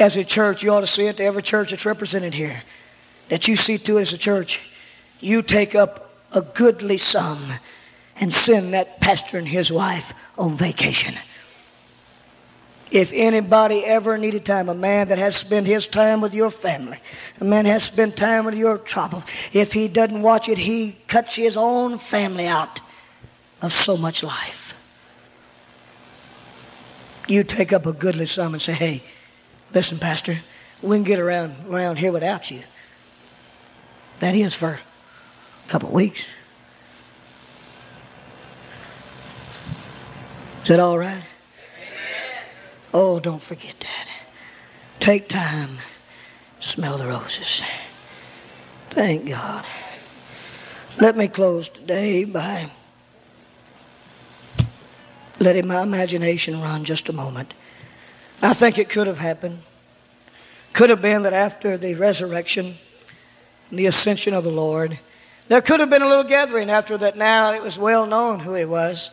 as 0.00 0.16
a 0.16 0.24
church, 0.24 0.62
you 0.62 0.72
ought 0.72 0.80
to 0.80 0.86
see 0.86 1.06
it 1.06 1.18
to 1.18 1.24
every 1.24 1.42
church 1.42 1.70
that's 1.70 1.86
represented 1.86 2.34
here 2.34 2.62
that 3.28 3.48
you 3.48 3.56
see 3.56 3.78
to 3.78 3.98
it 3.98 4.02
as 4.02 4.12
a 4.12 4.18
church, 4.18 4.60
you 5.20 5.42
take 5.42 5.74
up 5.74 6.10
a 6.32 6.42
goodly 6.42 6.98
sum 6.98 7.52
and 8.18 8.32
send 8.32 8.74
that 8.74 9.00
pastor 9.00 9.38
and 9.38 9.48
his 9.48 9.70
wife 9.70 10.12
on 10.38 10.56
vacation. 10.56 11.14
If 12.90 13.12
anybody 13.12 13.84
ever 13.84 14.16
needed 14.16 14.44
time, 14.44 14.68
a 14.68 14.74
man 14.74 15.08
that 15.08 15.18
has 15.18 15.34
spent 15.34 15.66
his 15.66 15.86
time 15.86 16.20
with 16.20 16.34
your 16.34 16.52
family, 16.52 16.98
a 17.40 17.44
man 17.44 17.64
has 17.64 17.82
spent 17.82 18.16
time 18.16 18.44
with 18.44 18.54
your 18.54 18.78
trouble, 18.78 19.24
if 19.52 19.72
he 19.72 19.88
doesn't 19.88 20.22
watch 20.22 20.48
it, 20.48 20.56
he 20.56 20.96
cuts 21.08 21.34
his 21.34 21.56
own 21.56 21.98
family 21.98 22.46
out 22.46 22.80
of 23.60 23.72
so 23.72 23.96
much 23.96 24.22
life. 24.22 24.74
You 27.26 27.42
take 27.42 27.72
up 27.72 27.86
a 27.86 27.92
goodly 27.92 28.26
sum 28.26 28.54
and 28.54 28.62
say, 28.62 28.72
hey, 28.72 29.02
listen, 29.74 29.98
Pastor, 29.98 30.40
we 30.80 30.96
can 30.96 31.04
get 31.04 31.18
around 31.18 31.56
around 31.68 31.96
here 31.96 32.12
without 32.12 32.50
you. 32.52 32.62
That 34.20 34.36
is 34.36 34.54
for 34.54 34.78
a 35.66 35.68
couple 35.68 35.88
of 35.88 35.94
weeks. 35.94 36.24
Is 40.62 40.68
that 40.68 40.78
all 40.78 40.98
right? 40.98 41.24
Oh, 42.98 43.20
don't 43.20 43.42
forget 43.42 43.78
that. 43.80 44.08
Take 45.00 45.28
time, 45.28 45.76
smell 46.60 46.96
the 46.96 47.06
roses. 47.06 47.60
Thank 48.88 49.28
God. 49.28 49.66
Let 50.98 51.14
me 51.14 51.28
close 51.28 51.68
today 51.68 52.24
by 52.24 52.70
letting 55.38 55.66
my 55.66 55.82
imagination 55.82 56.62
run 56.62 56.84
just 56.84 57.10
a 57.10 57.12
moment. 57.12 57.52
I 58.40 58.54
think 58.54 58.78
it 58.78 58.88
could 58.88 59.08
have 59.08 59.18
happened. 59.18 59.58
Could 60.72 60.88
have 60.88 61.02
been 61.02 61.20
that 61.24 61.34
after 61.34 61.76
the 61.76 61.96
resurrection, 61.96 62.78
and 63.68 63.78
the 63.78 63.84
ascension 63.84 64.32
of 64.32 64.42
the 64.42 64.50
Lord. 64.50 64.98
There 65.48 65.60
could 65.60 65.80
have 65.80 65.90
been 65.90 66.00
a 66.00 66.08
little 66.08 66.24
gathering 66.24 66.70
after 66.70 66.96
that. 66.96 67.18
Now 67.18 67.52
it 67.52 67.62
was 67.62 67.78
well 67.78 68.06
known 68.06 68.40
who 68.40 68.54
he 68.54 68.64
was 68.64 69.10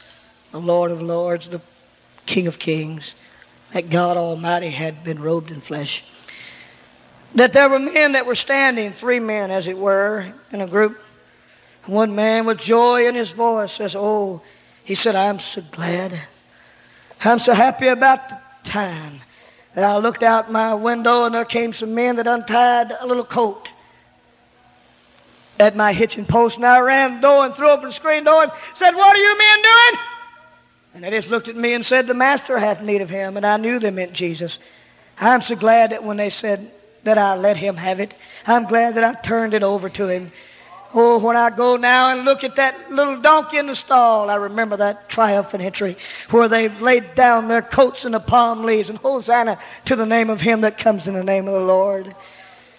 the 0.53 0.61
Lord 0.61 0.89
of 0.89 1.01
Lords, 1.01 1.49
the 1.49 1.59
King 2.25 2.47
of 2.47 2.59
Kings, 2.59 3.13
that 3.73 3.89
God 3.89 4.17
Almighty 4.17 4.69
had 4.69 5.03
been 5.03 5.21
robed 5.21 5.51
in 5.51 5.59
flesh. 5.59 6.03
That 7.35 7.53
there 7.53 7.67
were 7.67 7.79
men 7.79 8.11
that 8.11 8.25
were 8.25 8.35
standing, 8.35 8.93
three 8.93 9.19
men 9.19 9.49
as 9.49 9.67
it 9.67 9.77
were, 9.77 10.31
in 10.51 10.61
a 10.61 10.67
group. 10.67 10.99
One 11.87 12.15
man 12.15 12.45
with 12.45 12.59
joy 12.59 13.07
in 13.07 13.15
his 13.15 13.31
voice 13.31 13.73
says, 13.73 13.95
Oh, 13.95 14.41
he 14.83 14.95
said, 14.95 15.15
I'm 15.15 15.39
so 15.39 15.63
glad. 15.71 16.21
I'm 17.21 17.39
so 17.39 17.53
happy 17.53 17.87
about 17.87 18.29
the 18.29 18.37
time 18.63 19.19
that 19.73 19.83
I 19.83 19.97
looked 19.97 20.21
out 20.21 20.51
my 20.51 20.75
window 20.75 21.25
and 21.25 21.33
there 21.33 21.45
came 21.45 21.73
some 21.73 21.95
men 21.95 22.17
that 22.17 22.27
untied 22.27 22.95
a 22.99 23.07
little 23.07 23.25
coat 23.25 23.69
at 25.59 25.75
my 25.75 25.93
hitching 25.93 26.25
post, 26.25 26.57
and 26.57 26.65
I 26.65 26.79
ran 26.79 27.15
the 27.15 27.21
door 27.21 27.45
and 27.45 27.55
threw 27.55 27.69
open 27.69 27.89
the 27.89 27.93
screen 27.93 28.23
door 28.23 28.43
and 28.43 28.51
said, 28.73 28.95
What 28.95 29.15
are 29.15 29.19
you 29.19 29.37
men 29.37 29.61
doing? 29.61 30.12
And 30.93 31.03
they 31.03 31.09
just 31.09 31.29
looked 31.29 31.47
at 31.47 31.55
me 31.55 31.73
and 31.73 31.85
said, 31.85 32.05
The 32.05 32.13
Master 32.13 32.59
hath 32.59 32.81
need 32.81 33.01
of 33.01 33.09
him. 33.09 33.37
And 33.37 33.45
I 33.45 33.57
knew 33.57 33.79
they 33.79 33.91
meant 33.91 34.13
Jesus. 34.13 34.59
I'm 35.19 35.41
so 35.41 35.55
glad 35.55 35.91
that 35.91 36.03
when 36.03 36.17
they 36.17 36.29
said 36.29 36.71
that 37.03 37.17
I 37.17 37.35
let 37.35 37.57
him 37.57 37.75
have 37.77 37.99
it, 37.99 38.13
I'm 38.45 38.65
glad 38.65 38.95
that 38.95 39.03
I 39.03 39.13
turned 39.21 39.53
it 39.53 39.63
over 39.63 39.89
to 39.89 40.07
him. 40.07 40.31
Oh, 40.95 41.17
when 41.17 41.35
I 41.35 41.49
go 41.49 41.75
now 41.75 42.11
and 42.11 42.23
look 42.23 42.43
at 42.43 42.57
that 42.57 42.91
little 42.91 43.17
donkey 43.19 43.57
in 43.57 43.65
the 43.65 43.75
stall, 43.75 44.29
I 44.29 44.35
remember 44.35 44.77
that 44.77 45.09
triumphant 45.09 45.63
entry 45.63 45.97
where 46.29 46.47
they 46.47 46.69
laid 46.69 47.15
down 47.15 47.47
their 47.47 47.63
coats 47.63 48.05
in 48.05 48.11
the 48.11 48.19
palm 48.19 48.63
leaves 48.63 48.89
and 48.89 48.99
Hosanna 48.99 49.57
to 49.85 49.95
the 49.95 50.05
name 50.05 50.29
of 50.29 50.39
him 50.39 50.61
that 50.61 50.77
comes 50.77 51.07
in 51.07 51.15
the 51.15 51.23
name 51.23 51.47
of 51.47 51.55
the 51.55 51.61
Lord. 51.61 52.13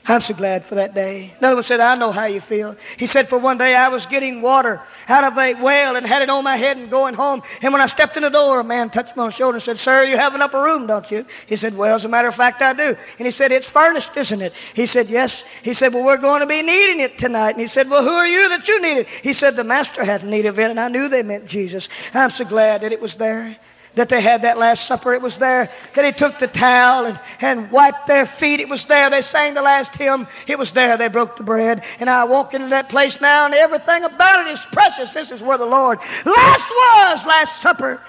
I'm 0.07 0.21
so 0.21 0.35
glad 0.35 0.67
for 0.67 0.75
that 0.75 0.95
day. 0.95 1.33
Another 1.39 1.55
one 1.57 1.63
said, 1.63 1.81
I 1.81 1.95
know 1.95 2.13
how 2.13 2.27
you 2.27 2.43
feel. 2.43 2.77
He 2.99 3.07
said, 3.07 3.27
For 3.27 3.39
one 3.39 3.57
day 3.57 3.75
I 3.75 3.89
was 3.89 4.05
getting 4.05 4.43
water 4.43 4.83
out 5.09 5.25
of 5.25 5.39
a 5.39 5.55
well 5.55 5.97
and 5.97 6.07
had 6.07 6.21
it 6.21 6.29
on 6.29 6.45
my 6.45 6.57
head 6.57 6.77
and 6.77 6.91
going 6.91 7.15
home. 7.15 7.43
And 7.63 7.73
when 7.73 7.81
I 7.81 7.87
stepped 7.87 8.19
in 8.19 8.23
the 8.23 8.29
door, 8.29 8.61
a 8.61 8.65
man 8.65 8.91
touched 8.91 9.17
me 9.17 9.23
on 9.23 9.29
the 9.29 9.33
shoulder 9.33 9.57
and 9.57 9.63
said, 9.63 9.79
Sir, 9.79 10.05
you 10.05 10.19
have 10.19 10.35
an 10.35 10.43
upper 10.43 10.63
room, 10.63 10.87
don't 10.87 11.11
you? 11.11 11.25
He 11.47 11.57
said, 11.57 11.75
Well, 11.75 11.95
as 11.95 12.05
a 12.05 12.09
matter 12.09 12.29
of 12.29 12.35
fact, 12.35 12.61
I 12.61 12.75
do. 12.75 12.95
And 13.19 13.27
he 13.27 13.31
said, 13.31 13.51
It's 13.51 13.71
furnished, 13.71 14.15
isn't 14.15 14.43
it? 14.43 14.53
He 14.75 14.85
said, 14.85 15.09
Yes. 15.09 15.43
He 15.63 15.73
said, 15.73 15.95
Well, 15.95 16.05
we're 16.05 16.19
going 16.19 16.41
to 16.41 16.47
be 16.47 16.61
needing 16.61 17.01
it 17.01 17.17
tonight. 17.17 17.53
And 17.53 17.61
he 17.61 17.67
said, 17.67 17.89
Well, 17.89 18.03
who 18.03 18.11
are 18.11 18.29
you 18.29 18.51
that 18.51 18.69
you 18.69 18.83
need 18.83 18.99
it? 18.99 19.09
He 19.09 19.33
said, 19.33 19.57
The 19.57 19.65
master 19.65 20.05
had 20.05 20.23
need 20.23 20.45
of 20.45 20.59
it, 20.59 20.71
and 20.71 20.79
I 20.79 20.89
knew 20.89 21.09
they 21.09 21.23
meant 21.23 21.47
Jesus. 21.47 21.89
I'm 22.13 22.31
so 22.31 22.45
glad 22.45 22.83
that 22.83 22.93
it 22.93 23.01
was 23.01 23.17
there 23.17 23.57
that 23.95 24.09
they 24.09 24.21
had 24.21 24.43
that 24.43 24.59
Last 24.59 24.87
Supper. 24.87 25.15
It 25.15 25.23
was 25.23 25.39
there 25.39 25.71
that 25.95 26.05
he 26.05 26.13
took 26.13 26.39
the 26.39 26.47
towel 26.47 27.07
and, 27.07 27.21
and 27.41 27.71
wiped 27.71 28.07
their 28.07 28.27
feet. 28.27 28.61
It 28.61 28.69
was 28.69 28.85
there. 28.85 29.09
They 29.09 29.23
sang 29.23 29.55
the 29.55 29.63
last 29.63 29.95
hymn. 29.95 30.27
It 30.47 30.59
was 30.59 30.73
there. 30.73 30.97
They 30.97 31.09
broke 31.09 31.37
the 31.37 31.43
bread. 31.43 31.85
And 32.01 32.11
I 32.11 32.25
walk 32.25 32.55
into 32.55 32.69
that 32.69 32.89
place 32.89 33.21
now, 33.21 33.45
and 33.45 33.55
everything 33.55 34.05
about 34.05 34.47
it 34.47 34.51
is 34.51 34.67
precious. 34.73 35.13
This 35.13 35.31
is 35.31 35.41
where 35.41 35.59
the 35.59 35.67
Lord 35.67 35.99
last 36.25 36.69
was, 36.69 37.27
Last 37.27 37.61
Supper. 37.61 38.01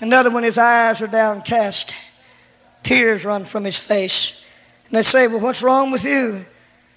Another 0.00 0.30
one, 0.30 0.42
his 0.42 0.58
eyes 0.58 1.00
are 1.00 1.06
downcast. 1.06 1.94
Tears 2.82 3.24
run 3.24 3.44
from 3.44 3.64
his 3.64 3.76
face. 3.76 4.32
And 4.86 4.96
they 4.96 5.02
say, 5.02 5.26
Well, 5.26 5.40
what's 5.40 5.62
wrong 5.62 5.90
with 5.90 6.04
you? 6.04 6.44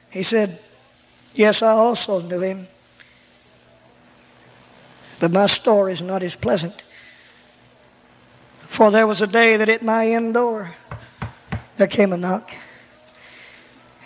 He 0.09 0.23
said, 0.23 0.59
Yes, 1.33 1.61
I 1.61 1.71
also 1.71 2.21
knew 2.21 2.39
him. 2.39 2.67
But 5.19 5.31
my 5.31 5.47
story 5.47 5.93
is 5.93 6.01
not 6.01 6.23
as 6.23 6.35
pleasant. 6.35 6.83
For 8.71 8.89
there 8.89 9.05
was 9.05 9.19
a 9.21 9.27
day 9.27 9.57
that 9.57 9.67
at 9.67 9.83
my 9.83 10.11
inn 10.11 10.31
door 10.31 10.73
there 11.77 11.87
came 11.87 12.13
a 12.13 12.17
knock. 12.17 12.51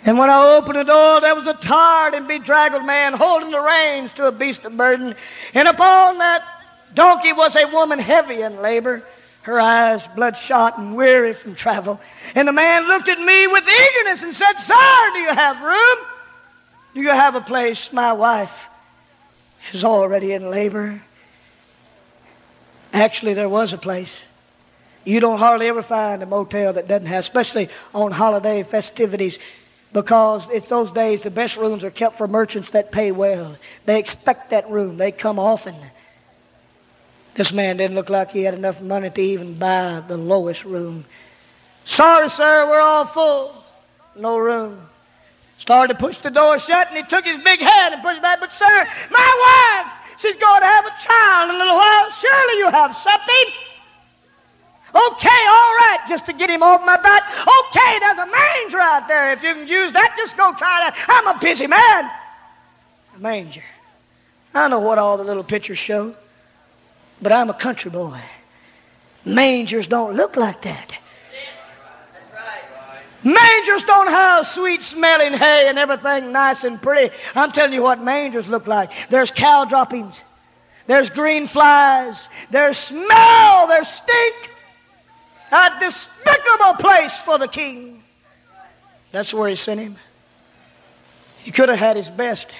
And 0.04 0.18
when 0.18 0.28
I 0.28 0.56
opened 0.56 0.80
the 0.80 0.82
door, 0.82 1.20
there 1.20 1.36
was 1.36 1.46
a 1.46 1.54
tired 1.54 2.14
and 2.14 2.26
bedraggled 2.26 2.84
man 2.84 3.12
holding 3.12 3.52
the 3.52 3.60
reins 3.60 4.12
to 4.14 4.26
a 4.26 4.32
beast 4.32 4.64
of 4.64 4.76
burden. 4.76 5.14
And 5.54 5.68
upon 5.68 6.18
that 6.18 6.42
donkey 6.94 7.32
was 7.32 7.54
a 7.54 7.66
woman 7.66 8.00
heavy 8.00 8.42
in 8.42 8.60
labor, 8.60 9.04
her 9.42 9.60
eyes 9.60 10.08
bloodshot 10.16 10.78
and 10.78 10.96
weary 10.96 11.32
from 11.32 11.54
travel. 11.54 12.00
And 12.34 12.48
the 12.48 12.52
man 12.52 12.88
looked 12.88 13.08
at 13.08 13.20
me 13.20 13.46
with 13.46 13.64
eagerness 13.68 14.24
and 14.24 14.34
said, 14.34 14.54
Sir, 14.54 15.10
do 15.12 15.20
you 15.20 15.32
have 15.32 15.62
room? 15.62 16.06
Do 16.94 17.02
you 17.02 17.10
have 17.10 17.36
a 17.36 17.40
place? 17.40 17.92
My 17.92 18.12
wife 18.12 18.68
is 19.72 19.84
already 19.84 20.32
in 20.32 20.50
labor. 20.50 21.00
Actually, 22.92 23.34
there 23.34 23.48
was 23.48 23.72
a 23.72 23.78
place. 23.78 24.25
You 25.06 25.20
don't 25.20 25.38
hardly 25.38 25.68
ever 25.68 25.82
find 25.82 26.20
a 26.20 26.26
motel 26.26 26.72
that 26.72 26.88
doesn't 26.88 27.06
have, 27.06 27.20
especially 27.20 27.68
on 27.94 28.10
holiday 28.10 28.64
festivities, 28.64 29.38
because 29.92 30.48
it's 30.50 30.68
those 30.68 30.90
days 30.90 31.22
the 31.22 31.30
best 31.30 31.56
rooms 31.56 31.84
are 31.84 31.92
kept 31.92 32.18
for 32.18 32.26
merchants 32.26 32.70
that 32.70 32.90
pay 32.90 33.12
well. 33.12 33.56
They 33.84 34.00
expect 34.00 34.50
that 34.50 34.68
room. 34.68 34.96
They 34.96 35.12
come 35.12 35.38
often. 35.38 35.76
This 37.34 37.52
man 37.52 37.76
didn't 37.76 37.94
look 37.94 38.10
like 38.10 38.32
he 38.32 38.42
had 38.42 38.54
enough 38.54 38.82
money 38.82 39.08
to 39.08 39.20
even 39.20 39.54
buy 39.54 40.02
the 40.08 40.16
lowest 40.16 40.64
room. 40.64 41.04
Sorry, 41.84 42.28
sir, 42.28 42.66
we're 42.66 42.80
all 42.80 43.06
full. 43.06 43.64
No 44.16 44.38
room. 44.38 44.88
Started 45.58 45.94
to 45.94 46.00
push 46.00 46.18
the 46.18 46.30
door 46.30 46.58
shut, 46.58 46.88
and 46.88 46.96
he 46.96 47.04
took 47.04 47.24
his 47.24 47.38
big 47.44 47.60
hand 47.60 47.94
and 47.94 48.02
pushed 48.02 48.22
back. 48.22 48.40
But, 48.40 48.52
sir, 48.52 48.88
my 49.12 49.84
wife, 49.84 49.92
she's 50.18 50.34
going 50.34 50.60
to 50.62 50.66
have 50.66 50.84
a 50.84 50.94
child 51.00 51.50
in 51.50 51.54
a 51.54 51.58
little 51.58 51.76
while. 51.76 52.10
Surely 52.10 52.58
you 52.58 52.70
have 52.70 52.96
something. 52.96 53.44
Okay, 54.94 55.28
all 55.48 55.74
right, 55.82 55.98
just 56.08 56.26
to 56.26 56.32
get 56.32 56.48
him 56.48 56.62
off 56.62 56.84
my 56.84 56.96
back. 56.96 57.24
Okay, 57.32 57.98
there's 57.98 58.18
a 58.18 58.26
manger 58.26 58.78
out 58.78 59.08
there. 59.08 59.32
If 59.32 59.42
you 59.42 59.52
can 59.52 59.66
use 59.66 59.92
that, 59.92 60.14
just 60.16 60.36
go 60.36 60.52
try 60.52 60.80
that. 60.80 60.96
I'm 61.08 61.36
a 61.36 61.38
busy 61.40 61.66
man. 61.66 62.10
A 63.16 63.18
manger. 63.18 63.64
I 64.54 64.68
know 64.68 64.80
what 64.80 64.98
all 64.98 65.16
the 65.16 65.24
little 65.24 65.44
pictures 65.44 65.78
show, 65.78 66.14
but 67.20 67.32
I'm 67.32 67.50
a 67.50 67.54
country 67.54 67.90
boy. 67.90 68.18
Mangers 69.24 69.88
don't 69.88 70.14
look 70.14 70.36
like 70.36 70.62
that. 70.62 70.88
That's 70.88 72.32
right. 72.32 73.02
Mangers 73.24 73.82
don't 73.84 74.06
have 74.06 74.46
sweet 74.46 74.82
smelling 74.82 75.32
hay 75.34 75.66
and 75.68 75.78
everything 75.78 76.30
nice 76.30 76.62
and 76.62 76.80
pretty. 76.80 77.12
I'm 77.34 77.50
telling 77.50 77.72
you 77.72 77.82
what 77.82 78.00
mangers 78.00 78.48
look 78.48 78.66
like. 78.68 78.92
There's 79.10 79.32
cow 79.32 79.64
droppings. 79.64 80.20
There's 80.86 81.10
green 81.10 81.48
flies. 81.48 82.28
There's 82.50 82.78
smell. 82.78 83.66
There's 83.66 83.88
stink. 83.88 84.50
A 85.52 85.70
despicable 85.78 86.74
place 86.78 87.18
for 87.20 87.38
the 87.38 87.48
king. 87.48 88.02
That's 89.12 89.32
where 89.32 89.48
he 89.48 89.56
sent 89.56 89.80
him. 89.80 89.96
He 91.38 91.52
could 91.52 91.68
have 91.68 91.78
had 91.78 91.96
his 91.96 92.10
best, 92.10 92.50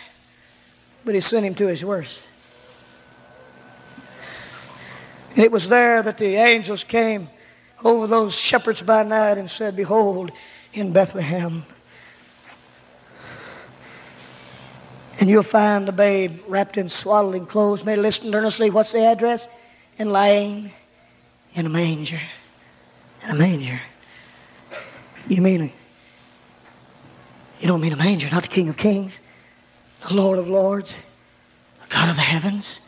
but 1.04 1.14
he 1.14 1.20
sent 1.20 1.44
him 1.44 1.54
to 1.56 1.66
his 1.66 1.84
worst. 1.84 2.26
And 5.30 5.44
it 5.44 5.50
was 5.50 5.68
there 5.68 6.02
that 6.02 6.18
the 6.18 6.36
angels 6.36 6.84
came 6.84 7.28
over 7.84 8.06
those 8.06 8.34
shepherds 8.34 8.80
by 8.80 9.02
night 9.02 9.38
and 9.38 9.50
said, 9.50 9.76
Behold, 9.76 10.30
in 10.72 10.92
Bethlehem. 10.92 11.64
And 15.18 15.28
you'll 15.28 15.42
find 15.42 15.88
the 15.88 15.92
babe 15.92 16.40
wrapped 16.46 16.76
in 16.76 16.88
swaddling 16.88 17.46
clothes. 17.46 17.84
May 17.84 17.96
listen 17.96 18.34
earnestly. 18.34 18.70
What's 18.70 18.92
the 18.92 19.00
address? 19.00 19.48
And 19.98 20.12
lying 20.12 20.70
in 21.54 21.66
a 21.66 21.70
manger 21.70 22.20
a 23.28 23.34
manger. 23.34 23.80
You 25.28 25.42
mean? 25.42 25.72
You 27.60 27.68
don't 27.68 27.80
mean 27.80 27.92
a 27.92 27.96
manger, 27.96 28.28
not 28.30 28.42
the 28.42 28.48
King 28.48 28.68
of 28.68 28.76
Kings, 28.76 29.20
the 30.06 30.14
Lord 30.14 30.38
of 30.38 30.48
Lords, 30.48 30.94
the 31.82 31.94
God 31.94 32.10
of 32.10 32.16
the 32.16 32.22
heavens. 32.22 32.80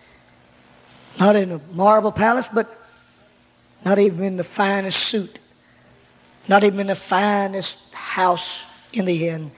Not 1.18 1.36
in 1.36 1.52
a 1.52 1.60
marble 1.72 2.12
palace, 2.12 2.48
but 2.52 2.78
not 3.84 3.98
even 3.98 4.22
in 4.22 4.36
the 4.36 4.44
finest 4.44 5.00
suit, 5.04 5.38
not 6.48 6.62
even 6.64 6.80
in 6.80 6.86
the 6.86 6.94
finest 6.94 7.78
house 7.92 8.62
in 8.92 9.04
the 9.04 9.28
inn, 9.28 9.50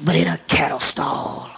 but 0.00 0.14
in 0.14 0.28
a 0.28 0.38
cattle 0.48 0.80
stall. 0.80 1.50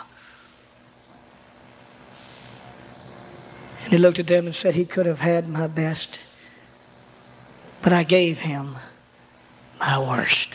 And 3.82 3.92
he 3.92 3.98
looked 3.98 4.18
at 4.18 4.26
them 4.26 4.46
and 4.46 4.54
said, 4.54 4.74
He 4.74 4.84
could 4.84 5.06
have 5.06 5.18
had 5.18 5.48
my 5.48 5.66
best. 5.66 6.20
But 7.82 7.92
I 7.92 8.02
gave 8.02 8.38
him 8.38 8.76
my 9.78 9.98
worst. 9.98 10.48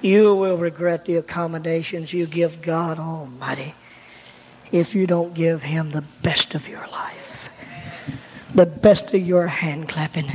You 0.00 0.34
will 0.34 0.58
regret 0.58 1.04
the 1.04 1.16
accommodations 1.16 2.12
you 2.12 2.26
give 2.26 2.62
God 2.62 2.98
Almighty 2.98 3.74
if 4.72 4.94
you 4.94 5.06
don't 5.06 5.34
give 5.34 5.62
him 5.62 5.90
the 5.90 6.04
best 6.22 6.54
of 6.54 6.68
your 6.68 6.86
life, 6.88 7.48
the 8.54 8.66
best 8.66 9.14
of 9.14 9.20
your 9.26 9.46
hand 9.46 9.88
clapping, 9.88 10.30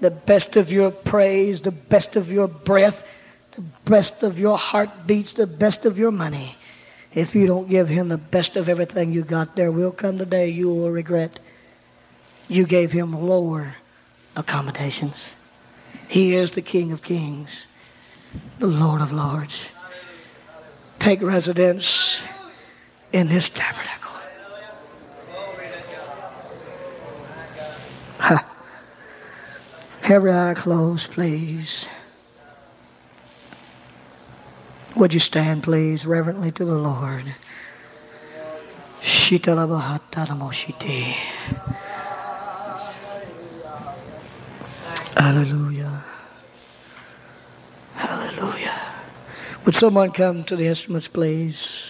the 0.00 0.10
best 0.10 0.56
of 0.56 0.72
your 0.72 0.90
praise, 0.90 1.60
the 1.60 1.70
best 1.70 2.16
of 2.16 2.30
your 2.30 2.48
breath, 2.48 3.04
the 3.52 3.62
best 3.84 4.22
of 4.22 4.38
your 4.38 4.58
heartbeats, 4.58 5.34
the 5.34 5.46
best 5.46 5.84
of 5.84 5.98
your 5.98 6.10
money. 6.10 6.56
If 7.14 7.34
you 7.34 7.46
don't 7.46 7.70
give 7.70 7.88
him 7.88 8.08
the 8.08 8.18
best 8.18 8.56
of 8.56 8.68
everything 8.68 9.12
you 9.12 9.22
got, 9.22 9.54
there 9.54 9.70
will 9.70 9.92
come 9.92 10.18
the 10.18 10.26
day 10.26 10.48
you 10.48 10.68
will 10.68 10.90
regret 10.90 11.38
you 12.48 12.66
gave 12.66 12.92
him 12.92 13.12
lower 13.12 13.74
accommodations. 14.36 15.28
He 16.08 16.34
is 16.34 16.52
the 16.52 16.62
King 16.62 16.92
of 16.92 17.02
Kings, 17.02 17.66
the 18.58 18.66
Lord 18.66 19.00
of 19.00 19.12
Lords. 19.12 19.68
Take 20.98 21.22
residence 21.22 22.18
in 23.12 23.28
His 23.28 23.48
tabernacle. 23.48 24.12
Every 30.04 30.32
eye 30.32 30.54
closed, 30.54 31.10
please. 31.12 31.86
Would 34.96 35.14
you 35.14 35.20
stand, 35.20 35.62
please, 35.62 36.04
reverently 36.06 36.52
to 36.52 36.64
the 36.64 36.76
Lord? 36.76 37.24
Hallelujah. 45.16 46.04
Hallelujah. 47.94 48.80
Would 49.64 49.74
someone 49.74 50.10
come 50.10 50.44
to 50.44 50.56
the 50.56 50.66
instruments, 50.66 51.08
please? 51.08 51.84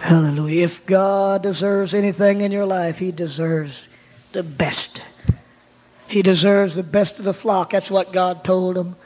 Hallelujah. 0.00 0.64
If 0.64 0.86
God 0.86 1.42
deserves 1.42 1.94
anything 1.94 2.42
in 2.42 2.52
your 2.52 2.66
life, 2.66 2.98
He 2.98 3.10
deserves 3.10 3.84
the 4.32 4.42
best. 4.42 5.02
He 6.06 6.22
deserves 6.22 6.74
the 6.74 6.82
best 6.82 7.18
of 7.18 7.24
the 7.24 7.34
flock. 7.34 7.70
That's 7.70 7.90
what 7.90 8.12
God 8.12 8.44
told 8.44 8.76
him. 8.76 8.96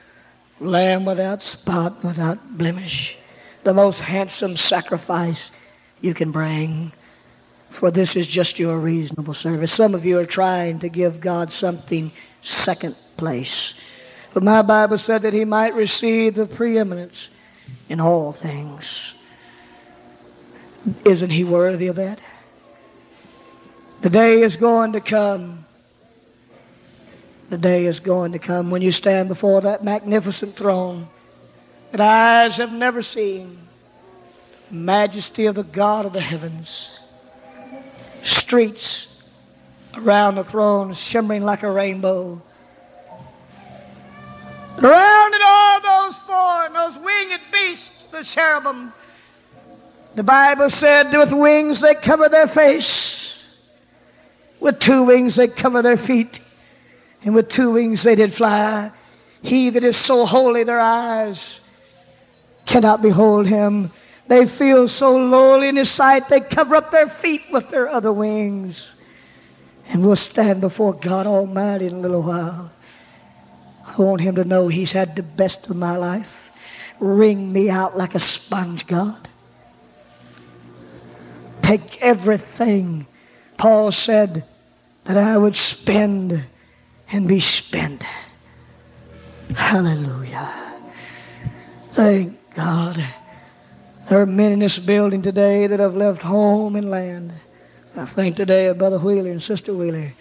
Lamb 0.61 1.05
without 1.05 1.43
spot, 1.43 2.05
without 2.05 2.57
blemish. 2.57 3.17
The 3.65 3.75
most 3.75 4.01
handsome 4.01 4.57
sacrifice 4.57 5.51
you 6.01 6.15
can 6.15 6.31
bring 6.31 6.93
for 7.73 7.91
this 7.91 8.17
is 8.17 8.27
just 8.27 8.59
your 8.59 8.79
reasonable 8.79 9.33
service. 9.33 9.73
Some 9.73 9.95
of 9.95 10.05
you 10.05 10.19
are 10.19 10.27
trying 10.27 10.79
to 10.81 10.91
give 10.91 11.21
God 11.21 11.53
something 11.53 12.13
second 12.43 12.95
place. 13.17 13.73
But 14.35 14.43
my 14.43 14.61
Bible 14.61 14.99
said 14.99 15.23
that 15.23 15.33
he 15.33 15.47
might 15.47 15.75
receive 15.75 16.35
the 16.35 16.47
preeminence 16.47 17.31
in 17.89 17.99
all 17.99 18.33
things. 18.33 19.15
Isn't 21.05 21.31
he 21.31 21.45
worthy 21.45 21.87
of 21.89 21.97
that? 21.97 22.21
The 24.03 24.11
day 24.11 24.43
is 24.43 24.57
going 24.57 24.93
to 24.93 25.01
come. 25.01 25.65
The 27.49 27.59
day 27.59 27.87
is 27.87 28.01
going 28.01 28.33
to 28.33 28.39
come 28.39 28.71
when 28.71 28.83
you 28.83 28.93
stand 28.93 29.29
before 29.29 29.63
that 29.63 29.83
magnificent 29.83 30.57
throne 30.57 31.09
that 31.91 32.01
eyes 32.01 32.57
have 32.59 32.73
never 32.73 33.01
seen. 33.01 33.59
Majesty 34.71 35.47
of 35.47 35.55
the 35.55 35.65
God 35.65 36.05
of 36.07 36.13
the 36.13 36.21
heavens. 36.21 36.91
Streets 38.25 39.09
around 39.95 40.37
the 40.37 40.45
throne 40.45 40.95
shimmering 40.95 41.45
like 41.45 41.63
a 41.63 41.71
rainbow. 41.71 42.41
Around 44.79 45.35
it 45.35 45.43
all 45.45 45.81
those 45.81 46.17
four 46.19 46.65
and 46.65 46.75
those 46.75 46.99
winged 46.99 47.41
beasts, 47.53 47.91
the 48.11 48.23
cherubim. 48.25 48.93
The 50.15 50.23
Bible 50.23 50.71
said 50.71 51.13
with 51.13 51.33
wings 51.33 51.81
they 51.81 51.95
cover 51.95 52.29
their 52.29 52.47
face. 52.47 53.45
With 54.61 54.79
two 54.79 55.03
wings 55.03 55.37
they 55.37 55.49
cover 55.49 55.83
their 55.83 55.97
feet. 55.97 56.41
And 57.25 57.35
with 57.35 57.49
two 57.49 57.73
wings 57.73 58.03
they 58.03 58.15
did 58.15 58.33
fly. 58.33 58.91
He 59.43 59.71
that 59.71 59.85
is 59.85 59.97
so 59.97 60.25
holy 60.25 60.65
their 60.65 60.81
eyes 60.81 61.61
cannot 62.67 63.03
behold 63.03 63.47
him. 63.47 63.91
They 64.29 64.47
feel 64.47 64.89
so 64.89 65.17
lowly 65.17 65.69
in 65.69 65.77
his 65.77 65.91
sight 65.91 66.29
they 66.29 66.41
cover 66.41 66.77
up 66.77 66.91
their 66.91 67.09
feet 67.09 67.43
with 67.51 67.69
their 67.69 67.89
other 67.89 68.13
wings. 68.13 68.93
And 69.89 70.05
we'll 70.05 70.17
stand 70.17 70.61
before 70.61 70.95
God 70.95 71.27
Almighty 71.27 71.87
in 71.87 71.95
a 71.95 71.99
little 71.99 72.23
while. 72.23 72.73
I 73.85 74.01
want 74.01 74.21
him 74.21 74.37
to 74.37 74.45
know 74.45 74.69
he's 74.69 74.93
had 74.93 75.17
the 75.17 75.23
best 75.23 75.69
of 75.69 75.77
my 75.77 75.97
life. 75.97 76.51
Wring 76.99 77.53
me 77.53 77.69
out 77.69 77.97
like 77.97 78.15
a 78.15 78.21
sponge, 78.21 78.87
God. 78.87 79.29
Take 81.63 82.01
everything 82.03 83.07
Paul 83.57 83.93
said 83.93 84.45
that 85.05 85.17
I 85.17 85.37
would 85.37 85.57
spend 85.57 86.43
and 87.11 87.29
be 87.29 87.41
spent. 87.41 88.03
Hallelujah. 89.55 90.51
Thank 91.93 92.39
God. 92.55 93.05
There 94.13 94.21
are 94.21 94.27
men 94.27 94.53
in 94.53 94.59
this 94.59 94.79
building 94.79 95.23
today 95.23 95.67
that 95.67 95.81
have 95.81 95.97
left 95.97 96.21
home 96.21 96.77
and 96.77 96.91
land. 96.91 97.33
I 97.97 98.05
think 98.05 98.37
today 98.37 98.67
of 98.67 98.77
Brother 98.77 98.99
Wheeler 98.99 99.31
and 99.31 99.43
Sister 99.43 99.73
Wheeler 99.73 100.13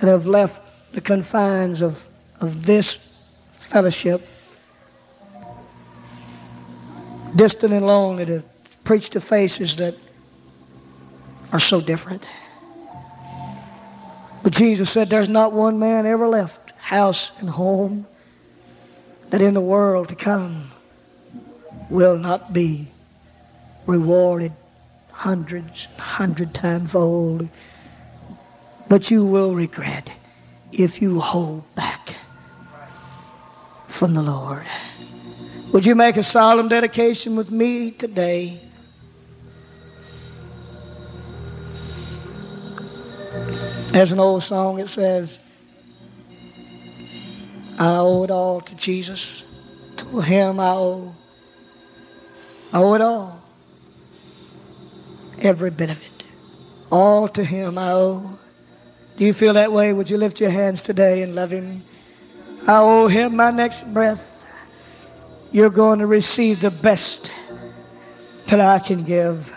that 0.00 0.08
have 0.08 0.26
left 0.26 0.60
the 0.90 1.00
confines 1.00 1.80
of, 1.80 2.02
of 2.40 2.66
this 2.66 2.98
fellowship, 3.60 4.26
distant 7.36 7.72
and 7.72 7.86
lonely, 7.86 8.26
to 8.26 8.42
preach 8.82 9.10
to 9.10 9.20
faces 9.20 9.76
that 9.76 9.94
are 11.52 11.60
so 11.60 11.80
different. 11.80 12.26
But 14.42 14.52
Jesus 14.54 14.90
said, 14.90 15.08
There's 15.08 15.28
not 15.28 15.52
one 15.52 15.78
man 15.78 16.04
ever 16.04 16.26
left 16.26 16.72
house 16.72 17.30
and 17.38 17.48
home 17.48 18.08
that 19.30 19.40
in 19.40 19.54
the 19.54 19.60
world 19.60 20.08
to 20.08 20.16
come 20.16 20.72
will 21.90 22.18
not 22.18 22.52
be 22.52 22.88
rewarded 23.86 24.52
hundreds, 25.10 25.86
hundred 25.96 26.54
times 26.54 26.92
fold. 26.92 27.48
But 28.88 29.10
you 29.10 29.24
will 29.24 29.54
regret 29.54 30.10
if 30.72 31.02
you 31.02 31.20
hold 31.20 31.62
back 31.74 32.14
from 33.88 34.14
the 34.14 34.22
Lord. 34.22 34.66
Would 35.72 35.84
you 35.84 35.94
make 35.94 36.16
a 36.16 36.22
solemn 36.22 36.68
dedication 36.68 37.36
with 37.36 37.50
me 37.50 37.90
today? 37.90 38.60
There's 43.90 44.12
an 44.12 44.20
old 44.20 44.44
song 44.44 44.76
that 44.76 44.88
says, 44.88 45.38
I 47.78 47.96
owe 47.96 48.22
it 48.24 48.30
all 48.30 48.60
to 48.60 48.74
Jesus. 48.76 49.44
To 49.98 50.20
him 50.20 50.60
I 50.60 50.70
owe. 50.70 51.14
I 52.72 52.78
owe 52.78 52.94
it 52.94 53.00
all. 53.00 53.40
Every 55.40 55.70
bit 55.70 55.90
of 55.90 55.96
it. 56.02 56.24
All 56.90 57.28
to 57.28 57.44
him 57.44 57.78
I 57.78 57.92
owe. 57.92 58.38
Do 59.16 59.24
you 59.24 59.32
feel 59.32 59.54
that 59.54 59.72
way? 59.72 59.92
Would 59.92 60.10
you 60.10 60.16
lift 60.16 60.40
your 60.40 60.50
hands 60.50 60.80
today 60.80 61.22
and 61.22 61.34
love 61.34 61.50
him? 61.50 61.82
I 62.66 62.78
owe 62.78 63.08
him 63.08 63.36
my 63.36 63.50
next 63.50 63.92
breath. 63.92 64.46
You're 65.52 65.70
going 65.70 66.00
to 66.00 66.06
receive 66.06 66.60
the 66.60 66.70
best 66.70 67.30
that 68.46 68.60
I 68.60 68.78
can 68.78 69.04
give. 69.04 69.52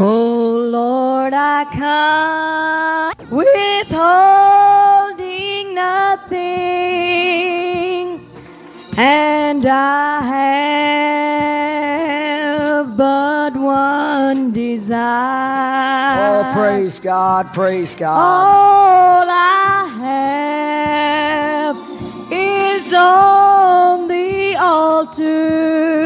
Oh 0.00 0.68
Lord, 0.70 1.32
I 1.34 1.64
come 1.72 3.14
withholding 3.30 3.94
nothing, 5.74 6.38
and 8.96 9.66
I 9.66 10.22
have 10.22 11.44
but 12.96 13.56
one 13.56 14.52
desire. 14.52 14.94
Oh, 16.16 16.52
praise 16.54 17.00
God, 17.00 17.52
praise 17.52 17.96
God. 17.96 18.16
All 18.16 19.26
I 19.28 19.88
have 21.68 21.76
is 22.30 22.94
on 22.94 24.06
the 24.08 24.54
altar. 24.56 26.04